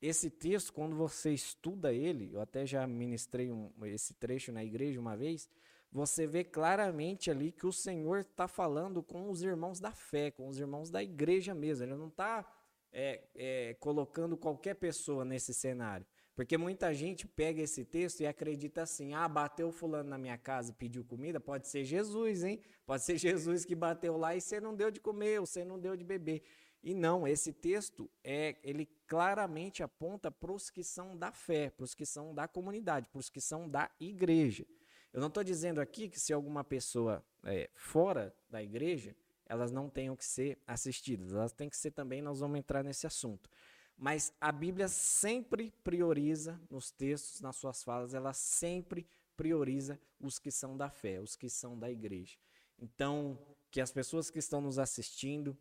Esse 0.00 0.30
texto, 0.30 0.72
quando 0.72 0.94
você 0.94 1.32
estuda 1.32 1.92
ele, 1.92 2.30
eu 2.32 2.40
até 2.40 2.64
já 2.64 2.86
ministrei 2.86 3.50
um, 3.50 3.72
esse 3.84 4.14
trecho 4.14 4.52
na 4.52 4.62
igreja 4.62 5.00
uma 5.00 5.16
vez, 5.16 5.48
você 5.90 6.26
vê 6.26 6.44
claramente 6.44 7.30
ali 7.30 7.50
que 7.50 7.66
o 7.66 7.72
Senhor 7.72 8.20
está 8.20 8.46
falando 8.46 9.02
com 9.02 9.30
os 9.30 9.42
irmãos 9.42 9.80
da 9.80 9.90
fé, 9.90 10.30
com 10.30 10.46
os 10.46 10.58
irmãos 10.58 10.90
da 10.90 11.02
igreja 11.02 11.54
mesmo. 11.54 11.84
Ele 11.86 11.96
não 11.96 12.08
está 12.08 12.46
é, 12.92 13.22
é, 13.34 13.74
colocando 13.80 14.36
qualquer 14.36 14.74
pessoa 14.74 15.24
nesse 15.24 15.54
cenário. 15.54 16.06
Porque 16.38 16.56
muita 16.56 16.94
gente 16.94 17.26
pega 17.26 17.62
esse 17.62 17.84
texto 17.84 18.20
e 18.20 18.26
acredita 18.28 18.82
assim: 18.82 19.12
ah, 19.12 19.26
bateu 19.26 19.72
fulano 19.72 20.08
na 20.08 20.16
minha 20.16 20.38
casa, 20.38 20.72
pediu 20.72 21.04
comida, 21.04 21.40
pode 21.40 21.66
ser 21.66 21.84
Jesus, 21.84 22.44
hein? 22.44 22.62
Pode 22.86 23.02
ser 23.02 23.18
Jesus 23.18 23.64
que 23.64 23.74
bateu 23.74 24.16
lá 24.16 24.36
e 24.36 24.40
você 24.40 24.60
não 24.60 24.72
deu 24.72 24.88
de 24.88 25.00
comer, 25.00 25.40
você 25.40 25.64
não 25.64 25.80
deu 25.80 25.96
de 25.96 26.04
beber. 26.04 26.44
E 26.80 26.94
não, 26.94 27.26
esse 27.26 27.52
texto 27.52 28.08
é 28.22 28.54
ele 28.62 28.86
claramente 29.08 29.82
aponta 29.82 30.30
para 30.30 30.52
os 30.52 30.70
que 30.70 30.84
são 30.84 31.16
da 31.16 31.32
fé, 31.32 31.70
para 31.70 31.82
os 31.82 31.92
que 31.92 32.06
são 32.06 32.32
da 32.32 32.46
comunidade, 32.46 33.08
para 33.08 33.18
os 33.18 33.28
que 33.28 33.40
são 33.40 33.68
da 33.68 33.90
igreja. 33.98 34.64
Eu 35.12 35.20
não 35.20 35.26
estou 35.26 35.42
dizendo 35.42 35.80
aqui 35.80 36.08
que 36.08 36.20
se 36.20 36.32
alguma 36.32 36.62
pessoa 36.62 37.20
é, 37.42 37.68
fora 37.74 38.32
da 38.48 38.62
igreja, 38.62 39.12
elas 39.44 39.72
não 39.72 39.90
tenham 39.90 40.14
que 40.14 40.24
ser 40.24 40.56
assistidas, 40.68 41.32
elas 41.32 41.52
têm 41.52 41.68
que 41.68 41.76
ser 41.76 41.90
também, 41.90 42.22
nós 42.22 42.38
vamos 42.38 42.60
entrar 42.60 42.84
nesse 42.84 43.08
assunto. 43.08 43.50
Mas 43.98 44.32
a 44.40 44.52
Bíblia 44.52 44.86
sempre 44.86 45.72
prioriza 45.82 46.60
nos 46.70 46.92
textos, 46.92 47.40
nas 47.40 47.56
suas 47.56 47.82
falas, 47.82 48.14
ela 48.14 48.32
sempre 48.32 49.04
prioriza 49.36 49.98
os 50.20 50.38
que 50.38 50.52
são 50.52 50.76
da 50.76 50.88
fé, 50.88 51.20
os 51.20 51.34
que 51.34 51.50
são 51.50 51.76
da 51.76 51.90
igreja. 51.90 52.38
Então, 52.78 53.36
que 53.72 53.80
as 53.80 53.90
pessoas 53.90 54.30
que 54.30 54.38
estão 54.38 54.60
nos 54.60 54.78
assistindo, 54.78 55.58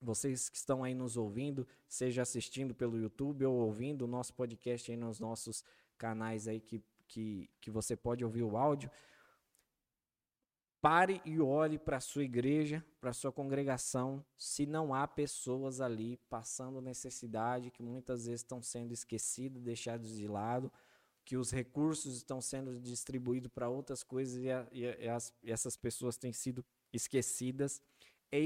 vocês 0.00 0.50
que 0.50 0.56
estão 0.56 0.84
aí 0.84 0.94
nos 0.94 1.16
ouvindo, 1.16 1.66
seja 1.88 2.20
assistindo 2.20 2.74
pelo 2.74 2.98
YouTube 2.98 3.46
ou 3.46 3.54
ouvindo 3.54 4.02
o 4.02 4.08
nosso 4.08 4.34
podcast 4.34 4.90
aí 4.90 4.96
nos 4.96 5.18
nossos 5.18 5.64
canais 5.96 6.46
aí 6.46 6.60
que, 6.60 6.82
que, 7.08 7.48
que 7.58 7.70
você 7.70 7.96
pode 7.96 8.22
ouvir 8.22 8.42
o 8.42 8.56
áudio. 8.56 8.90
Pare 10.82 11.22
e 11.24 11.40
olhe 11.40 11.78
para 11.78 11.98
a 11.98 12.00
sua 12.00 12.24
igreja, 12.24 12.84
para 13.00 13.10
a 13.10 13.12
sua 13.14 13.30
congregação, 13.30 14.24
se 14.36 14.66
não 14.66 14.92
há 14.92 15.06
pessoas 15.06 15.80
ali 15.80 16.16
passando 16.28 16.80
necessidade, 16.80 17.70
que 17.70 17.84
muitas 17.84 18.26
vezes 18.26 18.40
estão 18.40 18.60
sendo 18.60 18.92
esquecidas, 18.92 19.62
deixadas 19.62 20.16
de 20.16 20.26
lado, 20.26 20.72
que 21.24 21.36
os 21.36 21.52
recursos 21.52 22.16
estão 22.16 22.40
sendo 22.40 22.80
distribuídos 22.80 23.48
para 23.54 23.68
outras 23.68 24.02
coisas 24.02 24.42
e, 24.42 24.50
a, 24.50 24.66
e, 24.72 25.08
as, 25.08 25.32
e 25.40 25.52
essas 25.52 25.76
pessoas 25.76 26.16
têm 26.16 26.32
sido 26.32 26.64
esquecidas. 26.92 27.80
É 28.32 28.40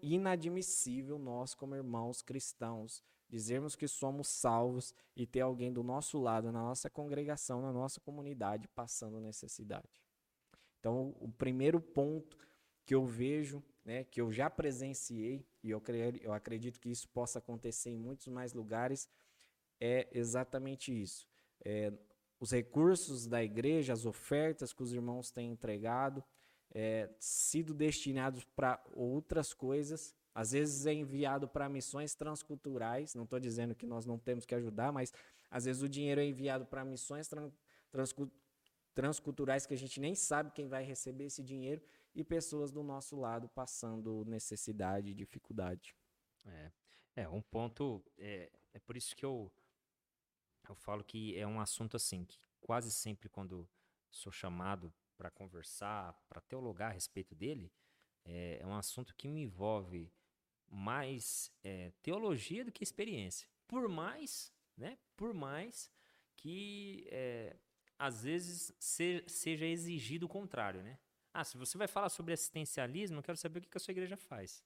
inadmissível 0.00 1.18
nós, 1.18 1.56
como 1.56 1.74
irmãos 1.74 2.22
cristãos, 2.22 3.02
dizermos 3.28 3.74
que 3.74 3.88
somos 3.88 4.28
salvos 4.28 4.94
e 5.16 5.26
ter 5.26 5.40
alguém 5.40 5.72
do 5.72 5.82
nosso 5.82 6.20
lado, 6.20 6.52
na 6.52 6.62
nossa 6.62 6.88
congregação, 6.88 7.60
na 7.60 7.72
nossa 7.72 8.00
comunidade, 8.00 8.68
passando 8.68 9.18
necessidade. 9.18 10.03
Então, 10.84 11.16
o 11.18 11.30
primeiro 11.30 11.80
ponto 11.80 12.36
que 12.84 12.94
eu 12.94 13.06
vejo, 13.06 13.64
né, 13.82 14.04
que 14.04 14.20
eu 14.20 14.30
já 14.30 14.50
presenciei, 14.50 15.42
e 15.62 15.70
eu, 15.70 15.82
eu 16.20 16.30
acredito 16.30 16.78
que 16.78 16.90
isso 16.90 17.08
possa 17.08 17.38
acontecer 17.38 17.88
em 17.88 17.96
muitos 17.96 18.26
mais 18.28 18.52
lugares, 18.52 19.08
é 19.80 20.06
exatamente 20.12 20.92
isso. 20.92 21.26
É, 21.64 21.90
os 22.38 22.50
recursos 22.50 23.26
da 23.26 23.42
igreja, 23.42 23.94
as 23.94 24.04
ofertas 24.04 24.74
que 24.74 24.82
os 24.82 24.92
irmãos 24.92 25.30
têm 25.30 25.52
entregado, 25.52 26.22
é, 26.74 27.08
sido 27.18 27.72
destinados 27.72 28.44
para 28.44 28.78
outras 28.92 29.54
coisas. 29.54 30.14
Às 30.34 30.52
vezes 30.52 30.84
é 30.84 30.92
enviado 30.92 31.48
para 31.48 31.66
missões 31.66 32.14
transculturais. 32.14 33.14
Não 33.14 33.24
estou 33.24 33.40
dizendo 33.40 33.74
que 33.74 33.86
nós 33.86 34.04
não 34.04 34.18
temos 34.18 34.44
que 34.44 34.54
ajudar, 34.54 34.92
mas 34.92 35.14
às 35.50 35.64
vezes 35.64 35.80
o 35.80 35.88
dinheiro 35.88 36.20
é 36.20 36.26
enviado 36.26 36.66
para 36.66 36.84
missões 36.84 37.26
tran 37.26 37.50
transculturais 37.90 38.43
que 39.66 39.74
a 39.74 39.78
gente 39.78 40.00
nem 40.00 40.14
sabe 40.14 40.52
quem 40.52 40.68
vai 40.68 40.84
receber 40.84 41.24
esse 41.24 41.42
dinheiro 41.42 41.82
e 42.14 42.22
pessoas 42.22 42.70
do 42.70 42.82
nosso 42.82 43.16
lado 43.16 43.48
passando 43.48 44.24
necessidade 44.24 45.10
e 45.10 45.14
dificuldade. 45.14 45.94
É, 46.46 46.72
é 47.16 47.28
um 47.28 47.42
ponto. 47.42 48.04
É, 48.16 48.50
é 48.72 48.78
por 48.78 48.96
isso 48.96 49.16
que 49.16 49.24
eu, 49.24 49.52
eu 50.68 50.74
falo 50.74 51.02
que 51.02 51.36
é 51.36 51.46
um 51.46 51.60
assunto 51.60 51.96
assim, 51.96 52.24
que 52.24 52.38
quase 52.60 52.90
sempre 52.90 53.28
quando 53.28 53.68
sou 54.10 54.32
chamado 54.32 54.92
para 55.16 55.30
conversar, 55.30 56.12
para 56.28 56.40
teologar 56.40 56.90
a 56.90 56.94
respeito 56.94 57.34
dele, 57.34 57.72
é, 58.24 58.58
é, 58.60 58.66
um 58.66 58.74
assunto 58.74 59.14
que 59.14 59.28
me 59.28 59.42
envolve 59.42 60.12
mais 60.68 61.52
é, 61.62 61.92
teologia 62.02 62.64
do 62.64 62.72
que 62.72 62.82
experiência. 62.82 63.48
Por 63.66 63.88
mais, 63.88 64.52
né? 64.76 64.98
Por 65.16 65.32
mais 65.34 65.90
que 66.36 67.06
é, 67.10 67.56
às 68.04 68.22
vezes 68.22 68.74
se, 68.78 69.24
seja 69.26 69.64
exigido 69.64 70.26
o 70.26 70.28
contrário, 70.28 70.82
né? 70.82 70.98
Ah, 71.32 71.42
se 71.42 71.56
você 71.56 71.78
vai 71.78 71.88
falar 71.88 72.10
sobre 72.10 72.34
assistencialismo, 72.34 73.18
eu 73.18 73.22
quero 73.22 73.38
saber 73.38 73.58
o 73.58 73.62
que, 73.62 73.68
que 73.68 73.76
a 73.76 73.80
sua 73.80 73.92
igreja 73.92 74.16
faz, 74.16 74.62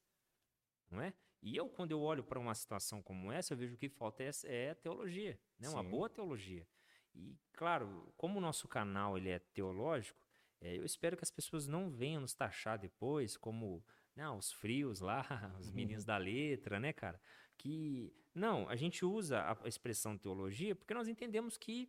não 0.90 1.00
é? 1.00 1.14
E 1.40 1.56
eu, 1.56 1.68
quando 1.68 1.92
eu 1.92 2.00
olho 2.00 2.24
para 2.24 2.38
uma 2.38 2.54
situação 2.54 3.00
como 3.00 3.30
essa, 3.30 3.52
eu 3.52 3.56
vejo 3.56 3.76
que 3.76 3.88
falta 3.88 4.24
é, 4.24 4.30
é 4.44 4.74
teologia, 4.74 5.38
né? 5.58 5.68
Uma 5.68 5.84
boa 5.84 6.10
teologia. 6.10 6.66
E, 7.14 7.38
claro, 7.52 8.12
como 8.16 8.38
o 8.38 8.40
nosso 8.40 8.66
canal 8.66 9.16
ele 9.16 9.30
é 9.30 9.38
teológico, 9.38 10.20
é, 10.60 10.76
eu 10.76 10.84
espero 10.84 11.16
que 11.16 11.22
as 11.22 11.30
pessoas 11.30 11.68
não 11.68 11.88
venham 11.88 12.20
nos 12.20 12.34
taxar 12.34 12.76
depois 12.76 13.36
como 13.36 13.84
não, 14.16 14.36
os 14.36 14.50
frios 14.52 14.98
lá, 14.98 15.24
os 15.60 15.70
meninos 15.70 16.04
da 16.04 16.18
letra, 16.18 16.80
né, 16.80 16.92
cara? 16.92 17.20
Que 17.56 18.12
não, 18.34 18.68
a 18.68 18.74
gente 18.74 19.04
usa 19.04 19.40
a 19.40 19.68
expressão 19.68 20.18
teologia 20.18 20.74
porque 20.74 20.92
nós 20.92 21.06
entendemos 21.06 21.56
que 21.56 21.88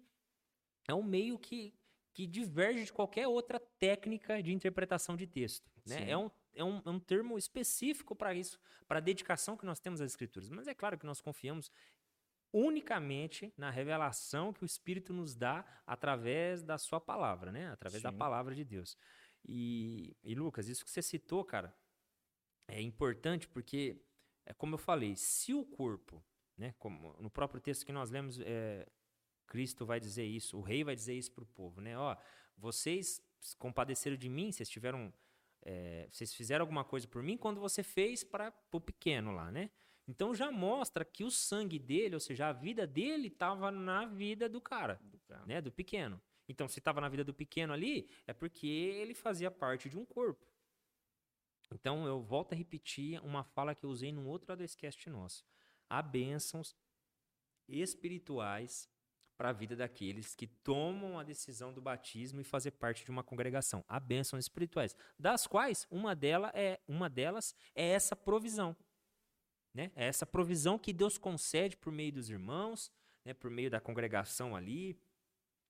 é 0.89 0.93
um 0.93 1.03
meio 1.03 1.37
que, 1.37 1.73
que 2.13 2.25
diverge 2.25 2.85
de 2.85 2.93
qualquer 2.93 3.27
outra 3.27 3.59
técnica 3.59 4.41
de 4.41 4.51
interpretação 4.51 5.15
de 5.15 5.27
texto. 5.27 5.69
Né? 5.85 6.09
É, 6.09 6.17
um, 6.17 6.31
é, 6.53 6.63
um, 6.63 6.81
é 6.83 6.89
um 6.89 6.99
termo 6.99 7.37
específico 7.37 8.15
para 8.15 8.33
isso, 8.33 8.59
para 8.87 8.97
a 8.97 9.01
dedicação 9.01 9.55
que 9.55 9.65
nós 9.65 9.79
temos 9.79 10.01
às 10.01 10.11
Escrituras. 10.11 10.49
Mas 10.49 10.67
é 10.67 10.73
claro 10.73 10.97
que 10.97 11.05
nós 11.05 11.21
confiamos 11.21 11.71
unicamente 12.51 13.53
na 13.55 13.69
revelação 13.69 14.51
que 14.51 14.63
o 14.63 14.65
Espírito 14.65 15.13
nos 15.13 15.35
dá 15.35 15.63
através 15.85 16.63
da 16.63 16.77
sua 16.79 16.99
palavra, 16.99 17.51
né? 17.51 17.69
Através 17.71 18.01
Sim. 18.01 18.09
da 18.09 18.11
palavra 18.11 18.55
de 18.55 18.65
Deus. 18.65 18.97
E, 19.45 20.17
e, 20.23 20.33
Lucas, 20.33 20.67
isso 20.67 20.83
que 20.83 20.89
você 20.89 21.01
citou, 21.01 21.45
cara, 21.45 21.75
é 22.67 22.81
importante 22.81 23.47
porque, 23.47 24.01
é 24.45 24.53
como 24.53 24.73
eu 24.73 24.79
falei, 24.79 25.15
se 25.15 25.53
o 25.53 25.63
corpo, 25.63 26.23
né, 26.57 26.73
como 26.79 27.15
no 27.19 27.29
próprio 27.29 27.61
texto 27.61 27.85
que 27.85 27.91
nós 27.91 28.09
lemos, 28.09 28.39
é, 28.41 28.87
Cristo 29.49 29.85
vai 29.85 29.99
dizer 29.99 30.23
isso, 30.23 30.57
o 30.57 30.61
rei 30.61 30.83
vai 30.83 30.95
dizer 30.95 31.15
isso 31.15 31.31
para 31.31 31.43
o 31.43 31.47
povo, 31.47 31.81
né? 31.81 31.97
Ó, 31.97 32.15
vocês 32.55 33.21
compadeceram 33.57 34.15
de 34.15 34.29
mim, 34.29 34.51
vocês 34.51 34.69
tiveram, 34.69 35.11
é, 35.63 36.07
vocês 36.11 36.33
fizeram 36.33 36.63
alguma 36.63 36.85
coisa 36.85 37.07
por 37.07 37.23
mim 37.23 37.35
quando 37.35 37.59
você 37.59 37.81
fez 37.81 38.23
para 38.23 38.53
o 38.71 38.79
pequeno 38.79 39.31
lá, 39.31 39.51
né? 39.51 39.71
Então 40.07 40.33
já 40.33 40.51
mostra 40.51 41.03
que 41.03 41.23
o 41.23 41.31
sangue 41.31 41.79
dele, 41.79 42.15
ou 42.15 42.19
seja, 42.19 42.47
a 42.47 42.53
vida 42.53 42.85
dele 42.87 43.27
estava 43.27 43.69
na 43.71 44.05
vida 44.05 44.47
do 44.47 44.61
cara, 44.61 44.99
do 45.03 45.19
cara, 45.19 45.45
né, 45.45 45.61
do 45.61 45.71
pequeno. 45.71 46.21
Então 46.47 46.67
se 46.67 46.79
estava 46.79 46.99
na 47.01 47.09
vida 47.09 47.23
do 47.23 47.33
pequeno 47.33 47.73
ali, 47.73 48.09
é 48.25 48.33
porque 48.33 48.67
ele 48.67 49.13
fazia 49.13 49.51
parte 49.51 49.89
de 49.89 49.97
um 49.97 50.05
corpo. 50.05 50.45
Então 51.71 52.07
eu 52.07 52.21
volto 52.21 52.53
a 52.53 52.55
repetir 52.55 53.23
uma 53.23 53.43
fala 53.43 53.75
que 53.75 53.85
eu 53.85 53.89
usei 53.89 54.11
num 54.11 54.27
outro 54.27 54.51
adescast 54.51 55.07
nosso. 55.09 55.45
Há 55.87 56.01
bênçãos 56.01 56.75
espirituais 57.67 58.89
para 59.39 59.51
a 59.51 59.53
vida 59.53 59.73
daqueles 59.73 60.35
que 60.35 60.45
tomam 60.45 61.17
a 61.17 61.23
decisão 61.23 61.71
do 61.71 61.81
batismo 61.81 62.41
e 62.41 62.43
fazer 62.43 62.71
parte 62.71 63.05
de 63.05 63.09
uma 63.09 63.23
congregação. 63.23 63.85
Há 63.87 63.97
bênçãos 63.97 64.43
espirituais, 64.43 64.93
das 65.17 65.47
quais 65.47 65.87
uma, 65.89 66.13
dela 66.13 66.51
é, 66.53 66.77
uma 66.85 67.09
delas 67.09 67.55
é 67.73 67.87
essa 67.87 68.17
provisão. 68.17 68.75
Né? 69.73 69.93
É 69.95 70.07
essa 70.07 70.25
provisão 70.25 70.77
que 70.77 70.91
Deus 70.91 71.17
concede 71.17 71.77
por 71.77 71.89
meio 71.93 72.11
dos 72.11 72.29
irmãos, 72.29 72.91
né? 73.23 73.33
por 73.33 73.49
meio 73.49 73.71
da 73.71 73.79
congregação 73.79 74.57
ali. 74.57 74.99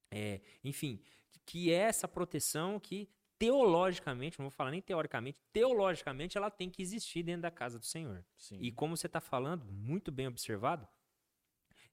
É, 0.09 0.41
enfim, 0.63 0.99
que 1.45 1.71
é 1.71 1.75
essa 1.75 2.07
proteção 2.07 2.79
que 2.79 3.07
teologicamente, 3.37 4.39
não 4.39 4.45
vou 4.45 4.51
falar 4.51 4.71
nem 4.71 4.81
teoricamente, 4.81 5.37
teologicamente 5.53 6.39
ela 6.39 6.49
tem 6.49 6.71
que 6.71 6.81
existir 6.81 7.21
dentro 7.21 7.43
da 7.43 7.51
casa 7.51 7.77
do 7.77 7.85
Senhor. 7.85 8.25
Sim. 8.35 8.57
E 8.59 8.71
como 8.71 8.97
você 8.97 9.05
está 9.05 9.21
falando, 9.21 9.63
muito 9.71 10.11
bem 10.11 10.25
observado, 10.25 10.87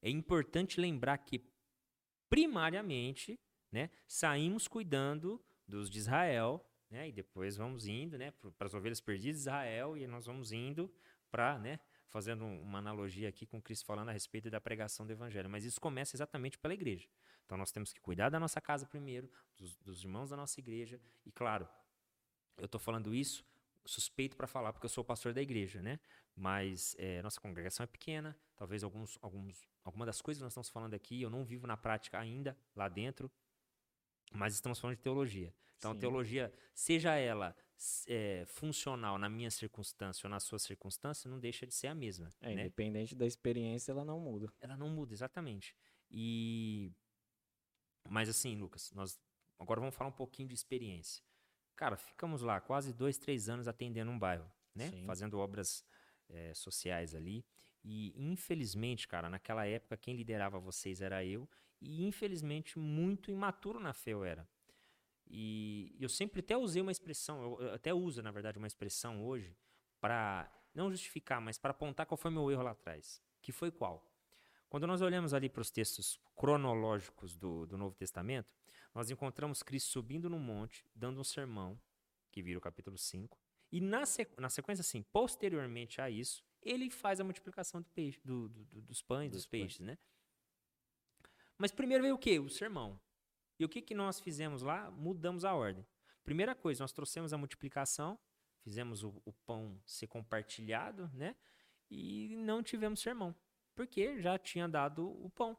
é 0.01 0.09
importante 0.09 0.81
lembrar 0.81 1.18
que, 1.18 1.45
primariamente, 2.29 3.39
né, 3.70 3.91
saímos 4.07 4.68
cuidando 4.68 5.43
dos 5.66 5.91
de 5.91 5.99
Israel, 5.99 6.64
né, 6.91 7.09
e 7.09 7.12
depois 7.12 7.57
vamos 7.57 7.87
indo 7.87 8.16
né, 8.16 8.33
para 8.57 8.66
as 8.66 8.74
ovelhas 8.74 9.01
perdidas 9.01 9.37
de 9.37 9.41
Israel, 9.43 9.97
e 9.97 10.07
nós 10.07 10.27
vamos 10.27 10.53
indo 10.53 10.93
para 11.31 11.59
né, 11.59 11.81
fazendo 12.09 12.45
uma 12.45 12.79
analogia 12.79 13.29
aqui 13.29 13.45
com 13.47 13.61
Cristo 13.61 13.85
falando 13.85 14.09
a 14.09 14.12
respeito 14.12 14.49
da 14.51 14.61
pregação 14.61 15.07
do 15.07 15.12
evangelho, 15.12 15.51
mas 15.51 15.64
isso 15.64 15.81
começa 15.81 16.16
exatamente 16.16 16.59
pela 16.59 16.74
igreja. 16.74 17.09
Então 17.45 17.59
nós 17.59 17.70
temos 17.70 17.93
que 17.93 18.01
cuidar 18.01 18.29
da 18.29 18.41
nossa 18.41 18.61
casa 18.61 18.87
primeiro, 18.87 19.31
dos, 19.57 19.77
dos 19.77 20.03
irmãos 20.03 20.31
da 20.31 20.37
nossa 20.37 20.59
igreja, 20.61 21.01
e 21.24 21.31
claro, 21.31 21.68
eu 22.57 22.66
estou 22.66 22.81
falando 22.81 23.14
isso 23.14 23.45
suspeito 23.87 24.37
para 24.37 24.47
falar 24.47 24.72
porque 24.72 24.87
eu 24.87 24.91
sou 24.91 25.05
pastor 25.05 25.32
da 25.32 25.41
igreja, 25.41 25.80
né? 25.80 25.99
Mas 26.34 26.95
é, 26.99 27.22
nossa 27.22 27.41
congregação 27.41 27.84
é 27.84 27.87
pequena, 27.87 28.37
talvez 28.57 28.84
alguns, 28.84 29.18
alguns, 29.22 29.66
alguma 29.82 30.05
das 30.05 30.20
coisas 30.20 30.41
que 30.41 30.45
nós 30.45 30.53
estamos 30.53 30.68
falando 30.68 30.95
aqui 30.95 31.22
eu 31.22 31.30
não 31.30 31.45
vivo 31.45 31.66
na 31.66 31.76
prática 31.76 32.18
ainda 32.18 32.57
lá 32.74 32.89
dentro, 32.89 33.30
Mas 34.32 34.55
estamos 34.55 34.78
falando 34.78 34.97
de 34.97 35.03
teologia. 35.03 35.55
Então, 35.78 35.93
Sim. 35.93 35.99
teologia, 35.99 36.53
seja 36.74 37.14
ela 37.14 37.55
é, 38.09 38.45
funcional 38.47 39.18
na 39.18 39.28
minha 39.28 39.51
circunstância 39.51 40.26
ou 40.26 40.30
na 40.30 40.41
sua 40.41 40.59
circunstância, 40.59 41.30
não 41.30 41.39
deixa 41.39 41.66
de 41.66 41.74
ser 41.74 41.89
a 41.89 41.95
mesma. 41.95 42.30
É, 42.41 42.55
né? 42.55 42.62
independente 42.62 43.14
da 43.14 43.26
experiência, 43.26 43.93
ela 43.93 44.05
não 44.05 44.18
muda. 44.18 44.53
Ela 44.61 44.76
não 44.76 44.89
muda, 44.89 45.12
exatamente. 45.12 45.76
E. 46.11 46.93
Mas 48.09 48.28
assim, 48.28 48.57
Lucas, 48.57 48.93
nós 48.93 49.20
agora 49.59 49.80
vamos 49.80 49.95
falar 49.95 50.11
um 50.11 50.14
pouquinho 50.14 50.49
de 50.49 50.55
experiência. 50.55 51.22
Cara, 51.77 51.97
ficamos 51.97 52.43
lá 52.43 52.61
quase 52.61 52.93
dois, 52.93 53.18
três 53.18 53.49
anos 53.49 53.68
atendendo 53.68 54.11
um 54.11 54.18
bairro, 54.18 54.51
né? 54.74 54.89
Sim. 54.89 55.05
Fazendo 55.05 55.39
obras 55.39 55.85
eh, 56.29 56.55
sociais 56.55 57.14
ali. 57.14 57.45
E 57.85 58.12
infelizmente, 58.16 59.07
cara, 59.07 59.29
naquela 59.29 59.66
época 59.66 59.97
quem 59.97 60.16
liderava 60.16 60.59
vocês 60.59 61.01
era 61.01 61.24
eu. 61.24 61.49
E 61.81 62.05
infelizmente 62.05 62.79
muito 62.79 63.31
imaturo 63.31 63.79
na 63.79 63.93
fé 63.93 64.12
eu 64.12 64.24
era. 64.24 64.49
E 65.29 65.95
eu 66.01 66.09
sempre 66.09 66.41
até 66.41 66.57
usei 66.57 66.81
uma 66.81 66.93
expressão, 66.93 67.61
eu 67.61 67.74
até 67.74 67.93
uso, 67.93 68.22
na 68.22 68.31
verdade, 68.31 68.59
uma 68.59 68.66
expressão 68.66 69.24
hoje 69.24 69.57
para 70.01 70.51
não 70.74 70.91
justificar, 70.91 71.41
mas 71.41 71.59
para 71.59 71.72
apontar 71.72 72.07
qual 72.07 72.16
foi 72.16 72.31
meu 72.31 72.51
erro 72.51 72.62
lá 72.62 72.70
atrás. 72.70 73.20
Que 73.43 73.51
foi 73.53 73.70
qual? 73.70 74.05
Quando 74.68 74.87
nós 74.87 75.01
olhamos 75.03 75.35
ali 75.35 75.49
para 75.49 75.61
os 75.61 75.70
textos 75.70 76.20
cronológicos 76.37 77.37
do, 77.37 77.66
do 77.66 77.77
Novo 77.77 77.95
Testamento, 77.95 78.49
nós 78.97 79.11
encontramos 79.11 79.63
Cristo 79.63 79.91
subindo 79.91 80.31
no 80.31 80.39
monte, 80.39 80.85
dando 80.95 81.21
um 81.21 81.25
sermão, 81.25 81.79
que 82.33 82.43
vira 82.43 82.59
o 82.59 82.63
capítulo 82.63 82.97
5. 82.97 83.39
E 83.71 83.79
na, 83.81 84.07
sequ- 84.07 84.41
na 84.41 84.49
sequência, 84.49 84.81
assim, 84.81 85.03
posteriormente 85.03 86.01
a 86.01 86.09
isso, 86.09 86.43
ele 86.63 86.89
faz 86.91 87.21
a 87.21 87.25
multiplicação 87.25 87.83
do 87.83 87.89
peixe, 87.91 88.19
do- 88.25 88.49
do- 88.49 88.65
do- 88.65 88.81
dos 88.83 89.03
pães, 89.03 89.31
Dos 89.33 89.43
dos 89.43 89.47
peixes, 89.47 89.81
né? 89.81 89.99
Mas 91.59 91.71
primeiro 91.73 92.03
veio 92.03 92.15
o 92.15 92.19
quê? 92.19 92.39
O 92.39 92.49
sermão. 92.49 92.99
E 93.59 93.65
o 93.65 93.69
que, 93.69 93.83
que 93.83 93.95
nós 93.95 94.19
fizemos 94.21 94.63
lá? 94.63 94.91
Mudamos 94.91 95.45
a 95.45 95.55
ordem. 95.55 95.87
Primeira 96.25 96.55
coisa, 96.55 96.83
nós 96.83 96.93
trouxemos 96.93 97.33
a 97.33 97.39
multiplicação, 97.39 98.19
fizemos 98.63 99.03
o, 99.05 99.21
o 99.25 99.33
pão 99.33 99.81
ser 99.85 100.07
compartilhado, 100.07 101.09
né? 101.15 101.37
E 101.91 102.35
não 102.37 102.63
tivemos 102.63 103.01
sermão, 103.01 103.35
porque 103.75 104.21
já 104.21 104.39
tinha 104.39 104.67
dado 104.69 105.07
o 105.25 105.31
pão. 105.31 105.57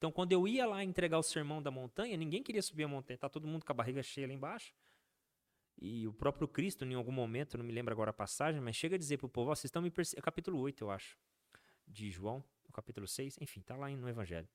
Então, 0.00 0.10
quando 0.10 0.32
eu 0.32 0.48
ia 0.48 0.64
lá 0.64 0.82
entregar 0.82 1.18
o 1.18 1.22
sermão 1.22 1.62
da 1.62 1.70
montanha, 1.70 2.16
ninguém 2.16 2.42
queria 2.42 2.62
subir 2.62 2.84
a 2.84 2.88
montanha, 2.88 3.18
tá 3.18 3.28
todo 3.28 3.46
mundo 3.46 3.66
com 3.66 3.70
a 3.70 3.74
barriga 3.74 4.02
cheia 4.02 4.26
lá 4.26 4.32
embaixo. 4.32 4.74
E 5.76 6.08
o 6.08 6.12
próprio 6.14 6.48
Cristo, 6.48 6.86
em 6.86 6.94
algum 6.94 7.12
momento, 7.12 7.58
não 7.58 7.64
me 7.66 7.70
lembro 7.70 7.92
agora 7.92 8.08
a 8.08 8.14
passagem, 8.14 8.62
mas 8.62 8.76
chega 8.76 8.94
a 8.94 8.98
dizer 8.98 9.18
pro 9.18 9.28
povo, 9.28 9.50
ó, 9.50 9.54
vocês 9.54 9.66
estão 9.66 9.82
me 9.82 9.90
perseguindo, 9.90 10.20
é 10.20 10.22
capítulo 10.22 10.58
8, 10.58 10.84
eu 10.84 10.90
acho, 10.90 11.18
de 11.86 12.10
João, 12.10 12.42
capítulo 12.72 13.06
6, 13.06 13.36
enfim, 13.42 13.60
tá 13.60 13.76
lá 13.76 13.90
no 13.90 14.08
Evangelho. 14.08 14.48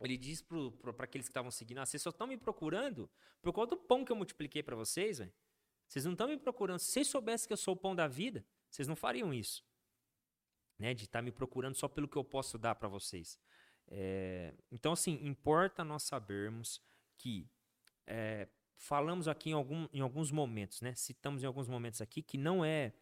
Ele 0.00 0.16
diz 0.16 0.42
para 0.42 1.04
aqueles 1.04 1.28
que 1.28 1.30
estavam 1.30 1.52
seguindo, 1.52 1.78
ah, 1.78 1.86
vocês 1.86 2.02
só 2.02 2.10
estão 2.10 2.26
me 2.26 2.36
procurando 2.36 3.08
por 3.40 3.52
conta 3.52 3.76
do 3.76 3.80
pão 3.80 4.04
que 4.04 4.10
eu 4.10 4.16
multipliquei 4.16 4.60
para 4.60 4.74
vocês. 4.74 5.20
Vocês 5.86 6.04
não 6.04 6.12
estão 6.12 6.26
me 6.26 6.36
procurando. 6.36 6.80
Se 6.80 6.90
vocês 6.90 7.06
soubessem 7.06 7.46
que 7.46 7.52
eu 7.52 7.56
sou 7.56 7.74
o 7.74 7.76
pão 7.76 7.94
da 7.94 8.08
vida, 8.08 8.44
vocês 8.68 8.88
não 8.88 8.96
fariam 8.96 9.32
isso. 9.32 9.64
Né, 10.76 10.92
de 10.94 11.04
estar 11.04 11.22
me 11.22 11.30
procurando 11.30 11.76
só 11.76 11.86
pelo 11.86 12.08
que 12.08 12.16
eu 12.16 12.24
posso 12.24 12.58
dar 12.58 12.74
para 12.74 12.88
vocês. 12.88 13.38
É, 13.88 14.54
então, 14.72 14.92
assim, 14.92 15.18
importa 15.22 15.84
nós 15.84 16.02
sabermos 16.04 16.80
que 17.18 17.48
é, 18.06 18.48
falamos 18.76 19.28
aqui 19.28 19.50
em, 19.50 19.52
algum, 19.52 19.88
em 19.92 20.00
alguns 20.00 20.30
momentos, 20.30 20.80
né? 20.80 20.94
Citamos 20.94 21.42
em 21.42 21.46
alguns 21.46 21.68
momentos 21.68 22.00
aqui 22.00 22.22
que 22.22 22.38
não 22.38 22.64
é 22.64 22.92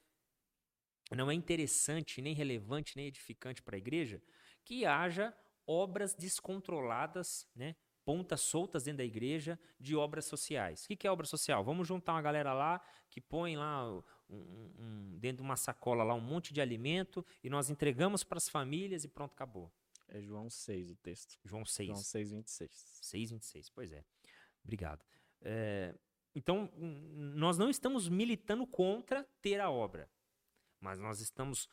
não 1.14 1.30
é 1.30 1.35
interessante, 1.35 2.22
nem 2.22 2.35
relevante, 2.35 2.97
nem 2.97 3.07
edificante 3.07 3.62
para 3.62 3.76
a 3.76 3.78
igreja 3.78 4.22
que 4.64 4.87
haja 4.87 5.35
obras 5.66 6.14
descontroladas, 6.14 7.47
né? 7.55 7.74
Pontas 8.05 8.41
soltas 8.41 8.83
dentro 8.85 8.99
da 8.99 9.05
igreja 9.05 9.59
de 9.78 9.95
obras 9.95 10.24
sociais. 10.24 10.85
O 10.85 10.89
que, 10.89 10.97
que 10.97 11.07
é 11.07 11.11
obra 11.11 11.26
social? 11.26 11.62
Vamos 11.62 11.87
juntar 11.87 12.14
uma 12.14 12.22
galera 12.22 12.53
lá 12.53 12.80
que 13.09 13.20
põe 13.20 13.57
lá 13.57 13.89
um- 14.28 14.72
um- 14.78 15.18
dentro 15.20 15.37
de 15.39 15.43
uma 15.43 15.57
sacola 15.57 16.03
lá 16.03 16.14
um 16.14 16.20
monte 16.20 16.53
de 16.53 16.61
alimento 16.61 17.24
e 17.45 17.51
nós 17.51 17.70
entregamos 17.70 18.24
para 18.24 18.39
as 18.39 18.49
famílias 18.49 19.05
e 19.05 19.09
pronto, 19.09 19.33
acabou. 19.33 19.70
É 20.15 20.21
João 20.21 20.51
6 20.51 20.91
o 20.91 20.97
texto. 20.97 21.39
João 21.45 21.65
6. 21.65 21.87
João 21.89 22.03
6, 22.03 22.31
26. 22.33 22.71
6, 23.01 23.31
26, 23.31 23.71
pois 23.71 23.93
é. 23.93 24.05
Obrigado. 24.63 25.05
É, 25.41 25.95
então, 26.35 26.71
nós 26.77 27.57
não 27.59 27.71
estamos 27.71 28.09
militando 28.09 28.67
contra 28.67 29.25
ter 29.41 29.59
a 29.61 29.71
obra, 29.71 30.11
mas 30.81 30.99
nós 30.99 31.21
estamos 31.21 31.69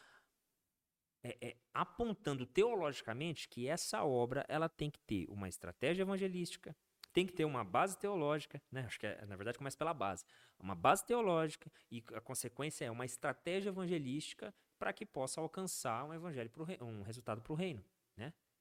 é, 1.23 1.49
é, 1.49 1.57
apontando 1.73 2.45
teologicamente 2.45 3.47
que 3.49 3.67
essa 3.67 4.03
obra 4.03 4.45
ela 4.47 4.69
tem 4.69 4.89
que 4.89 4.99
ter 4.99 5.25
uma 5.29 5.49
estratégia 5.49 6.03
evangelística, 6.03 6.75
tem 7.11 7.25
que 7.25 7.33
ter 7.33 7.43
uma 7.45 7.63
base 7.63 7.97
teológica, 7.97 8.61
né? 8.71 8.81
Acho 8.85 8.99
que 8.99 9.05
é, 9.07 9.25
na 9.25 9.35
verdade 9.35 9.57
começa 9.57 9.77
pela 9.77 9.93
base, 9.93 10.23
uma 10.57 10.75
base 10.75 11.05
teológica 11.05 11.69
e 11.91 12.03
a 12.13 12.21
consequência 12.21 12.85
é 12.85 12.91
uma 12.91 13.05
estratégia 13.05 13.69
evangelística 13.69 14.53
para 14.77 14.93
que 14.93 15.05
possa 15.05 15.41
alcançar 15.41 16.05
um 16.05 16.13
evangelho 16.13 16.49
pro, 16.49 16.63
rei- 16.63 16.77
um 16.81 17.01
resultado 17.01 17.41
para 17.41 17.51
o 17.51 17.55
reino? 17.55 17.83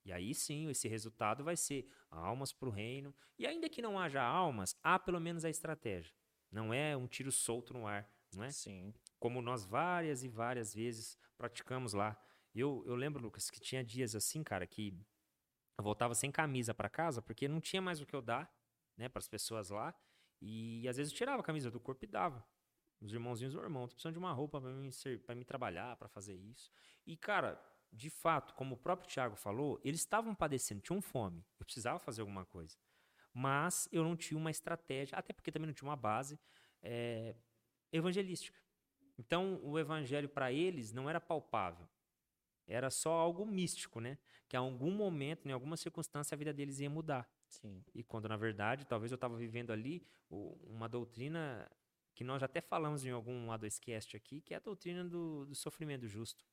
E 0.09 0.12
aí 0.12 0.34
sim, 0.34 0.70
esse 0.70 0.88
resultado 0.88 1.44
vai 1.44 1.54
ser 1.54 1.86
almas 2.11 2.50
para 2.50 2.66
o 2.66 2.72
reino. 2.72 3.14
E 3.38 3.46
ainda 3.46 3.68
que 3.68 3.82
não 3.82 3.98
haja 3.98 4.22
almas, 4.22 4.74
há 4.82 4.98
pelo 4.98 5.20
menos 5.20 5.44
a 5.44 5.50
estratégia. 5.50 6.14
Não 6.50 6.72
é 6.72 6.96
um 6.96 7.06
tiro 7.06 7.30
solto 7.30 7.74
no 7.74 7.86
ar, 7.86 8.11
não 8.34 8.42
é? 8.42 8.50
Sim. 8.50 8.94
como 9.20 9.42
nós 9.42 9.66
várias 9.66 10.24
e 10.24 10.28
várias 10.28 10.74
vezes 10.74 11.18
praticamos 11.36 11.92
lá. 11.92 12.18
Eu, 12.54 12.82
eu 12.86 12.94
lembro, 12.94 13.22
Lucas, 13.22 13.50
que 13.50 13.61
tinha 13.61 13.84
dias 13.84 14.14
assim, 14.14 14.42
cara, 14.42 14.66
que 14.66 14.94
eu 15.76 15.84
voltava 15.84 16.14
sem 16.14 16.30
camisa 16.30 16.72
para 16.72 16.88
casa, 16.88 17.20
porque 17.20 17.46
não 17.46 17.61
tinha 17.61 17.82
mais 17.82 18.00
o 18.00 18.06
que 18.06 18.16
eu 18.16 18.22
dar, 18.22 18.50
né, 18.96 19.11
para 19.11 19.18
as 19.18 19.28
pessoas 19.28 19.68
lá. 19.68 19.94
E 20.40 20.88
às 20.88 20.96
vezes 20.96 21.12
eu 21.12 21.18
tirava 21.18 21.40
a 21.40 21.44
camisa 21.44 21.70
do 21.70 21.78
corpo 21.78 22.02
e 22.06 22.09
dava. 22.09 22.42
Os 22.98 23.12
irmãozinhos, 23.12 23.54
ô 23.54 23.61
irmão, 23.61 23.86
tô 23.86 23.94
precisando 23.94 24.14
de 24.14 24.18
uma 24.18 24.32
roupa 24.32 24.59
para 24.59 24.70
pra 25.26 25.34
mim 25.34 25.44
trabalhar, 25.44 25.96
para 25.96 26.09
fazer 26.09 26.34
isso. 26.34 26.72
E, 27.06 27.14
cara, 27.14 27.62
de 27.93 28.11
fato, 28.11 28.55
como 28.55 28.74
o 28.74 28.78
próprio 28.78 29.09
Tiago 29.09 29.36
falou, 29.36 29.80
eles 29.82 30.01
estavam 30.01 30.34
padecendo, 30.34 30.80
tinham 30.80 31.01
fome. 31.01 31.45
Eu 31.59 31.64
precisava 31.64 31.99
fazer 31.99 32.20
alguma 32.20 32.45
coisa. 32.45 32.76
Mas 33.32 33.89
eu 33.93 34.03
não 34.03 34.16
tinha 34.16 34.39
uma 34.39 34.51
estratégia, 34.51 35.16
até 35.16 35.32
porque 35.32 35.53
também 35.53 35.66
não 35.66 35.74
tinha 35.74 35.89
uma 35.89 35.97
base 35.97 36.39
eh, 36.82 37.34
evangelística. 37.93 38.59
Então, 39.18 39.61
o 39.62 39.78
evangelho 39.78 40.28
para 40.28 40.53
eles 40.53 40.93
não 40.93 41.09
era 41.09 41.20
palpável. 41.20 41.89
Era 42.66 42.91
só 42.91 43.12
algo 43.12 43.47
místico, 43.47 44.01
né? 44.01 44.18
Que 44.47 44.57
a 44.57 44.61
algum 44.61 44.91
momento, 44.91 45.49
em 45.49 45.53
alguma 45.53 45.76
circunstância, 45.76 46.34
a 46.34 46.39
vida 46.39 46.53
deles 46.53 46.78
ia 46.80 46.91
mudar. 46.91 47.28
Sim. 47.49 47.82
E 47.95 48.03
quando, 48.03 48.28
na 48.28 48.36
verdade, 48.36 48.84
talvez 48.84 49.11
eu 49.11 49.16
estava 49.16 49.36
vivendo 49.36 49.72
ali 49.72 50.07
uma 50.30 50.89
doutrina 50.89 51.68
que 52.14 52.22
nós 52.22 52.43
até 52.43 52.61
falamos 52.61 53.05
em 53.07 53.11
algum 53.11 53.47
A2Cast 53.47 54.16
aqui, 54.16 54.41
que 54.41 54.53
é 54.53 54.57
a 54.57 54.61
doutrina 54.61 55.05
do, 55.05 55.47
do 55.47 55.55
sofrimento 55.55 56.07
justo. 56.07 56.45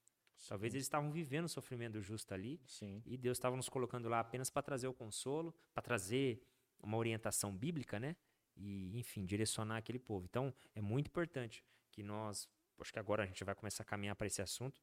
Talvez 0.48 0.74
eles 0.74 0.86
estavam 0.86 1.12
vivendo 1.12 1.46
o 1.46 1.50
sofrimento 1.50 2.00
justo 2.02 2.34
ali, 2.34 2.62
Sim. 2.68 3.02
e 3.06 3.18
Deus 3.18 3.38
estava 3.38 3.56
nos 3.56 3.70
colocando 3.70 4.08
lá 4.10 4.20
apenas 4.20 4.50
para 4.50 4.62
trazer 4.62 4.88
o 4.88 4.94
consolo, 4.94 5.54
para 5.74 5.82
trazer 5.82 6.42
uma 6.80 6.98
orientação 6.98 7.56
bíblica, 7.56 8.00
né? 8.00 8.16
E, 8.56 8.98
enfim, 8.98 9.26
direcionar 9.26 9.78
aquele 9.78 10.00
povo. 10.00 10.26
Então, 10.26 10.54
é 10.74 10.82
muito 10.82 11.08
importante 11.08 11.66
que 11.92 12.04
nós, 12.04 12.48
acho 12.80 12.94
que 12.94 13.00
agora 13.00 13.24
a 13.24 13.26
gente 13.26 13.44
vai 13.44 13.56
começar 13.56 13.84
a 13.84 13.86
caminhar 13.86 14.16
para 14.16 14.28
esse 14.28 14.42
assunto, 14.42 14.82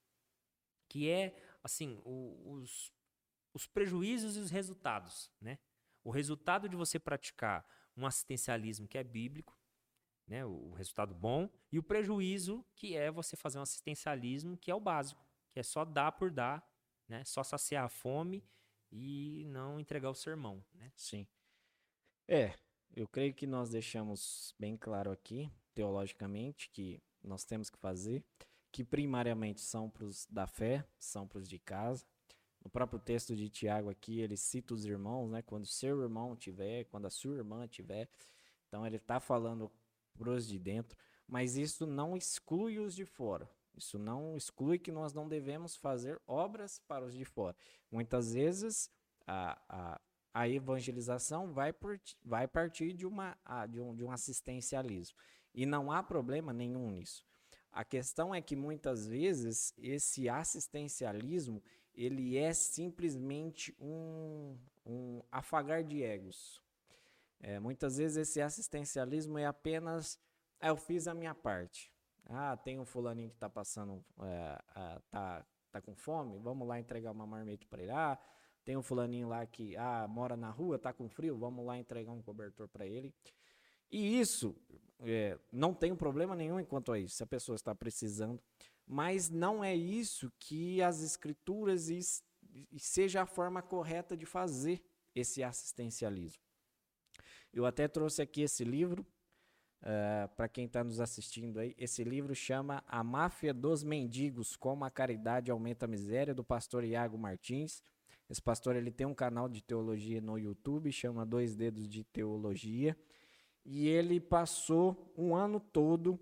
que 0.89 1.09
é, 1.09 1.35
assim, 1.63 2.01
o- 2.05 2.53
os, 2.55 2.93
os 3.55 3.67
prejuízos 3.67 4.37
e 4.37 4.41
os 4.41 4.51
resultados, 4.51 5.31
né? 5.41 5.59
O 6.05 6.11
resultado 6.11 6.69
de 6.69 6.75
você 6.77 6.99
praticar 6.99 7.65
um 7.97 8.05
assistencialismo 8.05 8.89
que 8.89 8.99
é 8.99 9.05
bíblico, 9.05 9.57
né? 10.27 10.45
O, 10.45 10.71
o 10.71 10.73
resultado 10.73 11.15
bom, 11.15 11.49
e 11.71 11.79
o 11.79 11.83
prejuízo 11.83 12.65
que 12.75 12.97
é 12.97 13.11
você 13.11 13.37
fazer 13.37 13.59
um 13.59 13.63
assistencialismo 13.63 14.57
que 14.57 14.71
é 14.71 14.75
o 14.75 14.81
básico, 14.81 15.25
que 15.53 15.61
é 15.61 15.63
só 15.63 15.85
dar 15.85 16.13
por 16.13 16.31
dar, 16.31 16.67
né? 17.09 17.23
Só 17.25 17.43
saciar 17.43 17.85
a 17.85 17.89
fome 17.89 18.45
e 18.91 19.45
não 19.47 19.79
entregar 19.79 20.11
o 20.11 20.15
sermão, 20.15 20.65
né? 20.73 20.91
Sim. 20.97 21.27
É, 22.27 22.55
eu 22.95 23.07
creio 23.07 23.35
que 23.35 23.47
nós 23.47 23.71
deixamos 23.71 24.55
bem 24.59 24.77
claro 24.77 25.11
aqui, 25.11 25.51
teologicamente, 25.75 26.71
que 26.71 27.03
nós 27.23 27.45
temos 27.45 27.71
que 27.71 27.79
fazer, 27.79 28.25
que 28.71 28.85
primariamente 28.85 29.61
são 29.61 29.89
para 29.89 30.05
os 30.05 30.27
da 30.27 30.47
fé, 30.47 30.87
são 30.99 31.27
para 31.27 31.39
os 31.39 31.49
de 31.49 31.59
casa. 31.59 32.07
No 32.65 32.71
próprio 32.71 32.99
texto 32.99 33.35
de 33.35 33.49
Tiago 33.49 33.91
aqui, 33.91 34.21
ele 34.21 34.37
cita 34.37 34.73
os 34.73 34.85
irmãos, 34.85 35.29
né? 35.31 35.43
Quando 35.43 35.67
seu 35.67 36.01
irmão 36.01 36.37
tiver, 36.37 36.85
quando 36.85 37.07
a 37.07 37.11
sua 37.11 37.37
irmã 37.37 37.67
tiver. 37.67 38.09
Então 38.69 38.87
ele 38.87 38.97
está 38.97 39.21
falando 39.21 39.71
para 40.17 40.31
os 40.31 40.47
de 40.47 40.59
dentro, 40.59 40.97
mas 41.27 41.57
isso 41.57 41.87
não 41.87 42.17
exclui 42.17 42.79
os 42.79 42.95
de 42.95 43.05
fora. 43.05 43.49
Isso 43.75 43.99
não 43.99 44.37
exclui 44.37 44.79
que 44.79 44.93
nós 44.93 45.13
não 45.13 45.29
devemos 45.29 45.77
fazer 45.77 46.21
obras 46.27 46.79
para 46.87 47.05
os 47.05 47.15
de 47.15 47.25
fora. 47.25 47.57
Muitas 47.91 48.33
vezes 48.33 48.91
a, 49.27 49.59
a, 49.69 50.01
a 50.35 50.49
evangelização 50.49 51.53
vai, 51.53 51.73
por, 51.73 52.01
vai 52.25 52.47
partir 52.47 52.93
de, 52.93 53.07
uma, 53.07 53.37
a- 53.45 53.67
de, 53.67 53.81
um, 53.81 53.95
de 53.95 54.05
um 54.05 54.11
assistencialismo. 54.11 55.17
E 55.55 55.65
não 55.67 55.91
há 55.91 56.03
problema 56.03 56.53
nenhum 56.53 56.91
nisso. 56.91 57.25
A 57.71 57.85
questão 57.85 58.35
é 58.35 58.41
que 58.43 58.55
muitas 58.55 59.07
vezes 59.07 59.73
esse 59.79 60.29
assistencialismo 60.29 61.63
ele 61.95 62.37
é 62.37 62.53
simplesmente 62.55 63.75
um, 63.81 64.57
um 64.85 65.23
afagar 65.31 65.83
de 65.83 66.03
egos. 66.03 66.61
É, 67.41 67.59
muitas 67.59 67.97
vezes 67.97 68.17
esse 68.17 68.41
assistencialismo 68.41 69.39
é 69.39 69.47
apenas, 69.47 70.19
ah, 70.61 70.69
eu 70.69 70.77
fiz 70.77 71.07
a 71.09 71.15
minha 71.15 71.35
parte. 71.35 71.93
Ah, 72.27 72.57
tem 72.57 72.79
um 72.79 72.85
fulaninho 72.85 73.29
que 73.29 73.37
está 73.37 73.49
passando, 73.49 74.05
é, 74.23 74.63
tá, 75.11 75.45
tá 75.71 75.81
com 75.81 75.95
fome, 75.95 76.39
vamos 76.39 76.67
lá 76.67 76.79
entregar 76.79 77.11
uma 77.11 77.27
marmita 77.27 77.67
para 77.69 77.83
ele. 77.83 77.91
Ah, 77.91 78.19
tem 78.65 78.77
um 78.77 78.83
fulaninho 78.83 79.29
lá 79.29 79.45
que 79.45 79.77
ah, 79.77 80.07
mora 80.09 80.37
na 80.37 80.51
rua, 80.51 80.79
tá 80.79 80.93
com 80.93 81.09
frio, 81.09 81.37
vamos 81.37 81.65
lá 81.67 81.79
entregar 81.79 82.13
um 82.13 82.23
cobertor 82.23 82.69
para 82.69 82.87
ele. 82.87 83.13
E 83.91 84.19
isso 84.19 84.57
é, 85.01 85.39
não 85.53 85.75
tem 85.75 85.95
problema 85.95 86.35
nenhum 86.35 86.59
enquanto 86.59 86.93
a 86.93 86.99
isso, 86.99 87.17
se 87.17 87.23
a 87.23 87.27
pessoa 87.27 87.57
está 87.57 87.75
precisando. 87.75 88.43
Mas 88.87 89.29
não 89.29 89.63
é 89.63 89.75
isso 89.75 90.33
que 90.39 90.81
as 90.83 91.03
escrituras 91.03 91.89
e 91.89 92.01
seja 92.79 93.23
a 93.23 93.27
forma 93.27 93.63
correta 93.63 94.17
de 94.17 94.27
fazer 94.27 94.83
esse 95.15 95.43
assistencialismo. 95.43 96.43
Eu 97.53 97.67
até 97.67 97.87
trouxe 97.87 98.23
aqui 98.23 98.43
esse 98.43 98.65
livro, 98.65 99.07
uh, 99.83 99.87
eh, 99.87 100.29
para 100.37 100.49
quem 100.49 100.67
está 100.67 100.83
nos 100.83 101.01
assistindo 101.01 101.59
aí. 101.59 101.75
Esse 101.77 102.05
livro 102.05 102.35
chama 102.35 102.83
A 102.87 103.03
Máfia 103.03 103.53
dos 103.53 103.83
Mendigos, 103.83 104.57
Como 104.57 104.85
a 104.85 104.91
Caridade 104.91 105.51
Aumenta 105.51 105.85
a 105.85 105.89
Miséria, 105.89 106.35
do 106.35 106.45
pastor 106.45 106.85
Iago 106.85 107.19
Martins. 107.19 107.83
Esse 108.31 108.41
pastor 108.41 108.77
ele 108.77 108.91
tem 108.91 109.07
um 109.07 109.15
canal 109.15 109.49
de 109.49 109.63
teologia 109.63 110.21
no 110.21 110.39
YouTube, 110.39 110.91
chama 110.91 111.27
Dois 111.27 111.55
Dedos 111.55 111.89
de 111.89 112.05
Teologia. 112.05 112.97
E 113.65 113.89
ele 113.89 114.21
passou 114.21 115.13
um 115.17 115.35
ano 115.35 115.61
todo 115.61 116.19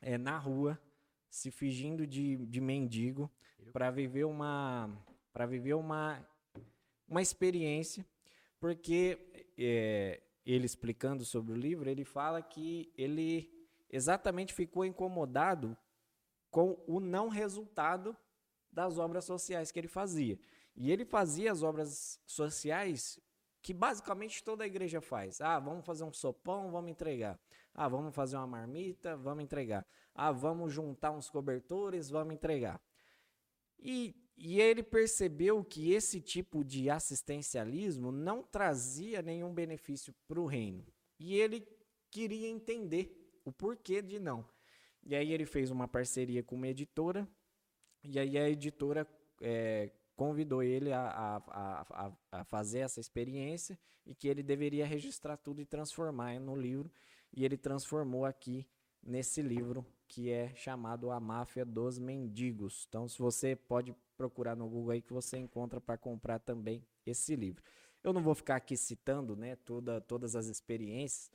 é, 0.00 0.18
na 0.18 0.38
rua, 0.38 0.78
se 1.30 1.50
fingindo 1.50 2.06
de, 2.06 2.36
de 2.46 2.60
mendigo, 2.60 3.30
para 3.72 3.90
viver 3.90 4.24
uma 4.24 4.90
para 5.32 5.46
viver 5.46 5.74
uma, 5.74 6.24
uma 7.08 7.20
experiência, 7.20 8.06
porque 8.60 9.18
é, 9.58 10.20
ele 10.44 10.66
explicando 10.66 11.24
sobre 11.24 11.52
o 11.52 11.56
livro, 11.56 11.88
ele 11.88 12.04
fala 12.04 12.42
que 12.42 12.92
ele 12.96 13.50
exatamente 13.88 14.52
ficou 14.52 14.84
incomodado 14.84 15.76
com 16.50 16.82
o 16.86 17.00
não 17.00 17.28
resultado 17.28 18.16
das 18.70 18.98
obras 18.98 19.24
sociais 19.24 19.70
que 19.70 19.78
ele 19.78 19.88
fazia. 19.88 20.38
E 20.76 20.90
ele 20.90 21.04
fazia 21.04 21.52
as 21.52 21.62
obras 21.62 22.20
sociais 22.26 23.20
que 23.62 23.72
basicamente 23.72 24.42
toda 24.42 24.64
a 24.64 24.66
igreja 24.66 25.00
faz. 25.00 25.40
Ah, 25.40 25.58
vamos 25.58 25.86
fazer 25.86 26.04
um 26.04 26.12
sopão, 26.12 26.70
vamos 26.70 26.90
entregar. 26.90 27.40
Ah, 27.72 27.88
vamos 27.88 28.14
fazer 28.14 28.36
uma 28.36 28.46
marmita, 28.46 29.16
vamos 29.16 29.42
entregar. 29.42 29.86
Ah, 30.14 30.30
vamos 30.30 30.72
juntar 30.72 31.12
uns 31.12 31.30
cobertores, 31.30 32.10
vamos 32.10 32.34
entregar. 32.34 32.80
E 33.78 34.14
e 34.36 34.60
ele 34.60 34.82
percebeu 34.82 35.62
que 35.64 35.92
esse 35.92 36.20
tipo 36.20 36.64
de 36.64 36.90
assistencialismo 36.90 38.10
não 38.10 38.42
trazia 38.42 39.22
nenhum 39.22 39.54
benefício 39.54 40.14
para 40.26 40.40
o 40.40 40.46
reino. 40.46 40.84
E 41.18 41.36
ele 41.36 41.66
queria 42.10 42.48
entender 42.48 43.40
o 43.44 43.52
porquê 43.52 44.02
de 44.02 44.18
não. 44.18 44.44
E 45.02 45.14
aí 45.14 45.32
ele 45.32 45.46
fez 45.46 45.70
uma 45.70 45.86
parceria 45.86 46.42
com 46.42 46.56
uma 46.56 46.68
editora, 46.68 47.28
e 48.02 48.18
aí 48.18 48.36
a 48.36 48.48
editora 48.48 49.06
é, 49.40 49.90
convidou 50.16 50.62
ele 50.62 50.92
a, 50.92 51.06
a, 51.08 51.36
a, 51.48 52.12
a, 52.32 52.44
fazer 52.44 52.80
essa 52.80 53.00
experiência 53.00 53.78
e 54.06 54.14
que 54.14 54.28
ele 54.28 54.42
deveria 54.42 54.86
registrar 54.86 55.36
tudo 55.36 55.60
e 55.60 55.66
transformar 55.66 56.38
no 56.40 56.56
livro. 56.56 56.90
E 57.32 57.44
ele 57.44 57.56
transformou 57.56 58.24
aqui 58.24 58.66
nesse 59.02 59.42
livro 59.42 59.86
que 60.06 60.30
é 60.30 60.54
chamado 60.54 61.10
A 61.10 61.18
Máfia 61.18 61.64
dos 61.64 61.98
Mendigos. 61.98 62.86
Então, 62.88 63.08
se 63.08 63.18
você 63.18 63.56
pode 63.56 63.94
procurar 64.16 64.56
no 64.56 64.68
Google 64.68 64.92
aí 64.92 65.02
que 65.02 65.12
você 65.12 65.36
encontra 65.36 65.80
para 65.80 65.98
comprar 65.98 66.38
também 66.38 66.86
esse 67.04 67.34
livro. 67.36 67.62
Eu 68.02 68.12
não 68.12 68.22
vou 68.22 68.34
ficar 68.34 68.56
aqui 68.56 68.76
citando, 68.76 69.34
né, 69.36 69.56
toda, 69.56 70.00
todas 70.00 70.36
as 70.36 70.46
experiências. 70.46 71.30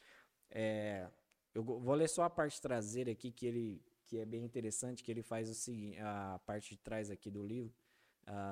É, 0.50 1.10
eu 1.54 1.64
vou 1.64 1.96
ler 1.96 2.08
só 2.08 2.24
a 2.24 2.30
parte 2.30 2.62
traseira 2.62 3.12
aqui 3.12 3.32
que 3.32 3.46
ele 3.46 3.82
que 4.10 4.18
é 4.18 4.26
bem 4.26 4.44
interessante, 4.44 5.04
que 5.04 5.12
ele 5.12 5.22
faz 5.22 5.48
o 5.52 5.54
seguinte, 5.54 6.00
a 6.00 6.40
parte 6.44 6.72
de 6.72 6.78
trás 6.78 7.12
aqui 7.12 7.30
do 7.30 7.44
livro, 7.44 7.72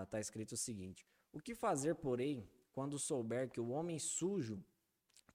está 0.03 0.17
uh, 0.17 0.19
escrito 0.19 0.51
o 0.51 0.57
seguinte: 0.57 1.03
O 1.33 1.39
que 1.39 1.55
fazer, 1.55 1.95
porém, 1.95 2.47
quando 2.71 2.99
souber 2.99 3.49
que 3.49 3.59
o 3.59 3.69
homem 3.69 3.97
sujo 3.97 4.63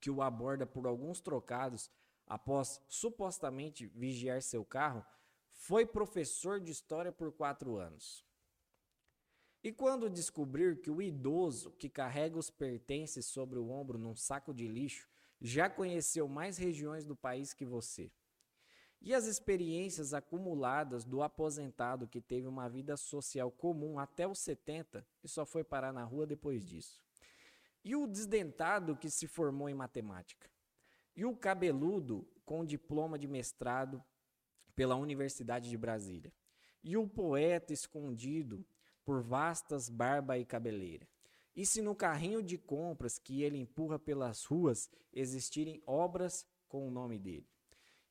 que 0.01 0.11
o 0.11 0.23
aborda 0.23 0.65
por 0.65 0.87
alguns 0.87 1.21
trocados 1.21 1.91
após 2.25 2.81
supostamente 2.89 3.87
vigiar 3.89 4.41
seu 4.43 4.65
carro, 4.65 5.05
foi 5.53 5.85
professor 5.85 6.61
de 6.61 6.71
história 6.71 7.11
por 7.13 7.33
quatro 7.33 7.77
anos. 7.77 8.25
E 9.63 9.71
quando 9.71 10.11
descobrir 10.11 10.81
que 10.81 10.91
o 10.91 11.01
idoso 11.01 11.71
que 11.73 11.89
carrega 11.89 12.37
os 12.37 12.51
pertences 12.51 13.27
sobre 13.27 13.61
o 13.61 13.71
ombro 13.71 13.97
num 13.97 14.17
saco 14.17 14.53
de 14.53 14.67
lixo 14.67 15.09
já 15.41 15.71
conheceu 15.71 16.27
mais 16.27 16.59
regiões 16.59 17.05
do 17.05 17.15
país 17.15 17.55
que 17.55 17.65
você? 17.65 18.11
E 19.01 19.15
as 19.15 19.27
experiências 19.27 20.15
acumuladas 20.15 21.05
do 21.05 21.23
aposentado 21.23 22.09
que 22.09 22.21
teve 22.21 22.47
uma 22.47 22.69
vida 22.69 22.97
social 22.97 23.53
comum 23.53 24.01
até 24.01 24.27
os 24.27 24.41
70 24.41 25.07
e 25.23 25.29
só 25.29 25.47
foi 25.47 25.63
parar 25.63 25.93
na 25.93 26.05
rua 26.05 26.27
depois 26.27 26.67
disso? 26.67 27.01
E 27.85 27.95
o 27.95 28.07
desdentado 28.07 28.97
que 28.97 29.11
se 29.11 29.29
formou 29.29 29.69
em 29.69 29.75
matemática? 29.75 30.51
E 31.15 31.25
o 31.25 31.37
cabeludo 31.37 32.27
com 32.45 32.65
diploma 32.65 33.19
de 33.19 33.29
mestrado 33.29 34.03
pela 34.75 34.97
Universidade 34.97 35.69
de 35.69 35.77
Brasília. 35.77 36.33
E 36.83 36.97
o 36.97 37.09
poeta 37.09 37.73
escondido 37.73 38.65
por 39.05 39.23
vastas 39.23 39.89
barba 39.89 40.39
e 40.39 40.45
cabeleira. 40.45 41.07
E 41.55 41.67
se 41.67 41.83
no 41.83 41.95
carrinho 41.95 42.43
de 42.43 42.57
compras 42.57 43.19
que 43.19 43.43
ele 43.43 43.59
empurra 43.59 43.99
pelas 43.99 44.45
ruas 44.45 44.91
existirem 45.13 45.83
obras 45.87 46.47
com 46.69 46.89
o 46.89 46.91
nome 46.91 47.19
dele? 47.19 47.47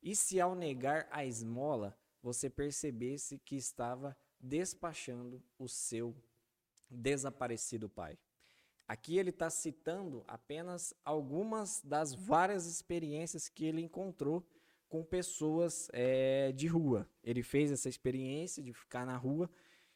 E 0.02 0.16
se 0.16 0.40
ao 0.40 0.56
negar 0.56 1.08
a 1.12 1.26
esmola 1.26 1.98
você 2.22 2.50
percebesse 2.50 3.40
que 3.40 3.56
estava 3.56 4.16
despachando 4.40 5.44
o 5.58 5.68
seu 5.68 6.16
desaparecido 6.90 7.90
pai? 7.90 8.18
Aqui 8.88 9.18
ele 9.18 9.30
está 9.30 9.50
citando 9.50 10.24
apenas 10.28 10.94
algumas 11.06 11.82
das 11.82 12.14
várias 12.14 12.66
experiências 12.66 13.48
que 13.48 13.66
ele 13.66 13.82
encontrou 13.82 14.46
com 14.90 15.04
pessoas 15.04 15.88
é, 15.94 16.52
de 16.52 16.68
rua. 16.68 17.10
Ele 17.24 17.42
fez 17.42 17.72
essa 17.72 17.88
experiência 17.88 18.62
de 18.62 18.74
ficar 18.74 19.06
na 19.06 19.16
rua 19.16 19.50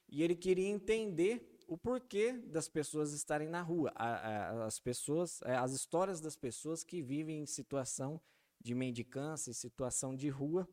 e 0.08 0.24
ele 0.24 0.36
queria 0.36 0.68
entender 0.68 1.51
o 1.68 1.78
porquê 1.78 2.34
das 2.34 2.68
pessoas 2.68 3.12
estarem 3.12 3.47
na 3.47 3.62
rua, 3.62 3.91
as 4.66 4.80
pessoas, 4.80 5.41
é, 5.43 5.56
as 5.56 5.72
histórias 5.72 6.22
das 6.22 6.36
pessoas 6.36 6.84
que 6.84 7.01
vivem 7.01 7.41
em 7.41 7.45
situação 7.45 8.22
de 8.62 8.76
mendicância, 8.76 9.49
em 9.49 9.53
situação 9.53 10.16
de 10.16 10.30
rua. 10.30 10.68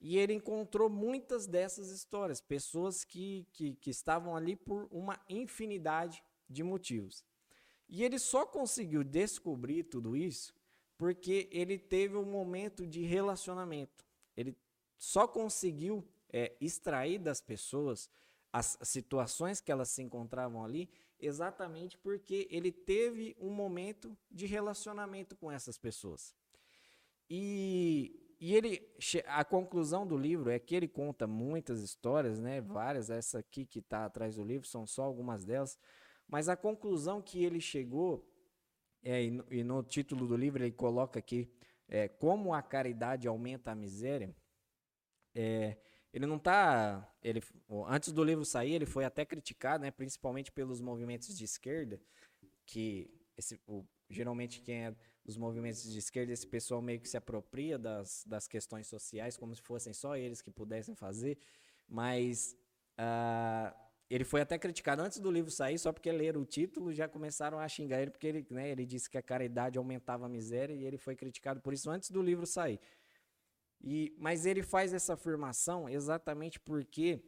E 0.00 0.18
ele 0.18 0.34
encontrou 0.34 0.88
muitas 0.88 1.46
dessas 1.46 1.90
histórias, 1.90 2.40
pessoas 2.40 3.02
que, 3.02 3.46
que, 3.52 3.74
que 3.76 3.90
estavam 3.90 4.36
ali 4.36 4.54
por 4.54 4.86
uma 4.90 5.18
infinidade 5.28 6.22
de 6.48 6.62
motivos. 6.62 7.24
E 7.88 8.04
ele 8.04 8.18
só 8.18 8.44
conseguiu 8.44 9.02
descobrir 9.02 9.84
tudo 9.84 10.16
isso 10.16 10.54
porque 10.96 11.48
ele 11.52 11.78
teve 11.78 12.16
um 12.16 12.24
momento 12.24 12.86
de 12.86 13.02
relacionamento. 13.02 14.04
Ele 14.36 14.56
só 14.96 15.28
conseguiu 15.28 16.06
é, 16.32 16.56
extrair 16.60 17.18
das 17.18 17.40
pessoas 17.40 18.10
as 18.58 18.78
situações 18.82 19.60
que 19.60 19.72
elas 19.72 19.90
se 19.90 20.02
encontravam 20.02 20.64
ali 20.64 20.88
exatamente 21.18 21.96
porque 21.98 22.46
ele 22.50 22.70
teve 22.70 23.36
um 23.40 23.50
momento 23.50 24.16
de 24.30 24.46
relacionamento 24.46 25.34
com 25.36 25.50
essas 25.50 25.78
pessoas. 25.78 26.34
E, 27.28 28.36
e 28.38 28.54
ele, 28.54 28.86
a 29.26 29.44
conclusão 29.44 30.06
do 30.06 30.16
livro 30.16 30.50
é 30.50 30.58
que 30.58 30.74
ele 30.74 30.86
conta 30.86 31.26
muitas 31.26 31.80
histórias, 31.80 32.38
né? 32.38 32.60
Várias, 32.60 33.10
essa 33.10 33.38
aqui 33.38 33.64
que 33.64 33.80
está 33.80 34.04
atrás 34.04 34.36
do 34.36 34.44
livro 34.44 34.66
são 34.68 34.86
só 34.86 35.02
algumas 35.02 35.44
delas 35.44 35.78
mas 36.28 36.48
a 36.48 36.56
conclusão 36.56 37.22
que 37.22 37.44
ele 37.44 37.60
chegou, 37.60 38.28
é, 39.02 39.24
e, 39.24 39.30
no, 39.30 39.46
e 39.50 39.62
no 39.62 39.82
título 39.82 40.26
do 40.26 40.36
livro 40.36 40.62
ele 40.62 40.72
coloca 40.72 41.18
aqui, 41.18 41.50
é, 41.88 42.08
como 42.08 42.52
a 42.52 42.62
caridade 42.62 43.28
aumenta 43.28 43.70
a 43.70 43.74
miséria, 43.74 44.34
é, 45.34 45.76
ele 46.16 46.24
não 46.24 46.36
está. 46.36 47.06
Ele, 47.22 47.42
antes 47.88 48.10
do 48.10 48.24
livro 48.24 48.42
sair, 48.42 48.72
ele 48.72 48.86
foi 48.86 49.04
até 49.04 49.22
criticado, 49.22 49.82
né, 49.82 49.90
principalmente 49.90 50.50
pelos 50.50 50.80
movimentos 50.80 51.36
de 51.36 51.44
esquerda, 51.44 52.00
que 52.64 53.10
esse, 53.36 53.60
o, 53.66 53.84
geralmente 54.08 54.62
quem 54.62 54.86
é 54.86 54.96
dos 55.22 55.36
movimentos 55.36 55.82
de 55.82 55.98
esquerda, 55.98 56.32
esse 56.32 56.46
pessoal 56.46 56.80
meio 56.80 57.00
que 57.00 57.08
se 57.08 57.18
apropria 57.18 57.78
das, 57.78 58.24
das 58.26 58.48
questões 58.48 58.86
sociais, 58.86 59.36
como 59.36 59.54
se 59.54 59.60
fossem 59.60 59.92
só 59.92 60.16
eles 60.16 60.40
que 60.40 60.50
pudessem 60.50 60.94
fazer, 60.94 61.38
mas. 61.86 62.56
Uh, 62.98 63.86
ele 64.08 64.22
foi 64.22 64.40
até 64.40 64.56
criticado 64.56 65.02
antes 65.02 65.18
do 65.18 65.32
livro 65.32 65.50
sair, 65.50 65.78
só 65.78 65.92
porque 65.92 66.10
leram 66.12 66.40
o 66.40 66.44
título 66.44 66.92
já 66.92 67.08
começaram 67.08 67.58
a 67.58 67.68
xingar 67.68 68.00
ele, 68.00 68.12
porque 68.12 68.26
ele, 68.26 68.46
né, 68.50 68.70
ele 68.70 68.86
disse 68.86 69.10
que 69.10 69.18
a 69.18 69.22
caridade 69.22 69.78
aumentava 69.78 70.26
a 70.26 70.28
miséria 70.28 70.72
e 70.72 70.84
ele 70.84 70.96
foi 70.96 71.16
criticado 71.16 71.60
por 71.60 71.74
isso 71.74 71.90
antes 71.90 72.10
do 72.10 72.22
livro 72.22 72.46
sair. 72.46 72.78
E, 73.80 74.14
mas 74.18 74.46
ele 74.46 74.62
faz 74.62 74.92
essa 74.92 75.14
afirmação 75.14 75.88
exatamente 75.88 76.58
porque 76.58 77.22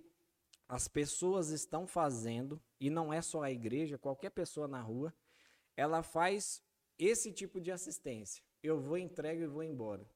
as 0.68 0.86
pessoas 0.86 1.48
estão 1.48 1.86
fazendo, 1.86 2.60
e 2.78 2.90
não 2.90 3.12
é 3.12 3.22
só 3.22 3.42
a 3.42 3.50
igreja, 3.50 3.96
qualquer 3.96 4.30
pessoa 4.30 4.68
na 4.68 4.80
rua, 4.80 5.14
ela 5.76 6.02
faz 6.02 6.62
esse 6.98 7.32
tipo 7.32 7.60
de 7.60 7.70
assistência. 7.70 8.44
eu 8.62 8.78
vou, 8.80 8.98
entrego 8.98 9.42
e 9.42 9.46
vou 9.46 9.62
embora. 9.62 10.06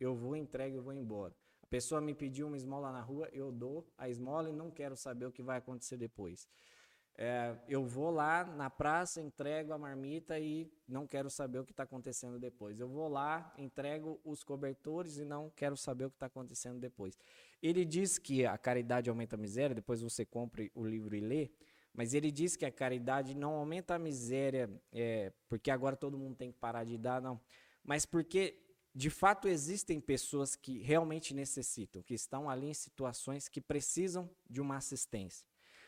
Eu 0.00 0.14
vou, 0.16 0.34
entrego 0.34 0.76
e 0.76 0.80
vou 0.80 0.92
embora. 0.92 1.34
A 1.62 1.66
pessoa 1.66 2.00
me 2.00 2.14
pediu 2.14 2.46
uma 2.46 2.56
esmola 2.56 2.90
na 2.90 3.00
rua, 3.00 3.28
eu 3.32 3.52
dou 3.52 3.86
a 3.96 4.08
esmola 4.08 4.50
e 4.50 4.52
não 4.52 4.70
quero 4.70 4.96
saber 4.96 5.26
o 5.26 5.32
que 5.32 5.42
vai 5.42 5.58
acontecer 5.58 5.96
depois. 5.96 6.48
É, 7.16 7.56
eu 7.68 7.84
vou 7.84 8.10
lá 8.10 8.44
na 8.44 8.68
praça, 8.68 9.20
entrego 9.20 9.72
a 9.72 9.78
marmita 9.78 10.38
e 10.38 10.68
não 10.88 11.06
quero 11.06 11.30
saber 11.30 11.60
o 11.60 11.64
que 11.64 11.70
está 11.70 11.84
acontecendo 11.84 12.40
depois. 12.40 12.80
Eu 12.80 12.88
vou 12.88 13.08
lá, 13.08 13.54
entrego 13.56 14.20
os 14.24 14.42
cobertores 14.42 15.18
e 15.18 15.24
não 15.24 15.48
quero 15.50 15.76
saber 15.76 16.06
o 16.06 16.10
que 16.10 16.16
está 16.16 16.26
acontecendo 16.26 16.80
depois. 16.80 17.16
Ele 17.62 17.84
diz 17.84 18.18
que 18.18 18.44
a 18.44 18.58
caridade 18.58 19.08
aumenta 19.08 19.36
a 19.36 19.38
miséria, 19.38 19.74
depois 19.74 20.02
você 20.02 20.24
compre 20.24 20.72
o 20.74 20.84
livro 20.84 21.14
e 21.14 21.20
lê, 21.20 21.50
mas 21.92 22.14
ele 22.14 22.32
diz 22.32 22.56
que 22.56 22.66
a 22.66 22.72
caridade 22.72 23.36
não 23.36 23.52
aumenta 23.54 23.94
a 23.94 23.98
miséria 23.98 24.68
é, 24.92 25.32
porque 25.48 25.70
agora 25.70 25.94
todo 25.94 26.18
mundo 26.18 26.34
tem 26.34 26.50
que 26.50 26.58
parar 26.58 26.82
de 26.82 26.98
dar, 26.98 27.22
não. 27.22 27.40
Mas 27.84 28.04
porque, 28.04 28.60
de 28.92 29.08
fato, 29.08 29.46
existem 29.46 30.00
pessoas 30.00 30.56
que 30.56 30.80
realmente 30.80 31.32
necessitam, 31.32 32.02
que 32.02 32.14
estão 32.14 32.50
ali 32.50 32.66
em 32.66 32.74
situações 32.74 33.48
que 33.48 33.60
precisam 33.60 34.28
de 34.50 34.60
uma 34.60 34.76
assistência. 34.76 35.46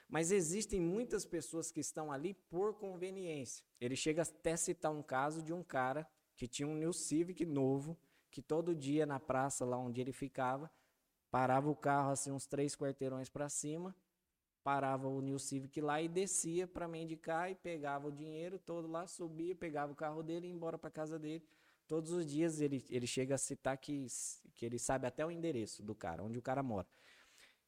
Mas 0.08 0.30
existem 0.30 0.80
muitas 0.80 1.24
pessoas 1.24 1.70
que 1.70 1.80
estão 1.80 2.12
ali 2.12 2.34
por 2.48 2.74
conveniência. 2.74 3.64
Ele 3.80 3.96
chega 3.96 4.22
até 4.22 4.52
a 4.52 4.56
citar 4.56 4.92
um 4.92 5.02
caso 5.02 5.42
de 5.42 5.52
um 5.52 5.62
cara 5.62 6.08
que 6.36 6.46
tinha 6.46 6.68
um 6.68 6.76
New 6.76 6.92
Civic 6.92 7.44
novo, 7.44 7.98
que 8.30 8.40
todo 8.40 8.74
dia 8.74 9.04
na 9.06 9.18
praça 9.18 9.64
lá 9.64 9.76
onde 9.76 10.00
ele 10.00 10.12
ficava, 10.12 10.70
parava 11.30 11.68
o 11.70 11.74
carro 11.74 12.10
assim 12.10 12.30
uns 12.30 12.46
três 12.46 12.76
quarteirões 12.76 13.28
para 13.28 13.48
cima, 13.48 13.96
parava 14.62 15.08
o 15.08 15.20
New 15.20 15.38
Civic 15.38 15.80
lá 15.80 16.00
e 16.02 16.08
descia 16.08 16.66
para 16.66 16.86
mendicar 16.86 17.50
e 17.50 17.54
pegava 17.54 18.08
o 18.08 18.12
dinheiro 18.12 18.58
todo 18.58 18.86
lá, 18.86 19.06
subia, 19.06 19.54
pegava 19.54 19.92
o 19.92 19.96
carro 19.96 20.22
dele 20.22 20.46
e 20.46 20.50
ia 20.50 20.54
embora 20.54 20.76
para 20.76 20.90
casa 20.90 21.18
dele. 21.18 21.44
Todos 21.88 22.10
os 22.10 22.26
dias 22.26 22.60
ele, 22.60 22.84
ele 22.90 23.06
chega 23.06 23.36
a 23.36 23.38
citar 23.38 23.78
que, 23.78 24.06
que 24.54 24.66
ele 24.66 24.78
sabe 24.78 25.06
até 25.06 25.24
o 25.24 25.30
endereço 25.30 25.82
do 25.82 25.94
cara, 25.94 26.22
onde 26.22 26.38
o 26.38 26.42
cara 26.42 26.62
mora. 26.62 26.86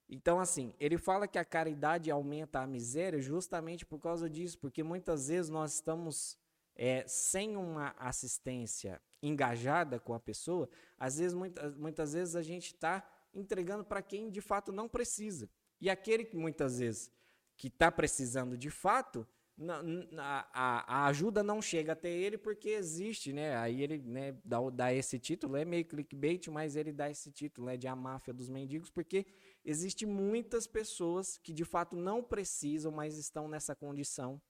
Então, 0.09 0.40
assim, 0.40 0.74
ele 0.80 0.96
fala 0.96 1.28
que 1.28 1.38
a 1.38 1.44
caridade 1.44 2.11
aumenta 2.11 2.61
a 2.61 2.66
miséria 2.66 3.20
justamente 3.20 3.84
por 3.84 3.98
causa 3.98 4.28
disso, 4.28 4.59
porque 4.59 4.82
muitas 4.82 5.28
vezes 5.28 5.50
nós 5.50 5.74
estamos 5.74 6.38
é, 6.74 7.04
sem 7.06 7.56
uma 7.56 7.94
assistência 7.98 9.02
engajada 9.22 9.98
com 9.98 10.14
a 10.14 10.20
pessoa, 10.20 10.68
às 10.96 11.18
vezes, 11.18 11.34
muitas, 11.34 11.74
muitas 11.76 12.12
vezes 12.14 12.36
a 12.36 12.42
gente 12.42 12.72
está 12.72 13.06
entregando 13.34 13.84
para 13.84 14.00
quem 14.00 14.30
de 14.30 14.40
fato 14.40 14.72
não 14.72 14.88
precisa. 14.88 15.50
E 15.80 15.90
aquele 15.90 16.24
que 16.24 16.36
muitas 16.36 16.78
vezes 16.78 17.11
que 17.56 17.66
está 17.66 17.90
precisando 17.90 18.56
de 18.56 18.70
fato, 18.70 19.26
na, 19.59 19.82
na, 19.82 20.48
a, 20.52 21.00
a, 21.00 21.06
ajuda 21.06 21.42
não 21.42 21.61
chega 21.61 21.92
até 21.92 22.09
ele 22.09 22.38
porque 22.38 22.70
existe, 22.70 23.32
né? 23.32 23.56
Aí 23.56 23.82
ele 23.82 23.98
né, 23.98 24.36
dá, 24.44 24.59
dá 24.70 24.94
esse 24.94 25.18
título, 25.18 25.56
é 25.56 25.64
meio 25.64 25.84
clickbait, 25.84 26.46
mas 26.48 26.76
ele 26.76 26.92
dá 26.92 27.11
esse 27.11 27.32
título 27.32 27.66
né, 27.66 27.76
de 27.76 27.88
a 27.88 27.96
máfia 27.96 28.32
dos 28.32 28.48
mendigos, 28.48 28.88
porque 28.88 29.26
existe 29.64 30.06
muitas 30.06 30.68
pessoas 30.68 31.38
que 31.38 31.52
de 31.52 31.64
fato 31.64 31.96
não 31.96 32.22
precisam, 32.22 32.92
mas 32.92 33.18
estão 33.18 33.48
nessa 33.48 33.74
condição. 33.74 34.40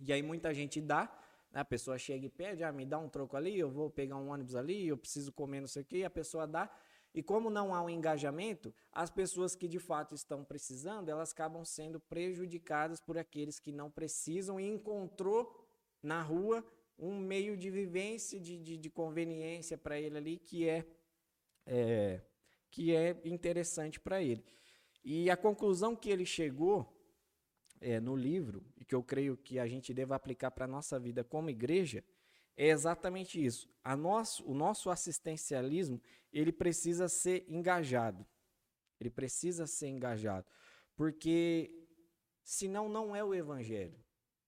E 0.00 0.12
aí 0.12 0.22
muita 0.22 0.54
gente 0.54 0.80
dá, 0.80 1.02
né? 1.52 1.60
a 1.60 1.64
pessoa 1.64 1.98
chega 1.98 2.24
e 2.24 2.30
pede, 2.30 2.64
ah, 2.64 2.72
me 2.72 2.86
dá 2.86 2.98
um 2.98 3.08
troco 3.08 3.36
ali, 3.36 3.58
eu 3.58 3.70
vou 3.70 3.90
pegar 3.90 4.16
um 4.16 4.30
ônibus 4.30 4.54
ali, 4.54 4.88
eu 4.88 4.96
preciso 4.96 5.30
comer 5.30 5.60
não 5.60 5.68
sei 5.68 5.82
o 5.82 5.84
quê, 5.84 6.04
a 6.04 6.10
pessoa 6.10 6.46
dá. 6.46 6.70
E 7.14 7.22
como 7.22 7.50
não 7.50 7.74
há 7.74 7.82
um 7.82 7.90
engajamento, 7.90 8.74
as 8.92 9.10
pessoas 9.10 9.56
que 9.56 9.66
de 9.66 9.78
fato 9.78 10.14
estão 10.14 10.44
precisando, 10.44 11.08
elas 11.08 11.32
acabam 11.32 11.64
sendo 11.64 11.98
prejudicadas 11.98 13.00
por 13.00 13.16
aqueles 13.16 13.58
que 13.58 13.72
não 13.72 13.90
precisam 13.90 14.60
e 14.60 14.66
encontrou 14.68 15.66
na 16.02 16.22
rua 16.22 16.64
um 16.98 17.18
meio 17.18 17.56
de 17.56 17.70
vivência, 17.70 18.38
de, 18.38 18.58
de, 18.58 18.76
de 18.76 18.90
conveniência 18.90 19.78
para 19.78 20.00
ele 20.00 20.18
ali 20.18 20.38
que 20.38 20.68
é, 20.68 20.84
é 21.66 22.20
que 22.70 22.94
é 22.94 23.18
interessante 23.24 23.98
para 23.98 24.22
ele. 24.22 24.44
E 25.02 25.30
a 25.30 25.36
conclusão 25.36 25.96
que 25.96 26.10
ele 26.10 26.26
chegou 26.26 26.94
é, 27.80 28.00
no 28.00 28.16
livro, 28.16 28.64
e 28.76 28.84
que 28.84 28.94
eu 28.94 29.02
creio 29.02 29.36
que 29.36 29.58
a 29.58 29.66
gente 29.66 29.94
deva 29.94 30.14
aplicar 30.14 30.50
para 30.50 30.64
a 30.64 30.68
nossa 30.68 30.98
vida 30.98 31.24
como 31.24 31.50
igreja, 31.50 32.04
é 32.58 32.70
exatamente 32.70 33.42
isso. 33.42 33.70
A 33.84 33.96
nosso, 33.96 34.44
o 34.44 34.52
nosso 34.52 34.90
assistencialismo 34.90 36.02
ele 36.32 36.50
precisa 36.50 37.08
ser 37.08 37.46
engajado. 37.48 38.26
Ele 39.00 39.10
precisa 39.10 39.64
ser 39.64 39.86
engajado. 39.86 40.44
Porque 40.96 41.70
senão 42.42 42.88
não 42.88 43.14
é 43.14 43.22
o 43.22 43.32
evangelho. 43.32 43.96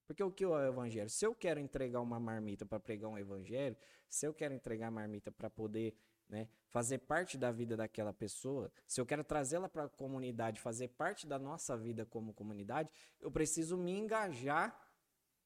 Porque 0.09 0.25
o 0.25 0.33
que 0.33 0.43
é 0.43 0.49
o 0.49 0.61
evangelho? 0.61 1.09
Se 1.09 1.25
eu 1.25 1.33
quero 1.33 1.61
entregar 1.61 2.01
uma 2.01 2.19
marmita 2.19 2.67
para 2.67 2.81
pregar 2.81 3.09
um 3.09 3.17
evangelho, 3.17 3.77
se 4.09 4.27
eu 4.27 4.35
quero 4.35 4.53
entregar 4.53 4.91
marmita 4.91 5.31
para 5.31 5.49
poder 5.49 5.95
né, 6.29 6.49
fazer 6.69 6.99
parte 6.99 7.39
da 7.39 7.53
vida 7.53 7.77
daquela 7.77 8.13
pessoa, 8.13 8.73
se 8.89 9.01
eu 9.01 9.07
quero 9.07 9.23
trazê-la 9.23 9.69
para 9.69 9.85
a 9.85 9.89
comunidade, 9.89 10.61
fazer 10.61 10.89
parte 10.89 11.29
da 11.29 11.39
nossa 11.39 11.77
vida 11.77 12.05
como 12.05 12.35
comunidade, 12.35 12.91
eu 13.21 13.31
preciso 13.31 13.77
me 13.77 13.93
engajar 13.93 14.77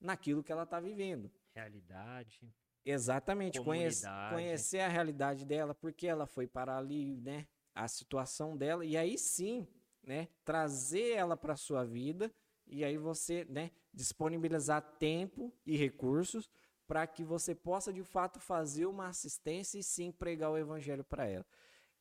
naquilo 0.01 0.43
que 0.43 0.51
ela 0.51 0.63
está 0.63 0.81
vivendo 0.81 1.31
realidade. 1.55 2.53
Exatamente, 2.85 3.61
conhece, 3.63 4.07
conhecer 4.31 4.81
a 4.81 4.89
realidade 4.89 5.47
dela, 5.47 5.75
porque 5.75 6.07
ela 6.07 6.27
foi 6.27 6.47
para 6.47 6.77
ali, 6.77 7.17
né? 7.17 7.47
A 7.75 7.89
situação 7.89 8.57
dela, 8.57 8.85
e 8.85 8.97
aí 8.97 9.17
sim, 9.17 9.67
né? 10.03 10.29
Trazer 10.45 11.13
ela 11.13 11.37
para 11.37 11.57
sua 11.57 11.83
vida, 11.85 12.31
e 12.67 12.85
aí 12.85 12.99
você, 12.99 13.47
né? 13.49 13.71
Disponibilizar 13.93 14.83
tempo 14.99 15.53
e 15.65 15.77
recursos 15.77 16.51
para 16.87 17.07
que 17.07 17.25
você 17.25 17.55
possa 17.55 17.91
de 17.91 18.03
fato 18.03 18.39
fazer 18.39 18.85
uma 18.85 19.07
assistência 19.07 19.79
e 19.79 19.83
sim 19.83 20.13
pregar 20.13 20.51
o 20.51 20.59
evangelho 20.59 21.05
para 21.05 21.27
ela. 21.27 21.47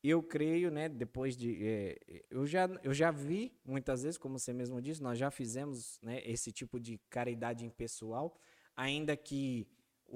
Eu 0.04 0.22
creio, 0.22 0.70
né? 0.70 0.90
Depois 0.90 1.38
de. 1.38 1.66
É, 1.66 1.98
eu, 2.30 2.46
já, 2.46 2.68
eu 2.84 2.94
já 2.94 3.10
vi 3.10 3.58
muitas 3.64 4.04
vezes, 4.04 4.18
como 4.18 4.38
você 4.38 4.52
mesmo 4.52 4.82
disse, 4.82 5.02
nós 5.02 5.18
já 5.18 5.32
fizemos 5.32 5.98
né, 6.02 6.22
esse 6.26 6.52
tipo 6.52 6.78
de 6.78 6.98
caridade 7.10 7.66
impessoal 7.66 8.38
ainda 8.76 9.16
que 9.16 9.68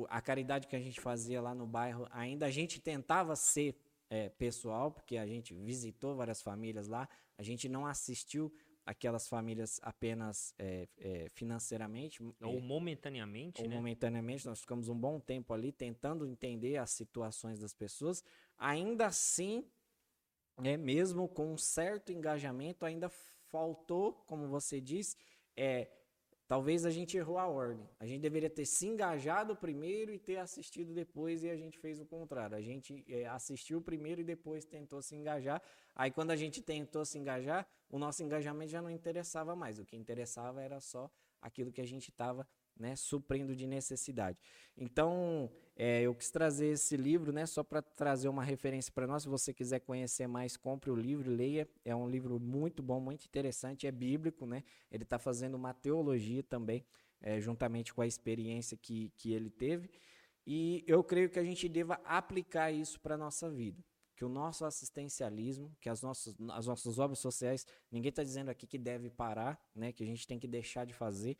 a 0.09 0.21
caridade 0.21 0.67
que 0.67 0.75
a 0.75 0.79
gente 0.79 0.99
fazia 0.99 1.41
lá 1.41 1.55
no 1.55 1.65
bairro, 1.65 2.07
ainda 2.11 2.45
a 2.45 2.51
gente 2.51 2.79
tentava 2.79 3.35
ser 3.35 3.75
é, 4.09 4.29
pessoal, 4.29 4.91
porque 4.91 5.17
a 5.17 5.25
gente 5.25 5.53
visitou 5.53 6.15
várias 6.15 6.41
famílias 6.41 6.87
lá, 6.87 7.09
a 7.37 7.43
gente 7.43 7.67
não 7.67 7.85
assistiu 7.85 8.53
aquelas 8.85 9.27
famílias 9.27 9.81
apenas 9.83 10.53
é, 10.57 10.87
é, 10.97 11.29
financeiramente. 11.33 12.23
Ou 12.41 12.61
momentaneamente, 12.61 13.61
ou 13.61 13.67
né? 13.67 13.75
momentaneamente, 13.75 14.45
nós 14.45 14.61
ficamos 14.61 14.87
um 14.87 14.97
bom 14.97 15.19
tempo 15.19 15.53
ali 15.53 15.73
tentando 15.73 16.25
entender 16.25 16.77
as 16.77 16.91
situações 16.91 17.59
das 17.59 17.73
pessoas. 17.73 18.23
Ainda 18.57 19.07
assim, 19.07 19.65
é, 20.63 20.77
mesmo 20.77 21.27
com 21.27 21.53
um 21.53 21.57
certo 21.57 22.13
engajamento, 22.13 22.85
ainda 22.85 23.09
faltou, 23.49 24.13
como 24.25 24.47
você 24.47 24.79
disse, 24.79 25.17
é, 25.55 25.89
Talvez 26.47 26.85
a 26.85 26.89
gente 26.89 27.17
errou 27.17 27.37
a 27.37 27.45
ordem. 27.45 27.85
A 27.99 28.05
gente 28.05 28.21
deveria 28.21 28.49
ter 28.49 28.65
se 28.65 28.87
engajado 28.87 29.53
primeiro 29.53 30.13
e 30.13 30.17
ter 30.17 30.37
assistido 30.37 30.93
depois, 30.93 31.43
e 31.43 31.49
a 31.49 31.57
gente 31.57 31.77
fez 31.77 31.99
o 31.99 32.05
contrário. 32.05 32.55
A 32.55 32.61
gente 32.61 33.03
é, 33.09 33.27
assistiu 33.27 33.81
primeiro 33.81 34.21
e 34.21 34.23
depois 34.23 34.63
tentou 34.63 35.01
se 35.01 35.13
engajar. 35.13 35.61
Aí, 35.93 36.09
quando 36.09 36.31
a 36.31 36.37
gente 36.37 36.61
tentou 36.61 37.03
se 37.03 37.17
engajar, 37.17 37.67
o 37.89 37.99
nosso 37.99 38.23
engajamento 38.23 38.71
já 38.71 38.81
não 38.81 38.89
interessava 38.89 39.57
mais. 39.57 39.77
O 39.77 39.85
que 39.85 39.97
interessava 39.97 40.61
era 40.61 40.79
só 40.79 41.11
aquilo 41.41 41.71
que 41.71 41.81
a 41.81 41.85
gente 41.85 42.09
estava 42.09 42.47
né, 42.79 42.95
suprindo 42.95 43.55
de 43.55 43.67
necessidade. 43.67 44.37
Então, 44.77 45.49
é, 45.75 46.01
eu 46.01 46.15
quis 46.15 46.31
trazer 46.31 46.67
esse 46.67 46.97
livro, 46.97 47.31
né, 47.31 47.45
só 47.45 47.63
para 47.63 47.81
trazer 47.81 48.27
uma 48.29 48.43
referência 48.43 48.91
para 48.91 49.05
nós. 49.05 49.23
Se 49.23 49.29
você 49.29 49.53
quiser 49.53 49.79
conhecer 49.79 50.27
mais, 50.27 50.57
compre 50.57 50.89
o 50.89 50.95
livro, 50.95 51.29
leia. 51.29 51.67
É 51.85 51.95
um 51.95 52.09
livro 52.09 52.39
muito 52.39 52.81
bom, 52.81 52.99
muito 52.99 53.25
interessante, 53.25 53.85
é 53.85 53.91
bíblico, 53.91 54.45
né? 54.45 54.63
Ele 54.91 55.03
está 55.03 55.19
fazendo 55.19 55.55
uma 55.55 55.73
teologia 55.73 56.41
também, 56.41 56.83
é, 57.21 57.39
juntamente 57.39 57.93
com 57.93 58.01
a 58.01 58.07
experiência 58.07 58.75
que, 58.75 59.11
que 59.17 59.33
ele 59.33 59.49
teve. 59.49 59.89
E 60.45 60.83
eu 60.87 61.03
creio 61.03 61.29
que 61.29 61.37
a 61.37 61.43
gente 61.43 61.67
deva 61.67 61.99
aplicar 62.05 62.71
isso 62.71 62.99
para 62.99 63.15
a 63.15 63.17
nossa 63.17 63.49
vida. 63.49 63.83
Que 64.15 64.25
o 64.25 64.29
nosso 64.29 64.65
assistencialismo, 64.65 65.75
que 65.79 65.89
as 65.89 66.01
nossas, 66.01 66.35
as 66.53 66.65
nossas 66.65 66.97
obras 66.97 67.19
sociais, 67.19 67.67
ninguém 67.91 68.09
está 68.09 68.23
dizendo 68.23 68.49
aqui 68.49 68.65
que 68.65 68.79
deve 68.79 69.11
parar, 69.11 69.61
né? 69.75 69.91
Que 69.91 70.03
a 70.03 70.07
gente 70.07 70.25
tem 70.25 70.39
que 70.39 70.47
deixar 70.47 70.85
de 70.85 70.93
fazer 70.93 71.37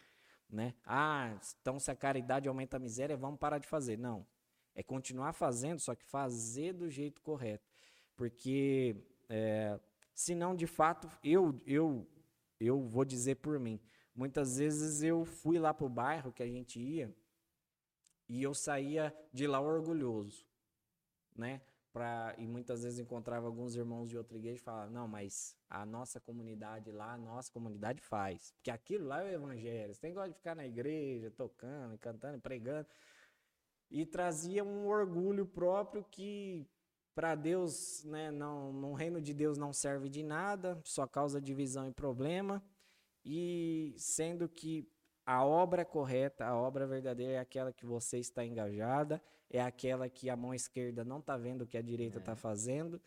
né? 0.49 0.73
Ah, 0.85 1.37
então 1.61 1.79
se 1.79 1.91
a 1.91 1.95
caridade 1.95 2.47
aumenta 2.47 2.77
a 2.77 2.79
miséria, 2.79 3.17
vamos 3.17 3.39
parar 3.39 3.57
de 3.57 3.67
fazer. 3.67 3.97
Não. 3.97 4.25
É 4.73 4.83
continuar 4.83 5.33
fazendo, 5.33 5.79
só 5.79 5.95
que 5.95 6.05
fazer 6.05 6.73
do 6.73 6.89
jeito 6.89 7.21
correto. 7.21 7.67
Porque, 8.15 8.95
é, 9.27 9.79
senão, 10.13 10.55
de 10.55 10.67
fato, 10.67 11.09
eu, 11.23 11.59
eu, 11.65 12.07
eu 12.59 12.81
vou 12.81 13.03
dizer 13.03 13.35
por 13.35 13.59
mim. 13.59 13.79
Muitas 14.15 14.57
vezes 14.57 15.03
eu 15.03 15.25
fui 15.25 15.59
lá 15.59 15.73
para 15.73 15.85
o 15.85 15.89
bairro 15.89 16.31
que 16.31 16.43
a 16.43 16.47
gente 16.47 16.79
ia 16.79 17.15
e 18.27 18.43
eu 18.43 18.53
saía 18.53 19.15
de 19.31 19.47
lá 19.47 19.59
orgulhoso, 19.59 20.45
né? 21.35 21.61
E 22.37 22.47
muitas 22.47 22.83
vezes 22.83 22.99
encontrava 22.99 23.47
alguns 23.47 23.75
irmãos 23.75 24.09
de 24.09 24.17
outra 24.17 24.37
igreja 24.37 24.57
e 24.57 24.63
falava, 24.63 24.89
não, 24.91 25.07
mas 25.07 25.55
a 25.69 25.85
nossa 25.85 26.19
comunidade 26.19 26.91
lá, 26.91 27.13
a 27.13 27.17
nossa 27.17 27.51
comunidade 27.51 28.01
faz. 28.01 28.51
Porque 28.53 28.71
aquilo 28.71 29.07
lá 29.07 29.23
é 29.23 29.31
o 29.31 29.35
evangelho. 29.35 29.93
Você 29.93 30.01
tem 30.01 30.13
que 30.13 30.27
de 30.27 30.33
ficar 30.35 30.55
na 30.55 30.65
igreja, 30.65 31.31
tocando, 31.31 31.97
cantando, 31.97 32.39
pregando. 32.39 32.87
e 33.89 34.05
trazia 34.05 34.63
um 34.63 34.87
orgulho 34.87 35.45
próprio 35.45 36.03
que 36.11 36.67
para 37.15 37.33
Deus, 37.35 38.03
né, 38.03 38.29
não, 38.29 38.71
no 38.71 38.93
reino 38.93 39.19
de 39.19 39.33
Deus 39.33 39.57
não 39.57 39.73
serve 39.73 40.07
de 40.07 40.21
nada, 40.21 40.79
só 40.83 41.07
causa 41.07 41.41
divisão 41.41 41.87
e 41.87 41.91
problema. 41.91 42.63
E 43.25 43.95
sendo 43.97 44.47
que 44.47 44.87
a 45.27 45.43
obra 45.43 45.83
correta, 45.83 46.45
a 46.45 46.55
obra 46.55 46.87
verdadeira 46.87 47.33
é 47.33 47.37
aquela 47.37 47.73
que 47.73 47.85
você 47.85 48.17
está 48.17 48.45
engajada, 48.45 49.21
é 49.49 49.61
aquela 49.61 50.07
que 50.07 50.29
a 50.29 50.37
mão 50.37 50.53
esquerda 50.53 51.03
não 51.03 51.19
está 51.19 51.35
vendo 51.35 51.63
o 51.63 51.67
que 51.67 51.77
a 51.77 51.81
direita 51.81 52.19
está 52.19 52.31
é. 52.31 52.35
fazendo, 52.35 53.01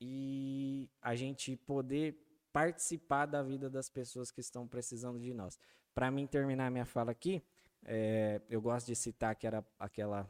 e 0.00 0.90
a 1.00 1.14
gente 1.14 1.56
poder 1.56 2.26
participar 2.52 3.26
da 3.26 3.40
vida 3.40 3.70
das 3.70 3.88
pessoas 3.88 4.32
que 4.32 4.40
estão 4.40 4.66
precisando 4.66 5.20
de 5.20 5.32
nós. 5.32 5.60
Para 5.94 6.10
mim 6.10 6.26
terminar 6.26 6.72
minha 6.72 6.84
fala 6.84 7.12
aqui, 7.12 7.40
é, 7.84 8.42
eu 8.50 8.60
gosto 8.60 8.88
de 8.88 8.96
citar 8.96 9.36
que 9.36 9.46
era 9.46 9.64
aquela 9.78 10.28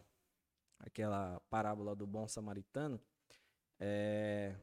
aquela 0.79 1.41
parábola 1.49 1.95
do 1.95 2.07
bom 2.07 2.27
samaritano, 2.29 3.01
é, 3.79 4.55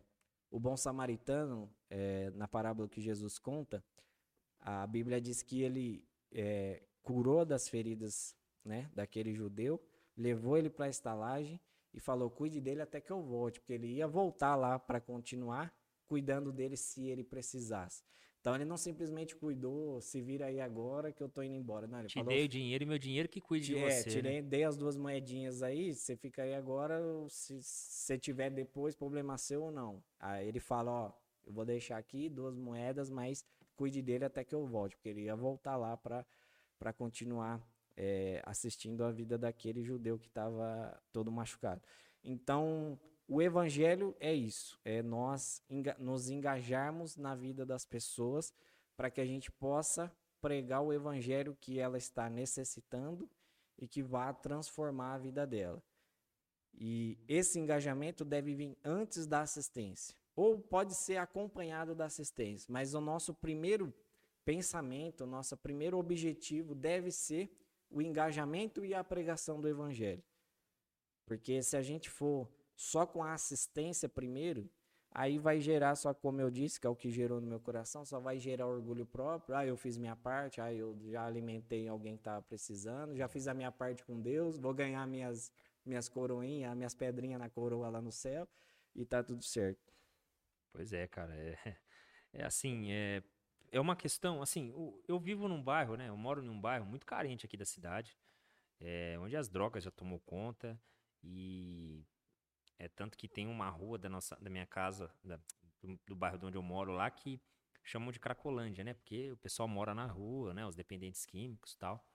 o 0.51 0.59
bom 0.59 0.77
samaritano, 0.77 1.71
é, 1.89 2.29
na 2.31 2.47
parábola 2.47 2.87
que 2.87 3.01
Jesus 3.01 3.39
conta, 3.39 3.83
a 4.59 4.85
Bíblia 4.85 5.19
diz 5.19 5.41
que 5.41 5.61
ele 5.61 6.07
é, 6.31 6.83
curou 7.01 7.45
das 7.45 7.69
feridas 7.69 8.35
né, 8.63 8.89
daquele 8.93 9.33
judeu, 9.33 9.81
levou 10.15 10.57
ele 10.57 10.69
para 10.69 10.85
a 10.85 10.89
estalagem 10.89 11.59
e 11.93 11.99
falou: 11.99 12.29
cuide 12.29 12.59
dele 12.59 12.81
até 12.81 12.99
que 12.99 13.11
eu 13.11 13.21
volte, 13.21 13.59
porque 13.59 13.73
ele 13.73 13.87
ia 13.87 14.07
voltar 14.07 14.55
lá 14.55 14.77
para 14.77 14.99
continuar 14.99 15.73
cuidando 16.05 16.51
dele 16.51 16.77
se 16.77 17.07
ele 17.07 17.23
precisasse. 17.23 18.03
Então 18.39 18.55
ele 18.55 18.65
não 18.65 18.77
simplesmente 18.77 19.35
cuidou, 19.35 19.99
se 19.99 20.21
vira 20.21 20.45
aí 20.45 20.61
agora 20.61 21.11
que 21.11 21.21
eu 21.21 21.27
tô 21.27 21.43
indo 21.43 21.55
embora. 21.55 21.85
Não, 21.85 21.99
ele 21.99 22.07
Te 22.07 22.13
falou, 22.13 22.29
dei 22.29 22.45
o 22.45 22.47
dinheiro 22.47 22.83
e 22.83 22.87
meu 22.87 22.97
dinheiro 22.97 23.27
que 23.27 23.41
cuide 23.41 23.65
de 23.65 23.77
é, 23.77 23.89
você. 23.89 24.09
Tirei, 24.09 24.41
né? 24.41 24.47
dei 24.47 24.63
as 24.63 24.77
duas 24.77 24.95
moedinhas 24.95 25.61
aí, 25.61 25.93
você 25.93 26.15
fica 26.15 26.43
aí 26.43 26.55
agora, 26.55 26.97
se 27.29 27.61
você 27.61 28.17
tiver 28.17 28.49
depois, 28.49 28.95
problema 28.95 29.37
seu 29.37 29.63
ou 29.63 29.71
não. 29.71 30.01
Aí 30.19 30.47
ele 30.47 30.61
fala, 30.61 30.91
ó, 30.91 31.13
eu 31.45 31.51
vou 31.51 31.65
deixar 31.65 31.97
aqui 31.97 32.29
duas 32.29 32.55
moedas, 32.55 33.09
mas 33.09 33.45
cuide 33.77 34.01
dele 34.01 34.25
até 34.25 34.43
que 34.43 34.53
eu 34.53 34.65
volte, 34.65 34.97
porque 34.97 35.09
ele 35.09 35.21
ia 35.21 35.35
voltar 35.35 35.77
lá 35.77 35.95
para 35.95 36.93
continuar 36.93 37.61
é, 37.95 38.41
assistindo 38.45 39.03
a 39.03 39.11
vida 39.11 39.37
daquele 39.37 39.83
judeu 39.83 40.19
que 40.19 40.27
estava 40.27 40.99
todo 41.13 41.31
machucado. 41.31 41.81
Então, 42.23 42.99
o 43.27 43.41
evangelho 43.41 44.15
é 44.19 44.33
isso, 44.33 44.79
é 44.83 45.01
nós 45.01 45.61
nos 45.99 46.29
engajarmos 46.29 47.15
na 47.15 47.35
vida 47.35 47.65
das 47.65 47.85
pessoas 47.85 48.53
para 48.95 49.11
que 49.11 49.21
a 49.21 49.25
gente 49.25 49.51
possa 49.51 50.11
pregar 50.41 50.81
o 50.81 50.91
evangelho 50.91 51.57
que 51.59 51.79
ela 51.79 51.97
está 51.97 52.29
necessitando 52.29 53.29
e 53.77 53.87
que 53.87 54.01
vá 54.01 54.33
transformar 54.33 55.13
a 55.13 55.17
vida 55.17 55.45
dela. 55.45 55.81
E 56.73 57.17
esse 57.27 57.59
engajamento 57.59 58.23
deve 58.23 58.55
vir 58.55 58.77
antes 58.83 59.25
da 59.25 59.41
assistência, 59.41 60.15
ou 60.37 60.59
pode 60.59 60.93
ser 60.93 61.17
acompanhado 61.17 61.95
da 61.95 62.05
assistência, 62.05 62.71
mas 62.71 62.93
o 62.93 63.01
nosso 63.01 63.33
primeiro 63.33 63.91
pensamento, 64.45 65.23
o 65.23 65.27
nosso 65.27 65.57
primeiro 65.57 65.97
objetivo 65.97 66.75
deve 66.75 67.09
ser 67.09 67.51
o 67.89 68.03
engajamento 68.03 68.85
e 68.85 68.93
a 68.93 69.03
pregação 69.03 69.59
do 69.59 69.67
evangelho. 69.67 70.23
Porque 71.25 71.63
se 71.63 71.75
a 71.75 71.81
gente 71.81 72.07
for 72.07 72.47
só 72.75 73.03
com 73.03 73.23
a 73.23 73.33
assistência 73.33 74.07
primeiro, 74.07 74.69
aí 75.09 75.39
vai 75.39 75.59
gerar, 75.59 75.95
só 75.95 76.13
como 76.13 76.39
eu 76.39 76.51
disse, 76.51 76.79
que 76.79 76.85
é 76.85 76.89
o 76.89 76.95
que 76.95 77.09
gerou 77.09 77.41
no 77.41 77.47
meu 77.47 77.59
coração, 77.59 78.05
só 78.05 78.19
vai 78.19 78.37
gerar 78.37 78.67
orgulho 78.67 79.07
próprio. 79.07 79.55
Ah, 79.55 79.65
eu 79.65 79.75
fiz 79.75 79.97
minha 79.97 80.15
parte, 80.15 80.61
ah, 80.61 80.71
eu 80.71 80.95
já 81.07 81.25
alimentei 81.25 81.87
alguém 81.87 82.13
que 82.13 82.21
estava 82.21 82.43
precisando, 82.43 83.15
já 83.15 83.27
fiz 83.27 83.47
a 83.47 83.55
minha 83.55 83.71
parte 83.71 84.05
com 84.05 84.21
Deus, 84.21 84.55
vou 84.55 84.73
ganhar 84.73 85.05
minhas, 85.07 85.51
minhas 85.83 86.07
coroinhas, 86.07 86.77
minhas 86.77 86.93
pedrinhas 86.93 87.39
na 87.39 87.49
coroa 87.49 87.89
lá 87.89 87.99
no 87.99 88.11
céu 88.11 88.47
e 88.95 89.03
tá 89.03 89.23
tudo 89.23 89.43
certo. 89.43 89.96
Pois 90.71 90.93
é, 90.93 91.07
cara, 91.07 91.35
é, 91.35 91.57
é 92.33 92.43
assim, 92.45 92.91
é, 92.91 93.23
é 93.71 93.79
uma 93.79 93.95
questão, 93.95 94.41
assim, 94.41 94.73
eu 95.07 95.19
vivo 95.19 95.47
num 95.47 95.63
bairro, 95.63 95.95
né, 95.95 96.09
eu 96.09 96.17
moro 96.17 96.41
num 96.41 96.59
bairro 96.59 96.85
muito 96.85 97.05
carente 97.05 97.45
aqui 97.45 97.57
da 97.57 97.65
cidade, 97.65 98.17
é, 98.79 99.17
onde 99.19 99.35
as 99.35 99.49
drogas 99.49 99.83
já 99.83 99.91
tomou 99.91 100.19
conta 100.19 100.79
e 101.23 102.05
é 102.79 102.87
tanto 102.87 103.17
que 103.17 103.27
tem 103.27 103.47
uma 103.47 103.69
rua 103.69 103.97
da 103.97 104.09
nossa, 104.09 104.35
da 104.35 104.49
minha 104.49 104.65
casa, 104.65 105.11
da, 105.23 105.39
do, 105.81 105.99
do, 106.05 106.15
bairro 106.15 106.37
de 106.37 106.45
onde 106.45 106.57
eu 106.57 106.61
moro 106.61 106.91
lá, 106.91 107.09
que 107.09 107.41
chamam 107.83 108.11
de 108.11 108.19
Cracolândia, 108.19 108.83
né? 108.83 108.93
Porque 108.93 109.31
o 109.31 109.37
pessoal 109.37 109.67
mora 109.67 109.95
na 109.95 110.05
rua, 110.05 110.53
né? 110.53 110.65
Os 110.65 110.75
dependentes 110.75 111.25
químicos 111.25 111.75
tal. 111.75 112.05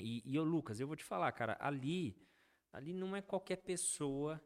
E, 0.00 0.22
e 0.24 0.38
ô, 0.38 0.44
Lucas, 0.44 0.80
eu 0.80 0.86
vou 0.86 0.96
te 0.96 1.04
falar, 1.04 1.30
cara, 1.32 1.56
ali, 1.60 2.16
ali 2.72 2.92
não 2.92 3.14
é 3.14 3.22
qualquer 3.22 3.56
pessoa 3.56 4.42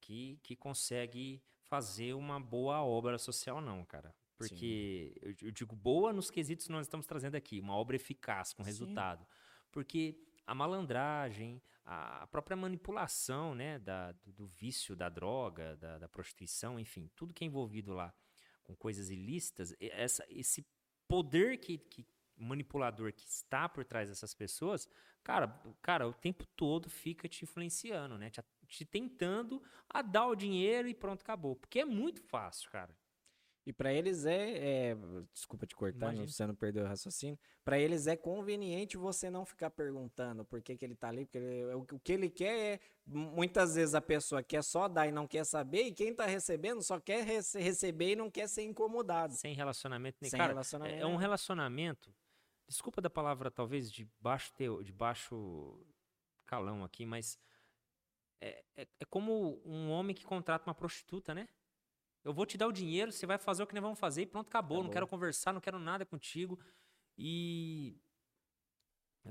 que, 0.00 0.38
que 0.42 0.54
consegue 0.54 1.42
fazer 1.68 2.14
uma 2.14 2.40
boa 2.40 2.82
obra 2.82 3.18
social, 3.18 3.60
não, 3.60 3.84
cara. 3.84 4.14
Porque 4.36 5.14
eu, 5.20 5.34
eu, 5.42 5.50
digo 5.50 5.74
boa 5.74 6.12
nos 6.12 6.30
quesitos 6.30 6.66
que 6.66 6.72
nós 6.72 6.86
estamos 6.86 7.06
trazendo 7.06 7.34
aqui, 7.34 7.60
uma 7.60 7.74
obra 7.74 7.96
eficaz, 7.96 8.52
com 8.52 8.62
resultado. 8.62 9.24
Sim. 9.24 9.30
Porque 9.72 10.18
a 10.46 10.54
malandragem, 10.54 11.60
a 11.84 12.26
própria 12.28 12.56
manipulação 12.56 13.54
né, 13.54 13.78
da, 13.78 14.12
do, 14.12 14.32
do 14.32 14.46
vício 14.46 14.94
da 14.94 15.08
droga, 15.08 15.76
da, 15.76 15.98
da, 15.98 16.08
prostituição, 16.08 16.78
enfim, 16.78 17.10
tudo 17.16 17.34
que 17.34 17.44
é 17.44 17.46
envolvido 17.46 17.92
lá 17.92 18.14
com 18.62 18.76
coisas 18.76 19.10
ilícitas, 19.10 19.74
essa, 19.80 20.24
esse 20.28 20.64
poder 21.08 21.58
que, 21.58 21.78
que 21.78 22.06
manipulador 22.36 23.12
que 23.12 23.26
está 23.26 23.68
por 23.68 23.84
trás 23.84 24.08
dessas 24.08 24.34
pessoas, 24.34 24.88
cara, 25.24 25.48
cara, 25.82 26.06
o 26.06 26.14
tempo 26.14 26.46
todo 26.54 26.88
fica 26.88 27.28
te 27.28 27.44
influenciando, 27.44 28.16
né? 28.16 28.30
Te, 28.30 28.40
te 28.68 28.84
tentando 28.84 29.62
a 29.88 30.02
dar 30.02 30.26
o 30.26 30.36
dinheiro 30.36 30.88
e 30.88 30.94
pronto, 30.94 31.22
acabou. 31.22 31.56
Porque 31.56 31.80
é 31.80 31.84
muito 31.84 32.22
fácil, 32.22 32.70
cara. 32.70 32.94
E 33.68 33.72
para 33.72 33.92
eles 33.92 34.24
é, 34.24 34.92
é, 34.92 34.96
Desculpa 35.30 35.66
te 35.66 35.76
cortar, 35.76 36.14
você 36.14 36.46
não 36.46 36.54
perdeu 36.54 36.84
o 36.84 36.86
raciocínio. 36.86 37.38
Para 37.62 37.78
eles 37.78 38.06
é 38.06 38.16
conveniente 38.16 38.96
você 38.96 39.28
não 39.28 39.44
ficar 39.44 39.68
perguntando 39.68 40.42
por 40.42 40.62
que, 40.62 40.74
que 40.74 40.82
ele 40.82 40.94
tá 40.94 41.08
ali, 41.08 41.26
porque 41.26 41.36
ele, 41.36 41.74
o, 41.74 41.80
o, 41.80 42.00
que 42.00 42.12
ele 42.12 42.30
quer 42.30 42.74
é. 42.74 42.80
Muitas 43.04 43.74
vezes 43.74 43.94
a 43.94 44.00
pessoa 44.00 44.42
quer 44.42 44.64
só 44.64 44.88
dar 44.88 45.06
e 45.06 45.12
não 45.12 45.26
quer 45.26 45.44
saber, 45.44 45.82
e 45.82 45.92
quem 45.92 46.14
tá 46.14 46.24
recebendo 46.24 46.82
só 46.82 46.98
quer 46.98 47.22
rece 47.22 47.60
receber 47.60 48.12
e 48.12 48.16
não 48.16 48.30
quer 48.30 48.48
ser 48.48 48.62
incomodado. 48.62 49.34
Sem 49.34 49.54
relacionamento 49.54 50.16
nem 50.22 50.30
Sem 50.30 50.38
Cara, 50.38 50.52
relacionamento. 50.52 50.96
É, 50.96 51.00
é 51.00 51.06
um 51.06 51.16
relacionamento. 51.16 52.10
Desculpa 52.66 53.02
da 53.02 53.10
palavra, 53.10 53.50
talvez, 53.50 53.92
de 53.92 54.08
baixo, 54.18 54.50
teo, 54.54 54.82
de 54.82 54.92
baixo 54.92 55.78
calão 56.46 56.82
aqui, 56.82 57.04
mas. 57.04 57.38
É, 58.40 58.64
é, 58.76 58.88
é 59.00 59.04
como 59.04 59.60
um 59.64 59.90
homem 59.90 60.14
que 60.14 60.24
contrata 60.24 60.68
uma 60.68 60.74
prostituta, 60.74 61.34
né? 61.34 61.48
Eu 62.24 62.32
vou 62.32 62.44
te 62.44 62.58
dar 62.58 62.66
o 62.66 62.72
dinheiro, 62.72 63.10
você 63.10 63.26
vai 63.26 63.38
fazer 63.38 63.62
o 63.62 63.66
que 63.66 63.74
nós 63.74 63.82
vamos 63.82 63.98
fazer 63.98 64.22
e 64.22 64.26
pronto, 64.26 64.48
acabou. 64.48 64.76
acabou. 64.76 64.84
Não 64.84 64.92
quero 64.92 65.06
conversar, 65.06 65.52
não 65.52 65.60
quero 65.60 65.78
nada 65.78 66.04
contigo. 66.04 66.58
E. 67.16 67.96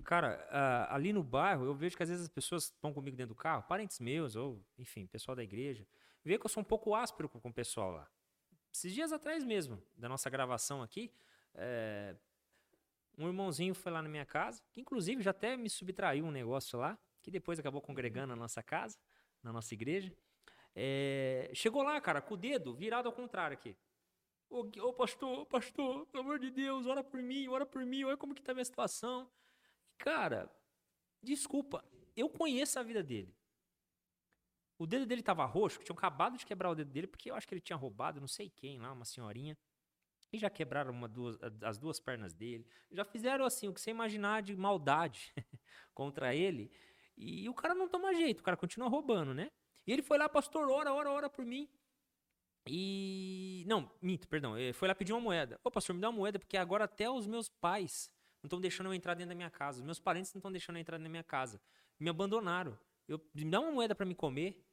Cara, 0.04 0.88
ali 0.92 1.12
no 1.12 1.24
bairro, 1.24 1.66
eu 1.66 1.74
vejo 1.74 1.98
que 1.98 2.04
às 2.04 2.10
vezes 2.10 2.26
as 2.26 2.30
pessoas 2.30 2.66
estão 2.66 2.94
comigo 2.94 3.18
dentro 3.18 3.34
do 3.34 3.40
carro, 3.40 3.64
parentes 3.64 4.00
meus, 4.00 4.36
ou, 4.36 4.64
enfim, 4.78 5.08
pessoal 5.08 5.36
da 5.36 5.44
igreja, 5.44 5.88
vê 6.24 6.38
que 6.38 6.46
eu 6.46 6.50
sou 6.50 6.62
um 6.62 6.66
pouco 6.66 6.94
áspero 6.94 7.28
com, 7.28 7.40
com 7.40 7.50
o 7.50 7.54
pessoal 7.54 7.92
lá. 7.92 8.08
Esses 8.72 8.94
dias 8.94 9.12
atrás 9.12 9.44
mesmo, 9.44 9.82
da 9.96 10.08
nossa 10.08 10.30
gravação 10.30 10.84
aqui, 10.84 11.12
é, 11.56 12.16
um 13.18 13.28
irmãozinho 13.28 13.74
foi 13.74 13.92
lá 13.92 14.02
na 14.04 14.10
minha 14.10 14.26
casa, 14.26 14.62
que 14.72 14.80
inclusive 14.80 15.24
já 15.24 15.32
até 15.32 15.58
me 15.58 15.70
subtraiu 15.70 16.26
um 16.26 16.32
negócio 16.32 16.78
lá, 16.78 16.98
que 17.28 17.32
depois 17.32 17.60
acabou 17.60 17.82
congregando 17.82 18.28
na 18.28 18.38
nossa 18.38 18.64
casa, 18.64 18.98
na 19.44 19.52
nossa 19.52 19.74
igreja. 19.74 20.16
É, 20.74 21.52
chegou 21.54 21.84
lá, 21.84 22.00
cara, 22.00 22.22
com 22.22 22.36
o 22.36 22.38
dedo 22.38 22.74
virado 22.74 23.06
ao 23.06 23.12
contrário 23.12 23.54
aqui. 23.54 23.76
Ô, 24.50 24.62
ô, 24.62 24.94
pastor, 24.94 25.46
pastor, 25.48 26.06
pelo 26.06 26.24
amor 26.24 26.40
de 26.40 26.50
Deus, 26.50 26.86
ora 26.86 27.04
por 27.04 27.22
mim, 27.22 27.50
ora 27.50 27.66
por 27.66 27.86
mim, 27.86 28.06
olha 28.06 28.16
como 28.16 28.34
que 28.34 28.42
tá 28.42 28.54
a 28.54 28.56
minha 28.56 28.64
situação. 28.64 29.30
Cara, 29.98 30.50
desculpa, 31.22 31.84
eu 32.16 32.30
conheço 32.30 32.80
a 32.80 32.84
vida 32.84 33.04
dele. 33.04 33.36
O 34.80 34.88
dedo 34.88 35.06
dele 35.06 35.22
tava 35.22 35.44
roxo, 35.44 35.84
tinham 35.84 35.98
acabado 35.98 36.38
de 36.38 36.46
quebrar 36.46 36.70
o 36.70 36.76
dedo 36.76 36.92
dele, 36.94 37.08
porque 37.08 37.30
eu 37.30 37.36
acho 37.36 37.46
que 37.46 37.54
ele 37.54 37.60
tinha 37.60 37.76
roubado 37.76 38.22
não 38.22 38.28
sei 38.28 38.50
quem 38.50 38.80
lá, 38.80 38.94
uma 38.94 39.04
senhorinha. 39.04 39.58
E 40.32 40.38
já 40.38 40.50
quebraram 40.50 40.92
uma, 40.92 41.10
duas, 41.10 41.38
as 41.62 41.78
duas 41.78 42.00
pernas 42.00 42.34
dele. 42.34 42.66
Já 42.90 43.04
fizeram 43.04 43.44
assim, 43.46 43.68
o 43.68 43.74
que 43.74 43.82
você 43.82 43.92
imaginar 43.92 44.42
de 44.42 44.56
maldade 44.56 45.34
contra 45.94 46.36
ele. 46.36 46.72
E 47.18 47.50
o 47.50 47.54
cara 47.54 47.74
não 47.74 47.88
toma 47.88 48.14
jeito, 48.14 48.42
o 48.42 48.44
cara 48.44 48.56
continua 48.56 48.88
roubando, 48.88 49.34
né? 49.34 49.52
E 49.86 49.92
ele 49.92 50.04
foi 50.04 50.18
lá, 50.18 50.30
pastor, 50.30 50.70
ora, 50.70 50.94
ora, 50.94 51.10
ora 51.10 51.30
por 51.30 51.46
mim. 51.46 51.68
E. 52.68 53.64
Não, 53.68 53.90
minto, 54.02 54.28
perdão. 54.28 54.58
Ele 54.58 54.74
foi 54.74 54.88
lá 54.88 54.94
pedir 54.94 55.14
uma 55.14 55.22
moeda. 55.22 55.60
Ô, 55.64 55.72
pastor, 55.72 55.96
me 55.96 56.02
dá 56.02 56.10
uma 56.10 56.18
moeda, 56.18 56.38
porque 56.38 56.58
agora 56.58 56.84
até 56.84 57.10
os 57.10 57.26
meus 57.26 57.50
pais 57.50 58.12
não 58.44 58.48
estão 58.48 58.62
deixando 58.62 58.88
eu 58.88 58.94
entrar 58.94 59.14
dentro 59.14 59.30
da 59.30 59.36
minha 59.36 59.50
casa. 59.50 59.80
Os 59.80 59.86
meus 59.86 60.00
parentes 60.00 60.34
não 60.34 60.40
estão 60.40 60.52
deixando 60.52 60.76
eu 60.76 60.82
entrar 60.82 60.98
da 60.98 61.10
minha 61.10 61.24
casa. 61.24 61.62
Me 62.00 62.10
abandonaram. 62.10 62.78
Eu, 63.08 63.26
me 63.34 63.50
dá 63.50 63.60
uma 63.60 63.72
moeda 63.72 63.96
para 63.96 64.06
me 64.06 64.14
comer. 64.14 64.64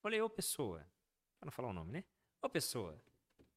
Falei, 0.00 0.20
ô, 0.20 0.28
pessoa. 0.28 0.80
Pra 1.38 1.46
não 1.46 1.52
falar 1.52 1.68
o 1.68 1.72
nome, 1.72 1.92
né? 1.92 2.04
Ô, 2.42 2.48
pessoa. 2.48 3.00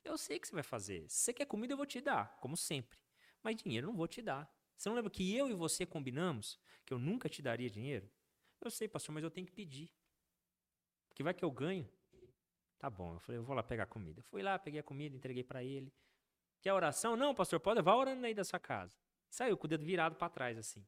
Eu 0.04 0.18
sei 0.18 0.38
o 0.38 0.40
que 0.40 0.48
você 0.48 0.54
vai 0.54 0.64
fazer. 0.64 1.10
Se 1.10 1.18
você 1.18 1.34
quer 1.34 1.46
comida, 1.46 1.74
eu 1.74 1.78
vou 1.78 1.86
te 1.86 2.00
dar, 2.00 2.38
como 2.40 2.56
sempre. 2.56 2.98
Mas 3.44 3.56
dinheiro 3.56 3.88
eu 3.88 3.92
não 3.92 3.98
vou 3.98 4.08
te 4.08 4.22
dar. 4.22 4.52
Você 4.78 4.90
não 4.90 4.96
lembra 4.96 5.12
que 5.12 5.36
eu 5.36 5.50
e 5.50 5.54
você 5.54 5.86
combinamos 5.86 6.60
que 6.86 6.94
eu 6.94 7.00
nunca 7.00 7.30
te 7.30 7.42
daria 7.42 7.70
dinheiro? 7.70 8.10
Eu 8.62 8.70
sei, 8.70 8.88
pastor, 8.88 9.14
mas 9.14 9.24
eu 9.24 9.32
tenho 9.32 9.48
que 9.48 9.54
pedir. 9.54 9.92
Porque 11.10 11.24
vai 11.24 11.34
que 11.34 11.44
eu 11.44 11.52
ganho. 11.52 11.90
Tá 12.78 12.90
bom. 12.90 13.16
Eu 13.16 13.20
falei, 13.20 13.40
eu 13.40 13.44
vou 13.44 13.56
lá 13.56 13.64
pegar 13.64 13.86
comida. 13.88 14.20
Eu 14.20 14.24
fui 14.24 14.42
lá, 14.42 14.58
peguei 14.58 14.80
a 14.80 14.84
comida, 14.84 15.16
entreguei 15.16 15.44
para 15.44 15.64
ele. 15.64 15.94
Quer 16.62 16.74
oração? 16.74 17.16
Não, 17.16 17.34
pastor, 17.34 17.60
pode, 17.60 17.82
vá 17.82 17.96
orando 17.96 18.26
aí 18.26 18.34
da 18.34 18.44
sua 18.44 18.60
casa. 18.60 18.96
Saiu 19.30 19.58
com 19.58 19.66
o 19.66 19.68
dedo 19.68 19.84
virado 19.84 20.16
para 20.16 20.30
trás, 20.30 20.58
assim. 20.58 20.86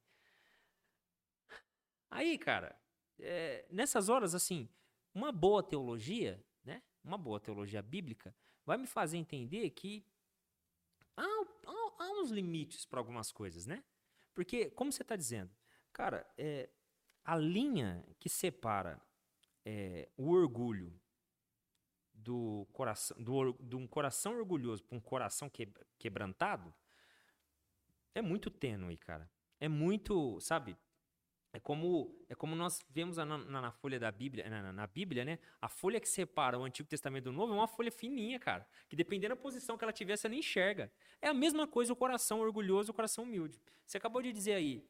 Aí, 2.11 2.37
cara, 2.37 2.79
é, 3.19 3.65
nessas 3.71 4.07
horas, 4.07 4.35
assim, 4.35 4.69
uma 5.13 5.31
boa 5.31 5.63
teologia, 5.63 6.43
né? 6.63 6.83
Uma 7.03 7.17
boa 7.17 7.39
teologia 7.39 7.81
bíblica 7.81 8.35
vai 8.65 8.77
me 8.77 8.85
fazer 8.85 9.17
entender 9.17 9.69
que 9.71 10.05
há, 11.17 11.23
há, 11.23 12.03
há 12.03 12.21
uns 12.21 12.29
limites 12.29 12.85
para 12.85 12.99
algumas 12.99 13.31
coisas, 13.31 13.65
né? 13.65 13.83
Porque, 14.33 14.69
como 14.71 14.91
você 14.91 15.01
está 15.01 15.15
dizendo, 15.15 15.51
cara, 15.91 16.27
é, 16.37 16.69
a 17.23 17.35
linha 17.35 18.05
que 18.19 18.29
separa 18.29 19.01
é, 19.65 20.09
o 20.17 20.29
orgulho 20.29 20.93
do 22.13 22.67
coração, 22.71 23.21
do, 23.21 23.53
de 23.59 23.75
um 23.75 23.87
coração 23.87 24.37
orgulhoso 24.37 24.83
para 24.83 24.97
um 24.97 25.01
coração 25.01 25.49
que, 25.49 25.67
quebrantado 25.97 26.73
é 28.15 28.21
muito 28.21 28.49
tênue, 28.49 28.97
cara. 28.97 29.29
É 29.59 29.67
muito, 29.67 30.39
sabe? 30.39 30.77
É 31.51 31.59
como, 31.59 32.15
é 32.29 32.35
como 32.35 32.55
nós 32.55 32.79
vemos 32.89 33.17
na, 33.17 33.25
na, 33.25 33.37
na 33.37 33.71
folha 33.71 33.99
da 33.99 34.11
Bíblia, 34.11 34.49
na, 34.49 34.73
na, 34.73 34.87
Bíblia, 34.87 35.23
né? 35.23 35.39
A 35.61 35.69
folha 35.69 35.99
que 35.99 36.09
separa 36.09 36.57
o 36.57 36.63
Antigo 36.63 36.89
Testamento 36.89 37.25
do 37.25 37.31
Novo 37.31 37.53
é 37.53 37.55
uma 37.55 37.67
folha 37.67 37.91
fininha, 37.91 38.39
cara. 38.39 38.67
Que 38.89 38.95
dependendo 38.95 39.35
da 39.35 39.41
posição 39.41 39.77
que 39.77 39.83
ela 39.83 39.93
tiver, 39.93 40.17
você 40.17 40.27
nem 40.27 40.39
enxerga. 40.39 40.91
É 41.21 41.27
a 41.27 41.33
mesma 41.33 41.67
coisa 41.67 41.93
o 41.93 41.95
coração 41.95 42.39
orgulhoso 42.39 42.89
e 42.89 42.91
o 42.91 42.93
coração 42.93 43.23
humilde. 43.23 43.61
Você 43.85 43.97
acabou 43.97 44.21
de 44.21 44.31
dizer 44.33 44.53
aí, 44.53 44.83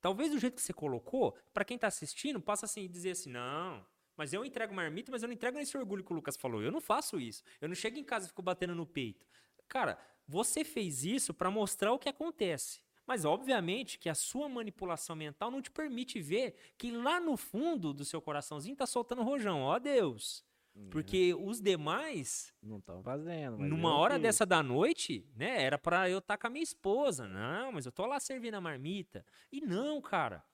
talvez 0.00 0.30
do 0.30 0.38
jeito 0.38 0.56
que 0.56 0.62
você 0.62 0.72
colocou, 0.72 1.36
para 1.52 1.64
quem 1.64 1.74
está 1.74 1.86
assistindo, 1.86 2.40
passa 2.40 2.66
assim 2.66 2.88
dizer 2.88 3.12
assim, 3.12 3.30
não, 3.30 3.84
mas 4.16 4.32
eu 4.32 4.44
entrego 4.44 4.74
marmita, 4.74 5.10
mas 5.10 5.22
eu 5.22 5.28
não 5.28 5.34
entrego 5.34 5.56
nesse 5.56 5.76
orgulho 5.78 6.04
que 6.04 6.12
o 6.12 6.14
Lucas 6.14 6.36
falou. 6.36 6.62
Eu 6.62 6.70
não 6.70 6.80
faço 6.80 7.18
isso. 7.18 7.42
Eu 7.60 7.68
não 7.68 7.74
chego 7.74 7.98
em 7.98 8.04
casa 8.04 8.26
e 8.26 8.28
fico 8.28 8.42
batendo 8.42 8.74
no 8.74 8.84
peito. 8.84 9.26
Cara, 9.66 9.98
você 10.28 10.62
fez 10.62 11.04
isso 11.04 11.32
para 11.32 11.50
mostrar 11.50 11.92
o 11.92 11.98
que 11.98 12.08
acontece. 12.08 12.80
Mas, 13.06 13.24
obviamente, 13.24 13.98
que 13.98 14.08
a 14.08 14.14
sua 14.14 14.48
manipulação 14.48 15.16
mental 15.16 15.50
não 15.50 15.62
te 15.62 15.70
permite 15.70 16.20
ver 16.20 16.54
que 16.76 16.90
lá 16.90 17.18
no 17.18 17.36
fundo 17.36 17.94
do 17.94 18.04
seu 18.04 18.20
coraçãozinho 18.20 18.76
tá 18.76 18.86
soltando 18.86 19.22
rojão. 19.22 19.62
Ó 19.62 19.78
Deus! 19.78 20.44
Porque 20.90 21.34
os 21.34 21.60
demais. 21.60 22.52
Não 22.62 22.78
estão 22.78 23.02
fazendo. 23.02 23.58
numa 23.58 23.94
hora 23.94 24.14
fiz. 24.14 24.22
dessa 24.22 24.46
da 24.46 24.62
noite, 24.62 25.28
né? 25.34 25.62
Era 25.62 25.78
para 25.78 26.08
eu 26.08 26.18
estar 26.18 26.36
tá 26.36 26.40
com 26.40 26.46
a 26.46 26.50
minha 26.50 26.62
esposa. 26.62 27.28
Não, 27.28 27.72
mas 27.72 27.86
eu 27.86 27.92
tô 27.92 28.06
lá 28.06 28.18
servindo 28.18 28.54
a 28.54 28.60
marmita. 28.60 29.24
E 29.52 29.60
não, 29.60 30.00
cara. 30.00 30.44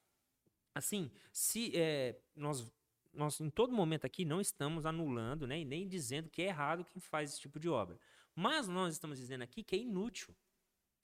Assim, 0.74 1.10
se 1.32 1.72
é, 1.74 2.18
nós, 2.34 2.70
nós 3.12 3.40
em 3.40 3.50
todo 3.50 3.72
momento 3.72 4.04
aqui 4.04 4.24
não 4.24 4.40
estamos 4.40 4.84
anulando, 4.84 5.46
né? 5.46 5.60
E 5.60 5.64
nem 5.64 5.86
dizendo 5.88 6.28
que 6.28 6.42
é 6.42 6.46
errado 6.46 6.84
quem 6.84 7.00
faz 7.00 7.30
esse 7.30 7.40
tipo 7.40 7.58
de 7.58 7.68
obra. 7.68 7.98
Mas 8.34 8.68
nós 8.68 8.92
estamos 8.92 9.18
dizendo 9.18 9.42
aqui 9.42 9.62
que 9.62 9.76
é 9.76 9.78
inútil. 9.78 10.34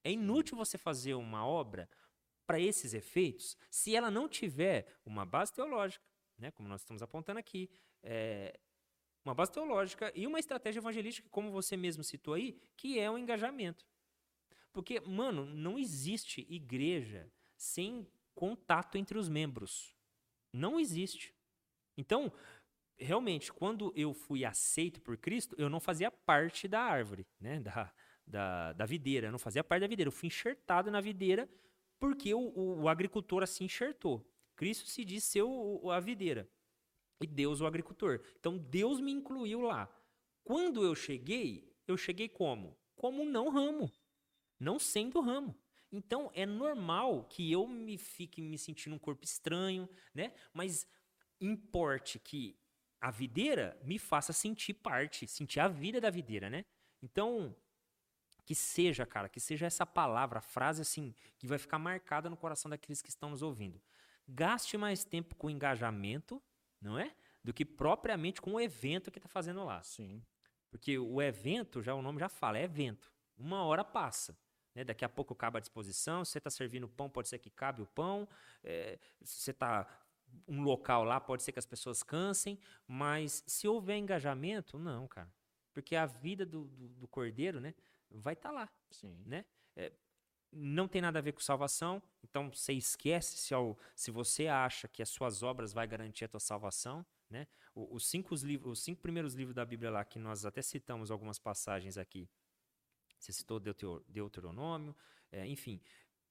É 0.04 0.10
inútil 0.10 0.56
você 0.56 0.76
fazer 0.76 1.14
uma 1.14 1.46
obra 1.46 1.88
para 2.46 2.60
esses 2.60 2.92
efeitos 2.92 3.56
se 3.70 3.94
ela 3.94 4.10
não 4.10 4.28
tiver 4.28 4.86
uma 5.06 5.24
base 5.24 5.52
teológica, 5.52 6.04
né? 6.36 6.50
como 6.50 6.68
nós 6.68 6.82
estamos 6.82 7.02
apontando 7.02 7.38
aqui. 7.38 7.70
É, 8.02 8.58
uma 9.24 9.34
base 9.34 9.52
teológica 9.52 10.12
e 10.14 10.26
uma 10.26 10.38
estratégia 10.38 10.80
evangelística, 10.80 11.28
como 11.30 11.50
você 11.50 11.76
mesmo 11.76 12.02
citou 12.02 12.34
aí, 12.34 12.58
que 12.76 12.98
é 12.98 13.10
o 13.10 13.16
engajamento. 13.16 13.86
Porque, 14.72 15.00
mano, 15.00 15.46
não 15.46 15.78
existe 15.78 16.46
igreja 16.48 17.30
sem 17.56 18.06
contato 18.34 18.96
entre 18.96 19.18
os 19.18 19.28
membros. 19.28 19.94
Não 20.52 20.80
existe. 20.80 21.34
Então, 21.96 22.32
realmente, 22.96 23.52
quando 23.52 23.92
eu 23.94 24.12
fui 24.12 24.44
aceito 24.44 25.00
por 25.00 25.16
Cristo, 25.16 25.54
eu 25.58 25.68
não 25.68 25.78
fazia 25.78 26.10
parte 26.10 26.66
da 26.66 26.80
árvore, 26.80 27.26
né? 27.38 27.60
Da, 27.60 27.92
da, 28.26 28.72
da 28.72 28.86
videira. 28.86 29.28
Eu 29.28 29.32
não 29.32 29.38
fazia 29.38 29.62
parte 29.62 29.82
da 29.82 29.86
videira. 29.86 30.08
Eu 30.08 30.12
fui 30.12 30.26
enxertado 30.26 30.90
na 30.90 31.00
videira 31.00 31.48
porque 32.00 32.34
o, 32.34 32.40
o, 32.40 32.82
o 32.82 32.88
agricultor 32.88 33.42
assim 33.42 33.64
enxertou. 33.64 34.26
Cristo 34.56 34.88
se 34.88 35.04
diz 35.04 35.24
ser 35.24 35.42
o, 35.42 35.90
a 35.90 36.00
videira 36.00 36.48
e 37.22 37.26
Deus 37.26 37.60
o 37.60 37.66
agricultor. 37.66 38.20
Então 38.38 38.58
Deus 38.58 39.00
me 39.00 39.12
incluiu 39.12 39.60
lá. 39.60 39.88
Quando 40.44 40.84
eu 40.84 40.94
cheguei, 40.94 41.72
eu 41.86 41.96
cheguei 41.96 42.28
como? 42.28 42.76
Como 42.94 43.24
não 43.24 43.48
ramo, 43.48 43.90
não 44.58 44.78
sendo 44.78 45.20
ramo. 45.20 45.56
Então 45.90 46.30
é 46.34 46.46
normal 46.46 47.24
que 47.24 47.52
eu 47.52 47.66
me 47.66 47.98
fique 47.98 48.40
me 48.40 48.56
sentindo 48.56 48.96
um 48.96 48.98
corpo 48.98 49.24
estranho, 49.24 49.88
né? 50.14 50.32
Mas 50.52 50.86
importe 51.40 52.18
que 52.18 52.58
a 53.00 53.10
videira 53.10 53.78
me 53.84 53.98
faça 53.98 54.32
sentir 54.32 54.74
parte, 54.74 55.26
sentir 55.26 55.60
a 55.60 55.68
vida 55.68 56.00
da 56.00 56.08
videira, 56.08 56.48
né? 56.48 56.64
Então, 57.02 57.54
que 58.44 58.54
seja, 58.54 59.04
cara, 59.04 59.28
que 59.28 59.40
seja 59.40 59.66
essa 59.66 59.84
palavra, 59.84 60.40
frase 60.40 60.82
assim, 60.82 61.14
que 61.36 61.46
vai 61.46 61.58
ficar 61.58 61.78
marcada 61.78 62.30
no 62.30 62.36
coração 62.36 62.70
daqueles 62.70 63.02
que 63.02 63.08
estão 63.08 63.30
nos 63.30 63.42
ouvindo. 63.42 63.80
Gaste 64.28 64.78
mais 64.78 65.04
tempo 65.04 65.34
com 65.34 65.50
engajamento, 65.50 66.40
não 66.82 66.98
é? 66.98 67.14
Do 67.42 67.52
que 67.52 67.64
propriamente 67.64 68.40
com 68.40 68.54
o 68.54 68.60
evento 68.60 69.10
que 69.10 69.18
está 69.18 69.28
fazendo 69.28 69.64
lá. 69.64 69.82
Sim. 69.82 70.22
Porque 70.70 70.98
o 70.98 71.20
evento, 71.20 71.82
já 71.82 71.94
o 71.94 72.02
nome 72.02 72.18
já 72.18 72.28
fala, 72.28 72.58
é 72.58 72.64
evento. 72.64 73.12
Uma 73.36 73.64
hora 73.64 73.84
passa. 73.84 74.36
Né? 74.74 74.84
Daqui 74.84 75.04
a 75.04 75.08
pouco 75.08 75.32
acaba 75.32 75.58
a 75.58 75.60
disposição. 75.60 76.24
Você 76.24 76.38
está 76.38 76.50
servindo 76.50 76.88
pão, 76.88 77.08
pode 77.08 77.28
ser 77.28 77.38
que 77.38 77.50
cabe 77.50 77.82
o 77.82 77.86
pão. 77.86 78.28
É, 78.62 78.98
você 79.20 79.50
está 79.50 79.86
um 80.48 80.62
local 80.62 81.04
lá, 81.04 81.20
pode 81.20 81.42
ser 81.42 81.52
que 81.52 81.58
as 81.58 81.66
pessoas 81.66 82.02
cansem. 82.02 82.58
Mas 82.86 83.44
se 83.46 83.68
houver 83.68 83.96
engajamento, 83.96 84.78
não, 84.78 85.06
cara. 85.06 85.32
Porque 85.72 85.96
a 85.96 86.06
vida 86.06 86.44
do, 86.44 86.64
do, 86.64 86.88
do 86.88 87.08
cordeiro, 87.08 87.60
né? 87.60 87.74
vai 88.10 88.34
estar 88.34 88.50
tá 88.50 88.54
lá. 88.54 88.68
Sim. 88.90 89.22
Né? 89.26 89.44
É, 89.76 89.92
não 90.52 90.86
tem 90.86 91.00
nada 91.00 91.18
a 91.18 91.22
ver 91.22 91.32
com 91.32 91.40
salvação, 91.40 92.02
então 92.22 92.50
você 92.50 92.72
esquece 92.74 93.38
se, 93.38 93.54
ao, 93.54 93.78
se 93.94 94.10
você 94.10 94.48
acha 94.48 94.86
que 94.86 95.02
as 95.02 95.08
suas 95.08 95.42
obras 95.42 95.72
vai 95.72 95.86
garantir 95.86 96.26
a 96.26 96.28
tua 96.28 96.40
salvação. 96.40 97.04
Né? 97.30 97.46
Os, 97.74 98.06
cinco, 98.06 98.34
os, 98.34 98.42
livros, 98.42 98.78
os 98.78 98.84
cinco 98.84 99.00
primeiros 99.00 99.34
livros 99.34 99.54
da 99.54 99.64
Bíblia 99.64 99.90
lá, 99.90 100.04
que 100.04 100.18
nós 100.18 100.44
até 100.44 100.60
citamos 100.60 101.10
algumas 101.10 101.38
passagens 101.38 101.96
aqui, 101.96 102.28
você 103.18 103.32
citou 103.32 103.58
Deuteronômio, 103.60 104.94
é, 105.30 105.46
enfim, 105.46 105.80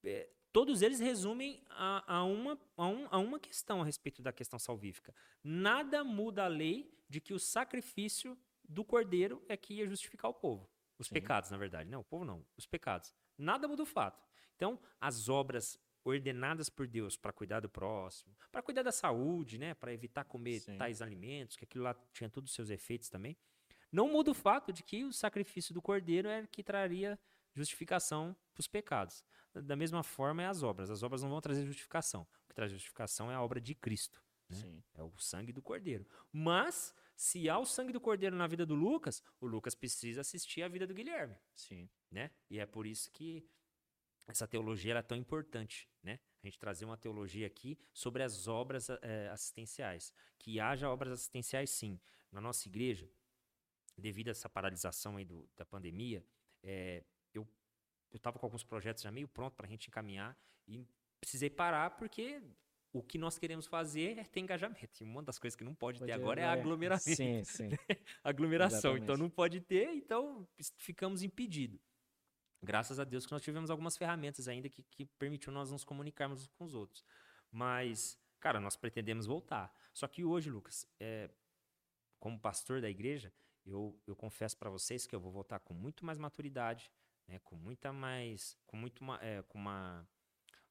é, 0.04 0.30
todos 0.52 0.82
eles 0.82 1.00
resumem 1.00 1.64
a, 1.70 2.18
a, 2.18 2.24
uma, 2.24 2.60
a, 2.78 2.88
um, 2.88 3.08
a 3.10 3.18
uma 3.18 3.40
questão 3.40 3.82
a 3.82 3.86
respeito 3.86 4.22
da 4.22 4.32
questão 4.32 4.60
salvífica. 4.60 5.16
Nada 5.44 6.04
muda 6.04 6.44
a 6.44 6.48
lei 6.48 6.94
de 7.10 7.20
que 7.20 7.34
o 7.34 7.40
sacrifício 7.40 8.38
do 8.64 8.84
cordeiro 8.84 9.44
é 9.48 9.58
que 9.58 9.76
ia 9.76 9.88
justificar 9.88 10.30
o 10.30 10.34
povo. 10.34 10.70
Os 11.00 11.08
Sim. 11.08 11.14
pecados, 11.14 11.50
na 11.50 11.58
verdade. 11.58 11.90
Não, 11.90 12.02
o 12.02 12.04
povo 12.04 12.24
não. 12.24 12.46
Os 12.56 12.68
pecados. 12.68 13.16
Nada 13.42 13.68
muda 13.68 13.84
o 13.84 13.86
fato. 13.86 14.24
Então, 14.56 14.80
as 15.00 15.28
obras 15.28 15.80
ordenadas 16.04 16.70
por 16.70 16.88
Deus 16.88 17.18
para 17.18 17.32
cuidar 17.32 17.60
do 17.60 17.70
próximo, 17.70 18.36
para 18.52 18.62
cuidar 18.62 18.84
da 18.84 18.92
saúde, 18.92 19.58
né, 19.58 19.74
para 19.74 19.94
evitar 19.94 20.24
comer 20.24 20.60
Sim. 20.60 20.78
tais 20.78 21.02
alimentos, 21.02 21.56
que 21.56 21.64
aquilo 21.64 21.84
lá 21.84 21.96
tinha 22.12 22.30
todos 22.30 22.52
os 22.52 22.56
seus 22.56 22.70
efeitos 22.70 23.10
também, 23.10 23.38
não 23.92 24.08
muda 24.08 24.32
o 24.32 24.34
fato 24.34 24.72
de 24.72 24.84
que 24.84 25.04
o 25.04 25.12
sacrifício 25.12 25.74
do 25.74 25.82
cordeiro 25.82 26.28
é 26.28 26.48
que 26.48 26.64
traria 26.64 27.20
justificação 27.54 28.36
para 28.54 28.62
os 28.62 28.68
pecados. 28.68 29.24
Da 29.54 29.76
mesma 29.76 30.02
forma 30.02 30.42
é 30.42 30.48
as 30.48 30.64
obras. 30.64 30.90
As 30.90 31.04
obras 31.04 31.22
não 31.22 31.30
vão 31.30 31.42
trazer 31.42 31.66
justificação. 31.66 32.22
O 32.22 32.48
que 32.48 32.56
traz 32.56 32.72
justificação 32.72 33.30
é 33.30 33.36
a 33.36 33.42
obra 33.42 33.60
de 33.60 33.76
Cristo. 33.76 34.24
Né? 34.50 34.82
É 34.94 35.04
o 35.04 35.12
sangue 35.18 35.52
do 35.52 35.62
cordeiro. 35.62 36.06
Mas 36.32 36.96
se 37.22 37.48
há 37.48 37.60
o 37.60 37.66
sangue 37.68 37.94
do 37.94 38.02
cordeiro 38.02 38.36
na 38.36 38.48
vida 38.48 38.66
do 38.66 38.74
Lucas, 38.74 39.22
o 39.40 39.46
Lucas 39.46 39.76
precisa 39.76 40.22
assistir 40.22 40.64
a 40.64 40.68
vida 40.68 40.88
do 40.88 40.94
Guilherme. 40.96 41.36
Sim. 41.54 41.88
Né? 42.10 42.32
E 42.50 42.58
é 42.58 42.66
por 42.66 42.88
isso 42.88 43.12
que 43.12 43.48
essa 44.26 44.48
teologia 44.48 44.96
é 44.96 45.02
tão 45.04 45.16
importante, 45.16 45.88
né? 46.02 46.20
A 46.42 46.48
gente 46.48 46.58
trazer 46.58 46.84
uma 46.84 46.98
teologia 46.98 47.46
aqui 47.46 47.78
sobre 47.94 48.24
as 48.24 48.48
obras 48.48 48.90
é, 49.04 49.30
assistenciais. 49.30 50.12
Que 50.40 50.60
haja 50.60 50.90
obras 50.90 51.14
assistenciais, 51.14 51.70
sim. 51.70 52.00
Na 52.32 52.42
nossa 52.42 52.68
igreja, 52.68 53.08
devido 53.96 54.30
a 54.30 54.32
essa 54.32 54.50
paralisação 54.50 55.18
aí 55.18 55.24
do, 55.24 55.48
da 55.56 55.64
pandemia, 55.64 56.26
é, 56.64 57.04
eu 57.36 57.48
estava 58.16 58.40
com 58.40 58.48
alguns 58.48 58.64
projetos 58.64 59.04
já 59.04 59.12
meio 59.12 59.28
pronto 59.28 59.56
para 59.56 59.68
a 59.68 59.70
gente 59.70 59.90
encaminhar 59.90 60.36
e 60.68 60.88
precisei 61.20 61.52
parar 61.52 61.92
porque 61.92 62.42
o 62.94 63.02
que 63.02 63.18
nós 63.18 63.38
queremos 63.38 63.68
fazer 63.68 64.18
é 64.18 64.24
ter 64.24 64.42
engajamento. 64.42 65.02
E 65.02 65.04
uma 65.04 65.24
das 65.24 65.40
coisas 65.40 65.56
que 65.56 65.64
não 65.64 65.74
pode, 65.74 66.00
pode 66.00 66.12
ter 66.12 66.14
agora 66.14 66.42
é, 66.42 66.44
é 66.44 66.48
aglomeração. 66.48 67.16
Sim, 67.16 67.44
sim. 67.46 67.70
aglomeração. 68.24 68.92
Exatamente. 68.92 69.04
Então 69.04 69.18
não 69.18 69.30
pode 69.30 69.62
ter, 69.62 69.90
então 69.94 70.48
ficamos 70.78 71.24
impedidos. 71.24 71.80
Graças 72.62 73.00
a 73.00 73.04
Deus 73.04 73.26
que 73.26 73.32
nós 73.32 73.42
tivemos 73.42 73.72
algumas 73.72 73.98
ferramentas 73.98 74.48
ainda 74.48 74.70
que, 74.70 74.84
que 74.84 75.06
permitiu 75.06 75.52
nós 75.52 75.72
nos 75.72 75.84
comunicarmos 75.84 76.48
com 76.48 76.66
os 76.66 76.76
outros. 76.76 77.04
Mas, 77.50 78.20
cara, 78.40 78.60
nós 78.60 78.76
pretendemos 78.76 79.26
voltar. 79.26 79.74
Só 79.94 80.08
que 80.08 80.24
hoje, 80.24 80.50
Lucas, 80.50 80.86
é, 81.00 81.30
como 82.20 82.40
pastor 82.40 82.82
da 82.82 82.90
igreja, 82.90 83.34
eu, 83.66 83.98
eu 84.06 84.16
confesso 84.16 84.58
para 84.58 84.70
vocês 84.70 85.08
que 85.08 85.16
eu 85.16 85.20
vou 85.20 85.32
voltar 85.32 85.60
com 85.60 85.74
muito 85.74 86.06
mais 86.06 86.18
maturidade, 86.18 86.92
né, 87.28 87.40
com 87.40 87.56
muita 87.56 87.92
mais, 87.92 88.58
com 88.68 88.78
muito, 88.78 89.04
é, 89.22 89.42
com 89.44 89.58
uma 89.58 90.08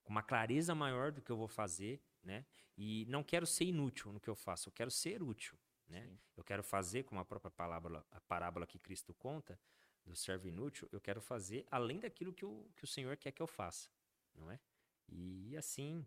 com 0.03 0.13
uma 0.13 0.23
clareza 0.23 0.75
maior 0.75 1.13
do 1.13 1.23
que 1.23 1.31
eu 1.31 1.37
vou 1.37 1.47
fazer, 1.47 2.03
né? 2.23 2.45
E 2.77 3.05
não 3.07 3.23
quero 3.23 3.47
ser 3.47 3.65
inútil 3.65 4.13
no 4.13 4.21
que 4.21 4.29
eu 4.29 4.35
faço, 4.35 4.69
eu 4.69 4.73
quero 4.73 4.91
ser 4.91 5.23
útil, 5.23 5.59
né? 5.89 6.07
Sim. 6.07 6.19
Eu 6.37 6.45
quero 6.45 6.63
fazer, 6.63 7.05
como 7.05 7.21
a 7.21 7.25
própria 7.25 7.51
parábola, 7.51 8.07
a 8.11 8.21
parábola 8.21 8.67
que 8.67 8.79
Cristo 8.79 9.15
conta, 9.15 9.59
do 10.05 10.17
servo 10.17 10.49
inútil, 10.49 10.89
eu 10.93 11.01
quero 11.01 11.21
fazer 11.21 11.67
além 11.71 12.01
daquilo 12.01 12.33
que 12.33 12.45
o, 12.45 12.71
que 12.77 12.85
o 12.85 12.87
Senhor 12.87 13.17
quer 13.17 13.33
que 13.33 13.43
eu 13.43 13.47
faça, 13.47 13.91
não 14.35 14.51
é? 14.51 14.59
E 15.09 15.57
assim, 15.57 16.07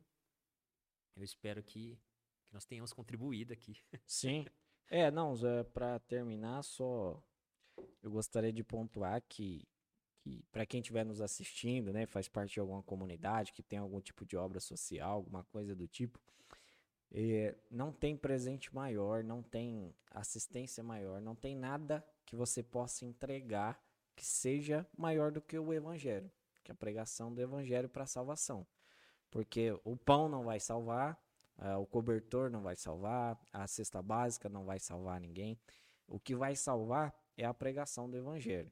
eu 1.16 1.24
espero 1.24 1.62
que, 1.62 2.00
que 2.46 2.54
nós 2.54 2.66
tenhamos 2.66 2.94
contribuído 2.94 3.54
aqui. 3.54 3.78
Sim. 4.08 4.46
É, 4.88 5.10
não, 5.12 5.34
para 5.74 6.00
terminar, 6.00 6.64
só 6.64 7.22
eu 8.02 8.12
gostaria 8.12 8.52
de 8.52 8.64
pontuar 8.64 9.22
que, 9.28 9.68
que 10.24 10.42
para 10.52 10.66
quem 10.66 10.80
estiver 10.80 11.06
nos 11.06 11.20
assistindo, 11.20 11.92
né, 11.92 12.06
faz 12.06 12.30
parte 12.30 12.54
de 12.54 12.60
alguma 12.62 12.82
comunidade, 12.82 13.52
que 13.52 13.62
tem 13.62 13.78
algum 13.78 14.00
tipo 14.00 14.26
de 14.26 14.38
obra 14.38 14.60
social, 14.62 15.12
alguma 15.12 15.44
coisa 15.44 15.76
do 15.76 15.86
tipo, 15.86 16.18
é, 17.12 17.54
não 17.70 17.92
tem 17.92 18.16
presente 18.16 18.74
maior, 18.74 19.22
não 19.22 19.44
tem 19.44 19.94
assistência 20.12 20.82
maior, 20.82 21.22
não 21.22 21.36
tem 21.36 21.56
nada 21.56 22.04
que 22.26 22.36
você 22.38 22.64
possa 22.64 23.06
entregar 23.06 23.84
que 24.16 24.26
seja 24.26 24.88
maior 24.98 25.32
do 25.32 25.42
que 25.42 25.60
o 25.60 25.74
evangelho, 25.74 26.32
que 26.64 26.72
a 26.72 26.76
pregação 26.76 27.34
do 27.34 27.42
evangelho 27.42 27.90
para 27.90 28.06
salvação. 28.06 28.66
Porque 29.30 29.78
o 29.84 29.98
pão 29.98 30.30
não 30.30 30.46
vai 30.46 30.60
salvar, 30.60 31.20
uh, 31.58 31.80
o 31.80 31.86
cobertor 31.86 32.50
não 32.50 32.62
vai 32.62 32.76
salvar, 32.76 33.38
a 33.52 33.68
cesta 33.68 34.02
básica 34.02 34.48
não 34.48 34.64
vai 34.64 34.80
salvar 34.80 35.20
ninguém. 35.20 35.60
O 36.08 36.20
que 36.20 36.36
vai 36.36 36.56
salvar 36.56 37.14
é 37.36 37.44
a 37.44 37.54
pregação 37.54 38.10
do 38.10 38.16
evangelho. 38.16 38.72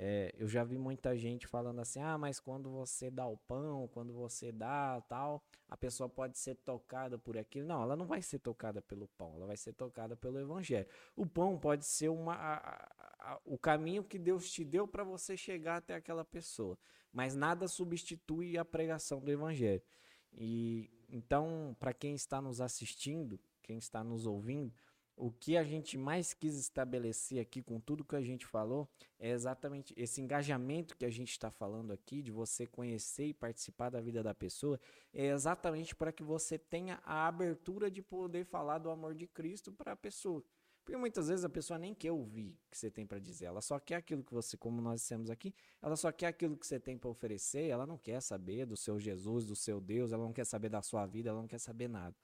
É, 0.00 0.32
eu 0.38 0.46
já 0.46 0.62
vi 0.62 0.78
muita 0.78 1.16
gente 1.16 1.44
falando 1.48 1.80
assim: 1.80 2.00
ah, 2.00 2.16
mas 2.16 2.38
quando 2.38 2.70
você 2.70 3.10
dá 3.10 3.26
o 3.26 3.36
pão, 3.36 3.88
quando 3.88 4.12
você 4.12 4.52
dá 4.52 5.00
tal, 5.08 5.42
a 5.68 5.76
pessoa 5.76 6.08
pode 6.08 6.38
ser 6.38 6.54
tocada 6.54 7.18
por 7.18 7.36
aquilo. 7.36 7.66
Não, 7.66 7.82
ela 7.82 7.96
não 7.96 8.06
vai 8.06 8.22
ser 8.22 8.38
tocada 8.38 8.80
pelo 8.80 9.08
pão, 9.08 9.34
ela 9.34 9.46
vai 9.46 9.56
ser 9.56 9.72
tocada 9.72 10.14
pelo 10.14 10.38
evangelho. 10.38 10.86
O 11.16 11.26
pão 11.26 11.58
pode 11.58 11.84
ser 11.84 12.10
uma, 12.10 12.34
a, 12.34 12.92
a, 13.18 13.40
o 13.44 13.58
caminho 13.58 14.04
que 14.04 14.20
Deus 14.20 14.48
te 14.52 14.64
deu 14.64 14.86
para 14.86 15.02
você 15.02 15.36
chegar 15.36 15.78
até 15.78 15.96
aquela 15.96 16.24
pessoa, 16.24 16.78
mas 17.12 17.34
nada 17.34 17.66
substitui 17.66 18.56
a 18.56 18.64
pregação 18.64 19.18
do 19.18 19.32
evangelho. 19.32 19.82
E 20.32 20.88
então, 21.10 21.76
para 21.80 21.92
quem 21.92 22.14
está 22.14 22.40
nos 22.40 22.60
assistindo, 22.60 23.40
quem 23.62 23.78
está 23.78 24.04
nos 24.04 24.26
ouvindo, 24.26 24.72
o 25.18 25.32
que 25.32 25.56
a 25.56 25.64
gente 25.64 25.98
mais 25.98 26.32
quis 26.32 26.56
estabelecer 26.56 27.40
aqui 27.40 27.62
com 27.62 27.80
tudo 27.80 28.04
que 28.04 28.14
a 28.14 28.22
gente 28.22 28.46
falou 28.46 28.88
é 29.18 29.30
exatamente 29.30 29.92
esse 29.96 30.20
engajamento 30.20 30.96
que 30.96 31.04
a 31.04 31.10
gente 31.10 31.30
está 31.30 31.50
falando 31.50 31.92
aqui, 31.92 32.22
de 32.22 32.30
você 32.30 32.66
conhecer 32.66 33.26
e 33.26 33.34
participar 33.34 33.90
da 33.90 34.00
vida 34.00 34.22
da 34.22 34.32
pessoa, 34.32 34.80
é 35.12 35.26
exatamente 35.26 35.94
para 35.94 36.12
que 36.12 36.22
você 36.22 36.56
tenha 36.56 37.00
a 37.04 37.26
abertura 37.26 37.90
de 37.90 38.00
poder 38.00 38.44
falar 38.44 38.78
do 38.78 38.90
amor 38.90 39.14
de 39.14 39.26
Cristo 39.26 39.72
para 39.72 39.92
a 39.92 39.96
pessoa. 39.96 40.44
Porque 40.84 40.96
muitas 40.96 41.28
vezes 41.28 41.44
a 41.44 41.50
pessoa 41.50 41.78
nem 41.78 41.94
quer 41.94 42.12
ouvir 42.12 42.56
o 42.66 42.70
que 42.70 42.78
você 42.78 42.90
tem 42.90 43.06
para 43.06 43.18
dizer, 43.18 43.44
ela 43.44 43.60
só 43.60 43.78
quer 43.78 43.96
aquilo 43.96 44.24
que 44.24 44.32
você, 44.32 44.56
como 44.56 44.80
nós 44.80 45.02
dissemos 45.02 45.28
aqui, 45.28 45.54
ela 45.82 45.96
só 45.96 46.10
quer 46.10 46.28
aquilo 46.28 46.56
que 46.56 46.66
você 46.66 46.80
tem 46.80 46.96
para 46.96 47.10
oferecer, 47.10 47.66
ela 47.66 47.86
não 47.86 47.98
quer 47.98 48.22
saber 48.22 48.64
do 48.64 48.74
seu 48.74 48.98
Jesus, 48.98 49.44
do 49.44 49.54
seu 49.54 49.82
Deus, 49.82 50.12
ela 50.12 50.24
não 50.24 50.32
quer 50.32 50.46
saber 50.46 50.70
da 50.70 50.80
sua 50.80 51.04
vida, 51.04 51.28
ela 51.28 51.40
não 51.40 51.46
quer 51.46 51.58
saber 51.58 51.88
nada. 51.88 52.16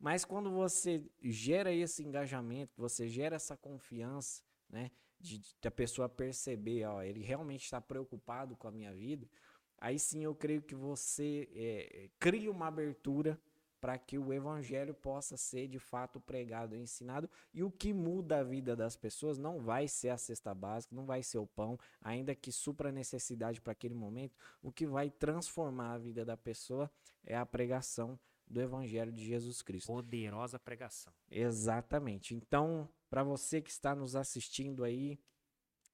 Mas 0.00 0.24
quando 0.24 0.50
você 0.50 1.04
gera 1.22 1.70
esse 1.70 2.02
engajamento, 2.02 2.72
você 2.74 3.06
gera 3.06 3.36
essa 3.36 3.54
confiança, 3.54 4.42
né, 4.68 4.90
de, 5.20 5.42
a 5.62 5.70
pessoa 5.70 6.08
perceber, 6.08 6.86
ó, 6.86 7.02
ele 7.02 7.20
realmente 7.20 7.64
está 7.64 7.82
preocupado 7.82 8.56
com 8.56 8.66
a 8.66 8.70
minha 8.70 8.94
vida, 8.94 9.28
aí 9.76 9.98
sim 9.98 10.24
eu 10.24 10.34
creio 10.34 10.62
que 10.62 10.74
você 10.74 11.46
é, 11.54 12.08
cria 12.18 12.50
uma 12.50 12.68
abertura 12.68 13.38
para 13.78 13.98
que 13.98 14.18
o 14.18 14.32
evangelho 14.32 14.94
possa 14.94 15.36
ser 15.36 15.66
de 15.66 15.78
fato 15.78 16.20
pregado 16.20 16.76
e 16.76 16.80
ensinado. 16.80 17.28
E 17.52 17.62
o 17.62 17.70
que 17.70 17.94
muda 17.94 18.40
a 18.40 18.44
vida 18.44 18.76
das 18.76 18.94
pessoas 18.94 19.38
não 19.38 19.58
vai 19.58 19.88
ser 19.88 20.10
a 20.10 20.18
cesta 20.18 20.52
básica, 20.54 20.94
não 20.94 21.06
vai 21.06 21.22
ser 21.22 21.38
o 21.38 21.46
pão, 21.46 21.78
ainda 22.00 22.34
que 22.34 22.52
supra 22.52 22.90
a 22.90 22.92
necessidade 22.92 23.60
para 23.60 23.72
aquele 23.72 23.94
momento. 23.94 24.36
O 24.62 24.70
que 24.70 24.86
vai 24.86 25.08
transformar 25.08 25.94
a 25.94 25.98
vida 25.98 26.26
da 26.26 26.36
pessoa 26.36 26.90
é 27.24 27.34
a 27.34 27.46
pregação 27.46 28.18
do 28.50 28.60
Evangelho 28.60 29.12
de 29.12 29.24
Jesus 29.24 29.62
Cristo. 29.62 29.86
Poderosa 29.86 30.58
pregação. 30.58 31.12
Exatamente. 31.30 32.34
Então, 32.34 32.88
para 33.08 33.22
você 33.22 33.62
que 33.62 33.70
está 33.70 33.94
nos 33.94 34.16
assistindo 34.16 34.82
aí, 34.82 35.18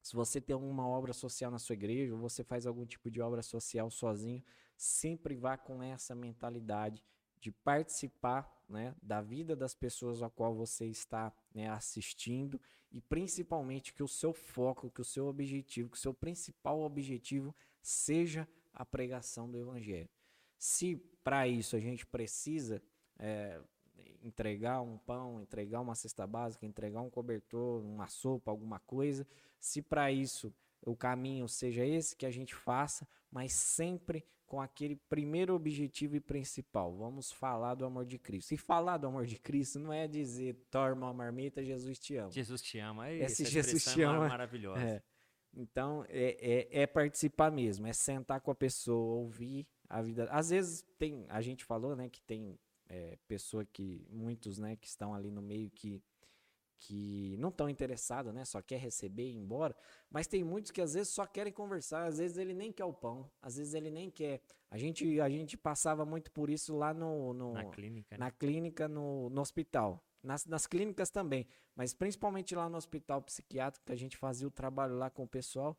se 0.01 0.15
você 0.15 0.41
tem 0.41 0.53
alguma 0.53 0.87
obra 0.87 1.13
social 1.13 1.51
na 1.51 1.59
sua 1.59 1.73
igreja, 1.73 2.13
ou 2.13 2.19
você 2.19 2.43
faz 2.43 2.65
algum 2.65 2.85
tipo 2.85 3.11
de 3.11 3.21
obra 3.21 3.43
social 3.43 3.91
sozinho, 3.91 4.43
sempre 4.75 5.35
vá 5.35 5.55
com 5.55 5.83
essa 5.83 6.15
mentalidade 6.15 7.03
de 7.39 7.51
participar 7.51 8.51
né, 8.67 8.95
da 9.01 9.21
vida 9.21 9.55
das 9.55 9.75
pessoas 9.75 10.23
a 10.23 10.29
qual 10.29 10.55
você 10.55 10.87
está 10.87 11.31
né, 11.53 11.69
assistindo 11.69 12.59
e 12.91 12.99
principalmente 12.99 13.93
que 13.93 14.01
o 14.01 14.07
seu 14.07 14.33
foco, 14.33 14.89
que 14.89 15.01
o 15.01 15.05
seu 15.05 15.27
objetivo, 15.27 15.89
que 15.89 15.97
o 15.97 15.99
seu 15.99 16.13
principal 16.13 16.81
objetivo 16.81 17.55
seja 17.81 18.47
a 18.73 18.85
pregação 18.85 19.49
do 19.49 19.57
Evangelho. 19.57 20.09
Se 20.57 20.95
para 21.23 21.47
isso 21.47 21.75
a 21.75 21.79
gente 21.79 22.05
precisa 22.05 22.81
é, 23.19 23.59
entregar 24.23 24.81
um 24.81 24.97
pão, 24.97 25.41
entregar 25.41 25.81
uma 25.81 25.95
cesta 25.95 26.25
básica, 26.25 26.65
entregar 26.65 27.01
um 27.01 27.09
cobertor, 27.09 27.83
uma 27.83 28.07
sopa, 28.07 28.51
alguma 28.51 28.79
coisa, 28.79 29.27
se 29.59 29.81
para 29.81 30.11
isso 30.11 30.53
o 30.81 30.95
caminho 30.95 31.47
seja 31.47 31.85
esse, 31.85 32.15
que 32.15 32.25
a 32.25 32.31
gente 32.31 32.55
faça, 32.55 33.07
mas 33.31 33.51
sempre 33.51 34.23
com 34.45 34.61
aquele 34.61 34.95
primeiro 34.95 35.53
objetivo 35.53 36.15
e 36.15 36.21
principal. 36.21 36.95
Vamos 36.95 37.31
falar 37.31 37.75
do 37.75 37.85
amor 37.85 38.05
de 38.05 38.17
Cristo. 38.17 38.53
E 38.53 38.57
falar 38.57 38.97
do 38.97 39.07
amor 39.07 39.25
de 39.25 39.37
Cristo 39.37 39.77
não 39.77 39.91
é 39.91 40.07
dizer, 40.07 40.55
torma 40.71 41.07
uma 41.07 41.13
marmita, 41.13 41.63
Jesus 41.63 41.99
te 41.99 42.15
ama. 42.15 42.31
Jesus 42.31 42.61
te 42.61 42.79
ama. 42.79 43.11
Esse 43.11 43.43
Jesus 43.43 43.83
te 43.83 44.01
ama. 44.01 44.25
É 44.25 44.29
maravilhosa. 44.29 44.81
É. 44.81 45.03
Então, 45.53 46.05
é, 46.07 46.69
é, 46.71 46.83
é, 46.83 46.87
participar 46.87 47.51
mesmo, 47.51 47.87
é 47.87 47.93
sentar 47.93 48.39
com 48.39 48.51
a 48.51 48.55
pessoa, 48.55 49.17
ouvir 49.17 49.67
a 49.89 50.01
vida. 50.01 50.25
Às 50.31 50.49
vezes 50.49 50.85
tem, 50.97 51.25
a 51.29 51.41
gente 51.41 51.63
falou, 51.63 51.95
né, 51.95 52.09
que 52.09 52.21
tem 52.21 52.59
é, 52.87 53.17
pessoa 53.27 53.65
que, 53.65 54.05
muitos, 54.09 54.57
né, 54.57 54.75
que 54.75 54.87
estão 54.87 55.13
ali 55.13 55.31
no 55.31 55.41
meio 55.41 55.69
que 55.71 56.01
que 56.79 57.35
não 57.39 57.49
estão 57.49 57.69
interessados, 57.69 58.33
né? 58.33 58.45
Só 58.45 58.61
quer 58.61 58.79
receber 58.79 59.23
e 59.23 59.31
ir 59.31 59.37
embora. 59.37 59.75
Mas 60.09 60.27
tem 60.27 60.43
muitos 60.43 60.71
que 60.71 60.81
às 60.81 60.93
vezes 60.93 61.09
só 61.09 61.25
querem 61.25 61.51
conversar, 61.51 62.05
às 62.05 62.17
vezes 62.17 62.37
ele 62.37 62.53
nem 62.53 62.71
quer 62.71 62.85
o 62.85 62.93
pão, 62.93 63.29
às 63.41 63.57
vezes 63.57 63.73
ele 63.73 63.89
nem 63.89 64.09
quer. 64.09 64.41
A 64.69 64.77
gente, 64.77 65.19
a 65.19 65.29
gente 65.29 65.57
passava 65.57 66.05
muito 66.05 66.31
por 66.31 66.49
isso 66.49 66.75
lá 66.75 66.93
no, 66.93 67.33
no 67.33 67.53
na 67.53 67.65
clínica, 67.65 68.17
né? 68.17 68.25
na 68.25 68.31
clínica 68.31 68.87
no, 68.87 69.29
no 69.29 69.41
hospital. 69.41 70.03
Nas, 70.21 70.45
nas 70.45 70.67
clínicas 70.67 71.09
também, 71.09 71.47
mas 71.75 71.93
principalmente 71.93 72.53
lá 72.53 72.67
no 72.67 72.75
hospital 72.75 73.21
psiquiátrico, 73.21 73.85
que 73.85 73.93
a 73.93 73.95
gente 73.95 74.17
fazia 74.17 74.47
o 74.47 74.51
trabalho 74.51 74.97
lá 74.97 75.09
com 75.09 75.23
o 75.23 75.27
pessoal. 75.27 75.77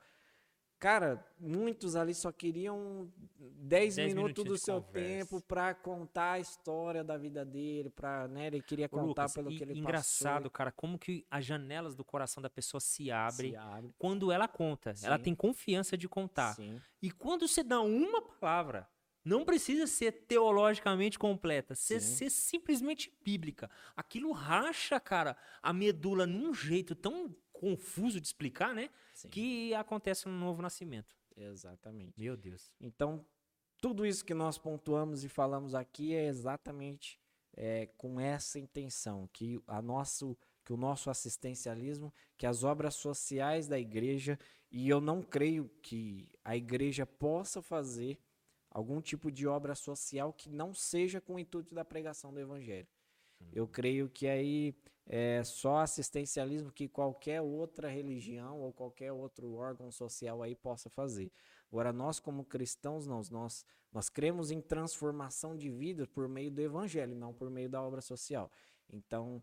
Cara, 0.78 1.26
muitos 1.40 1.96
ali 1.96 2.14
só 2.14 2.30
queriam 2.30 3.10
10 3.36 3.98
minutos 3.98 4.44
do 4.44 4.56
seu 4.56 4.80
conversa. 4.80 5.08
tempo 5.08 5.40
para 5.40 5.74
contar 5.74 6.32
a 6.32 6.38
história 6.38 7.02
da 7.02 7.16
vida 7.16 7.44
dele, 7.44 7.90
para, 7.90 8.28
né, 8.28 8.46
ele 8.46 8.62
queria 8.62 8.88
contar 8.88 9.22
Lucas, 9.22 9.34
pelo 9.34 9.50
que 9.50 9.62
ele 9.62 9.76
engraçado, 9.76 10.42
passou. 10.42 10.50
cara, 10.50 10.70
como 10.70 10.96
que 10.96 11.26
as 11.28 11.44
janelas 11.44 11.96
do 11.96 12.04
coração 12.04 12.40
da 12.40 12.48
pessoa 12.48 12.80
se 12.80 13.10
abrem 13.10 13.56
abre. 13.56 13.92
quando 13.98 14.30
ela 14.30 14.46
conta. 14.46 14.94
Sim. 14.94 15.06
Ela 15.06 15.18
tem 15.18 15.34
confiança 15.34 15.96
de 15.96 16.08
contar. 16.08 16.54
Sim. 16.54 16.80
E 17.02 17.10
quando 17.10 17.48
você 17.48 17.64
dá 17.64 17.80
uma 17.80 18.22
palavra, 18.22 18.88
não 19.24 19.44
precisa 19.44 19.86
ser 19.86 20.12
teologicamente 20.12 21.18
completa, 21.18 21.74
ser, 21.74 22.00
ser, 22.00 22.30
simplesmente 22.30 23.12
bíblica. 23.22 23.68
Aquilo 23.96 24.32
racha, 24.32 24.98
cara, 25.00 25.36
a 25.62 25.72
medula 25.72 26.26
num 26.26 26.54
jeito 26.54 26.94
tão 26.94 27.34
confuso 27.58 28.20
de 28.20 28.26
explicar, 28.26 28.72
né? 28.72 28.88
Sim. 29.14 29.28
Que 29.28 29.74
acontece 29.74 30.28
no 30.28 30.38
novo 30.38 30.62
nascimento. 30.62 31.16
Exatamente. 31.36 32.12
Meu 32.16 32.36
Deus. 32.36 32.70
Então, 32.80 33.26
tudo 33.80 34.06
isso 34.06 34.24
que 34.24 34.34
nós 34.34 34.56
pontuamos 34.56 35.24
e 35.24 35.28
falamos 35.28 35.74
aqui 35.74 36.14
é 36.14 36.26
exatamente 36.26 37.18
é, 37.56 37.86
com 37.96 38.20
essa 38.20 38.58
intenção, 38.58 39.28
que, 39.32 39.60
a 39.66 39.82
nosso, 39.82 40.36
que 40.64 40.72
o 40.72 40.76
nosso 40.76 41.10
assistencialismo, 41.10 42.14
que 42.36 42.46
as 42.46 42.62
obras 42.62 42.94
sociais 42.94 43.66
da 43.66 43.78
igreja, 43.78 44.38
e 44.70 44.88
eu 44.88 45.00
não 45.00 45.20
creio 45.20 45.68
que 45.82 46.28
a 46.44 46.56
igreja 46.56 47.04
possa 47.04 47.60
fazer 47.60 48.20
algum 48.70 49.00
tipo 49.00 49.32
de 49.32 49.46
obra 49.46 49.74
social 49.74 50.32
que 50.32 50.48
não 50.48 50.72
seja 50.72 51.20
com 51.20 51.34
o 51.34 51.38
intuito 51.38 51.74
da 51.74 51.84
pregação 51.84 52.32
do 52.32 52.38
evangelho. 52.38 52.86
Eu 53.52 53.64
uhum. 53.64 53.70
creio 53.70 54.08
que 54.08 54.26
aí 54.26 54.74
é 55.08 55.42
só 55.42 55.78
assistencialismo 55.78 56.70
que 56.70 56.86
qualquer 56.86 57.40
outra 57.40 57.88
religião 57.88 58.60
ou 58.60 58.72
qualquer 58.72 59.10
outro 59.10 59.54
órgão 59.54 59.90
social 59.90 60.42
aí 60.42 60.54
possa 60.54 60.90
fazer. 60.90 61.32
Agora, 61.72 61.92
nós 61.92 62.20
como 62.20 62.44
cristãos, 62.44 63.06
nós, 63.06 63.30
nós, 63.30 63.64
nós 63.90 64.10
cremos 64.10 64.50
em 64.50 64.60
transformação 64.60 65.56
de 65.56 65.70
vida 65.70 66.06
por 66.06 66.28
meio 66.28 66.50
do 66.50 66.60
evangelho, 66.60 67.16
não 67.16 67.32
por 67.32 67.48
meio 67.50 67.70
da 67.70 67.82
obra 67.82 68.02
social. 68.02 68.50
Então... 68.92 69.42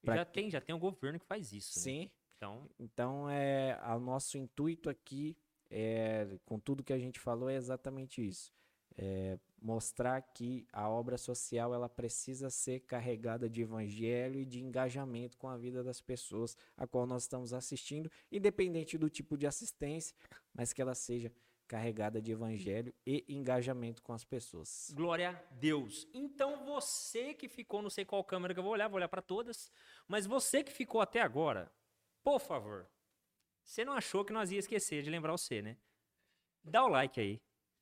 Pra... 0.00 0.16
Já 0.16 0.24
tem, 0.24 0.50
já 0.50 0.60
tem 0.60 0.74
um 0.74 0.78
governo 0.78 1.18
que 1.18 1.26
faz 1.26 1.52
isso. 1.52 1.78
Né? 1.78 1.82
Sim. 1.82 2.00
Né? 2.04 2.10
Então, 2.36 2.70
então 2.78 3.28
é, 3.28 3.78
o 3.94 3.98
nosso 3.98 4.38
intuito 4.38 4.88
aqui, 4.88 5.36
é, 5.68 6.38
com 6.46 6.58
tudo 6.58 6.84
que 6.84 6.92
a 6.92 6.98
gente 6.98 7.18
falou, 7.18 7.50
é 7.50 7.56
exatamente 7.56 8.26
isso. 8.26 8.52
é, 8.96 9.38
mostrar 9.60 10.20
que 10.22 10.66
a 10.72 10.88
obra 10.88 11.18
social 11.18 11.74
ela 11.74 11.88
precisa 11.88 12.50
ser 12.50 12.80
carregada 12.80 13.48
de 13.48 13.62
evangelho 13.62 14.40
e 14.40 14.44
de 14.44 14.60
engajamento 14.60 15.36
com 15.36 15.48
a 15.48 15.56
vida 15.56 15.82
das 15.82 16.00
pessoas 16.00 16.56
a 16.76 16.86
qual 16.86 17.06
nós 17.06 17.22
estamos 17.22 17.52
assistindo, 17.52 18.10
independente 18.30 18.96
do 18.96 19.10
tipo 19.10 19.36
de 19.36 19.46
assistência, 19.46 20.16
mas 20.54 20.72
que 20.72 20.80
ela 20.80 20.94
seja 20.94 21.32
carregada 21.70 22.20
de 22.20 22.32
evangelho 22.32 22.92
e 23.06 23.24
engajamento 23.28 24.02
com 24.02 24.12
as 24.12 24.24
pessoas. 24.24 24.90
Glória 24.92 25.30
a 25.30 25.54
Deus. 25.54 26.08
Então 26.12 26.64
você 26.64 27.32
que 27.32 27.48
ficou, 27.48 27.80
não 27.80 27.90
sei 27.90 28.04
qual 28.04 28.24
câmera 28.24 28.52
que 28.52 28.58
eu 28.58 28.64
vou 28.64 28.72
olhar, 28.72 28.88
vou 28.88 28.96
olhar 28.96 29.08
para 29.08 29.22
todas, 29.22 29.70
mas 30.08 30.26
você 30.26 30.64
que 30.64 30.72
ficou 30.72 31.00
até 31.00 31.20
agora, 31.20 31.72
por 32.24 32.40
favor, 32.40 32.90
você 33.64 33.84
não 33.84 33.92
achou 33.92 34.24
que 34.24 34.32
nós 34.32 34.50
ia 34.50 34.58
esquecer 34.58 35.02
de 35.04 35.10
lembrar 35.10 35.30
você, 35.30 35.62
né? 35.62 35.76
Dá 36.64 36.84
o 36.84 36.88
like 36.88 37.20
aí. 37.20 37.40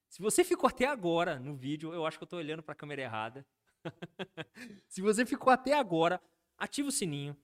Se 0.09 0.23
você 0.23 0.43
ficou 0.43 0.69
até 0.69 0.87
agora 0.87 1.39
no 1.39 1.55
vídeo, 1.55 1.93
eu 1.93 2.07
acho 2.07 2.19
que 2.19 2.25
eu 2.25 2.29
tô 2.29 2.37
olhando 2.37 2.63
para 2.63 2.73
a 2.73 2.77
câmera 2.77 3.03
errada. 3.03 3.47
Se 4.89 5.01
você 5.01 5.25
ficou 5.27 5.53
até 5.53 5.75
agora, 5.75 6.21
ativa 6.57 6.89
o 6.89 6.93
sininho, 6.93 7.37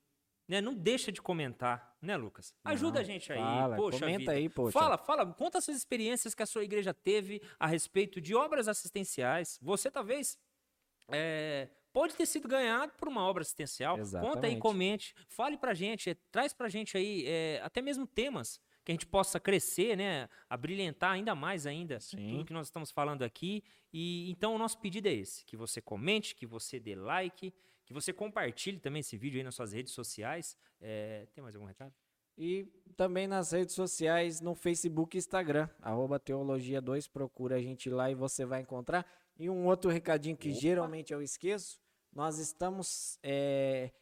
né? 0.48 0.60
Não 0.60 0.74
deixa 0.74 1.12
de 1.12 1.20
comentar, 1.20 1.96
né, 2.00 2.16
Lucas? 2.16 2.54
Ajuda 2.64 2.94
Não, 2.94 3.00
a 3.00 3.04
gente 3.04 3.32
aí, 3.32 3.38
fala, 3.38 3.76
poxa 3.76 4.00
comenta 4.00 4.18
vida. 4.18 4.32
aí, 4.32 4.48
poxa. 4.48 4.78
Fala, 4.78 4.98
fala, 4.98 5.26
conta 5.34 5.58
as 5.58 5.64
suas 5.64 5.76
experiências 5.76 6.34
que 6.34 6.42
a 6.42 6.46
sua 6.46 6.64
igreja 6.64 6.92
teve 6.92 7.42
a 7.58 7.66
respeito 7.66 8.20
de 8.20 8.34
obras 8.34 8.66
assistenciais. 8.66 9.58
Você 9.62 9.90
talvez 9.90 10.38
é, 11.10 11.68
pode 11.92 12.14
ter 12.14 12.26
sido 12.26 12.48
ganhado 12.48 12.92
por 12.94 13.08
uma 13.08 13.22
obra 13.22 13.42
assistencial. 13.42 13.96
Conta 13.96 14.06
aí, 14.18 14.22
Exatamente. 14.22 14.58
comente, 14.58 15.14
fale 15.28 15.56
pra 15.56 15.74
gente, 15.74 16.10
é, 16.10 16.14
traz 16.30 16.52
pra 16.52 16.68
gente 16.68 16.96
aí 16.96 17.24
é, 17.26 17.60
até 17.62 17.80
mesmo 17.80 18.06
temas 18.06 18.60
que 18.84 18.92
a 18.92 18.94
gente 18.94 19.06
possa 19.06 19.40
crescer, 19.40 19.96
né, 19.96 20.28
a 20.48 20.56
brilhantar 20.56 21.12
ainda 21.12 21.34
mais 21.34 21.66
ainda 21.66 21.98
Sim. 22.00 22.16
tudo 22.16 22.44
que 22.44 22.52
nós 22.52 22.66
estamos 22.66 22.90
falando 22.90 23.22
aqui. 23.22 23.64
E 23.92 24.30
então 24.30 24.54
o 24.54 24.58
nosso 24.58 24.78
pedido 24.78 25.08
é 25.08 25.12
esse, 25.12 25.44
que 25.44 25.56
você 25.56 25.80
comente, 25.80 26.34
que 26.34 26.46
você 26.46 26.78
dê 26.78 26.94
like, 26.94 27.52
que 27.86 27.92
você 27.92 28.12
compartilhe 28.12 28.78
também 28.78 29.00
esse 29.00 29.16
vídeo 29.16 29.38
aí 29.38 29.44
nas 29.44 29.54
suas 29.54 29.72
redes 29.72 29.92
sociais. 29.92 30.56
É, 30.80 31.26
tem 31.32 31.42
mais 31.42 31.54
algum 31.54 31.66
recado? 31.66 31.94
E 32.36 32.66
também 32.96 33.26
nas 33.26 33.52
redes 33.52 33.74
sociais, 33.74 34.40
no 34.40 34.54
Facebook 34.54 35.16
e 35.16 35.18
Instagram, 35.18 35.68
arroba 35.80 36.18
Teologia2, 36.18 37.08
procura 37.08 37.56
a 37.56 37.62
gente 37.62 37.88
lá 37.88 38.10
e 38.10 38.14
você 38.14 38.44
vai 38.44 38.60
encontrar. 38.60 39.06
E 39.38 39.48
um 39.48 39.66
outro 39.66 39.90
recadinho 39.90 40.36
que 40.36 40.50
Opa. 40.50 40.60
geralmente 40.60 41.12
eu 41.12 41.22
esqueço, 41.22 41.80
nós 42.12 42.38
estamos 42.38 43.18
é, 43.22 43.92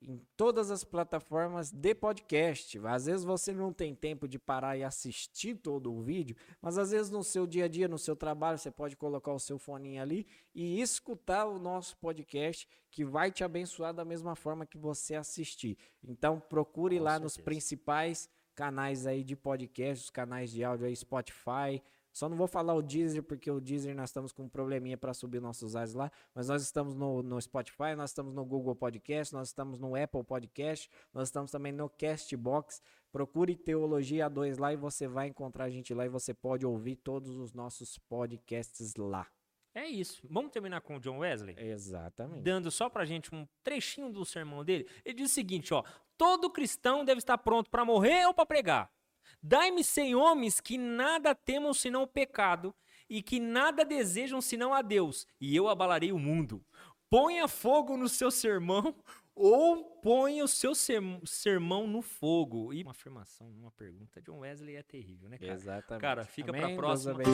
em 0.00 0.20
todas 0.36 0.70
as 0.70 0.84
plataformas 0.84 1.70
de 1.70 1.94
podcast. 1.94 2.78
Às 2.86 3.06
vezes 3.06 3.24
você 3.24 3.52
não 3.52 3.72
tem 3.72 3.94
tempo 3.94 4.28
de 4.28 4.38
parar 4.38 4.76
e 4.76 4.84
assistir 4.84 5.54
todo 5.56 5.92
o 5.92 6.02
vídeo, 6.02 6.36
mas 6.60 6.78
às 6.78 6.90
vezes 6.90 7.10
no 7.10 7.24
seu 7.24 7.46
dia 7.46 7.64
a 7.64 7.68
dia, 7.68 7.88
no 7.88 7.98
seu 7.98 8.14
trabalho, 8.14 8.58
você 8.58 8.70
pode 8.70 8.96
colocar 8.96 9.32
o 9.32 9.40
seu 9.40 9.58
foninho 9.58 10.00
ali 10.02 10.26
e 10.54 10.80
escutar 10.80 11.46
o 11.46 11.58
nosso 11.58 11.96
podcast, 11.96 12.68
que 12.90 13.04
vai 13.04 13.30
te 13.30 13.42
abençoar 13.42 13.92
da 13.92 14.04
mesma 14.04 14.36
forma 14.36 14.66
que 14.66 14.78
você 14.78 15.14
assistir. 15.14 15.76
Então 16.02 16.40
procure 16.40 16.98
Com 16.98 17.04
lá 17.04 17.18
nos 17.18 17.34
certeza. 17.34 17.44
principais 17.44 18.28
canais 18.54 19.06
aí 19.06 19.22
de 19.22 19.36
podcast, 19.36 20.04
os 20.04 20.10
canais 20.10 20.50
de 20.50 20.64
áudio 20.64 20.86
aí, 20.86 20.96
Spotify. 20.96 21.82
Só 22.16 22.30
não 22.30 22.36
vou 22.38 22.46
falar 22.46 22.72
o 22.72 22.80
Deezer, 22.80 23.22
porque 23.22 23.50
o 23.50 23.60
Deezer 23.60 23.94
nós 23.94 24.08
estamos 24.08 24.32
com 24.32 24.44
um 24.44 24.48
probleminha 24.48 24.96
para 24.96 25.12
subir 25.12 25.38
nossos 25.38 25.76
áudios 25.76 25.92
lá, 25.92 26.10
mas 26.34 26.48
nós 26.48 26.62
estamos 26.62 26.94
no, 26.94 27.22
no 27.22 27.38
Spotify, 27.38 27.94
nós 27.94 28.08
estamos 28.08 28.32
no 28.32 28.42
Google 28.42 28.74
Podcast, 28.74 29.34
nós 29.34 29.48
estamos 29.48 29.78
no 29.78 29.94
Apple 29.94 30.24
Podcast, 30.24 30.88
nós 31.12 31.28
estamos 31.28 31.50
também 31.50 31.72
no 31.72 31.90
Castbox. 31.90 32.80
Procure 33.12 33.54
Teologia 33.54 34.30
2 34.30 34.56
lá 34.56 34.72
e 34.72 34.76
você 34.76 35.06
vai 35.06 35.26
encontrar 35.26 35.64
a 35.64 35.68
gente 35.68 35.92
lá 35.92 36.06
e 36.06 36.08
você 36.08 36.32
pode 36.32 36.64
ouvir 36.64 36.96
todos 36.96 37.36
os 37.36 37.52
nossos 37.52 37.98
podcasts 37.98 38.94
lá. 38.96 39.26
É 39.74 39.86
isso. 39.86 40.26
Vamos 40.30 40.52
terminar 40.52 40.80
com 40.80 40.96
o 40.96 41.00
John 41.00 41.18
Wesley? 41.18 41.54
Exatamente. 41.58 42.40
dando 42.40 42.70
só 42.70 42.88
pra 42.88 43.04
gente 43.04 43.34
um 43.34 43.46
trechinho 43.62 44.10
do 44.10 44.24
sermão 44.24 44.64
dele, 44.64 44.88
ele 45.04 45.16
diz 45.16 45.32
o 45.32 45.34
seguinte, 45.34 45.74
ó: 45.74 45.84
todo 46.16 46.48
cristão 46.48 47.04
deve 47.04 47.18
estar 47.18 47.36
pronto 47.36 47.68
para 47.68 47.84
morrer 47.84 48.24
ou 48.26 48.32
para 48.32 48.46
pregar. 48.46 48.95
Dai-me 49.42 49.84
sem 49.84 50.14
homens 50.14 50.60
que 50.60 50.76
nada 50.78 51.34
temam 51.34 51.72
senão 51.72 52.02
o 52.02 52.06
pecado 52.06 52.74
e 53.08 53.22
que 53.22 53.38
nada 53.38 53.84
desejam 53.84 54.40
senão 54.40 54.74
a 54.74 54.82
Deus, 54.82 55.26
e 55.40 55.54
eu 55.54 55.68
abalarei 55.68 56.12
o 56.12 56.18
mundo. 56.18 56.64
Ponha 57.08 57.46
fogo 57.46 57.96
no 57.96 58.08
seu 58.08 58.30
sermão 58.32 58.94
ou 59.34 59.84
ponha 60.02 60.42
o 60.42 60.48
seu 60.48 60.74
sermão 60.74 61.86
no 61.86 62.02
fogo. 62.02 62.72
E 62.72 62.82
uma 62.82 62.90
afirmação, 62.90 63.48
uma 63.48 63.70
pergunta 63.70 64.20
de 64.20 64.30
um 64.30 64.40
Wesley 64.40 64.74
é 64.74 64.82
terrível, 64.82 65.28
né, 65.28 65.38
cara? 65.38 65.52
Exatamente. 65.52 66.00
Cara, 66.00 66.24
fica 66.24 66.52
para 66.52 66.66
a 66.66 66.74
próxima. 66.74 67.14
Deus, 67.14 67.28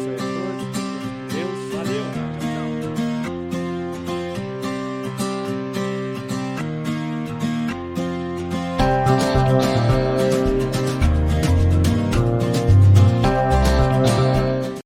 Deus 1.33 1.73
valeu. 1.73 2.03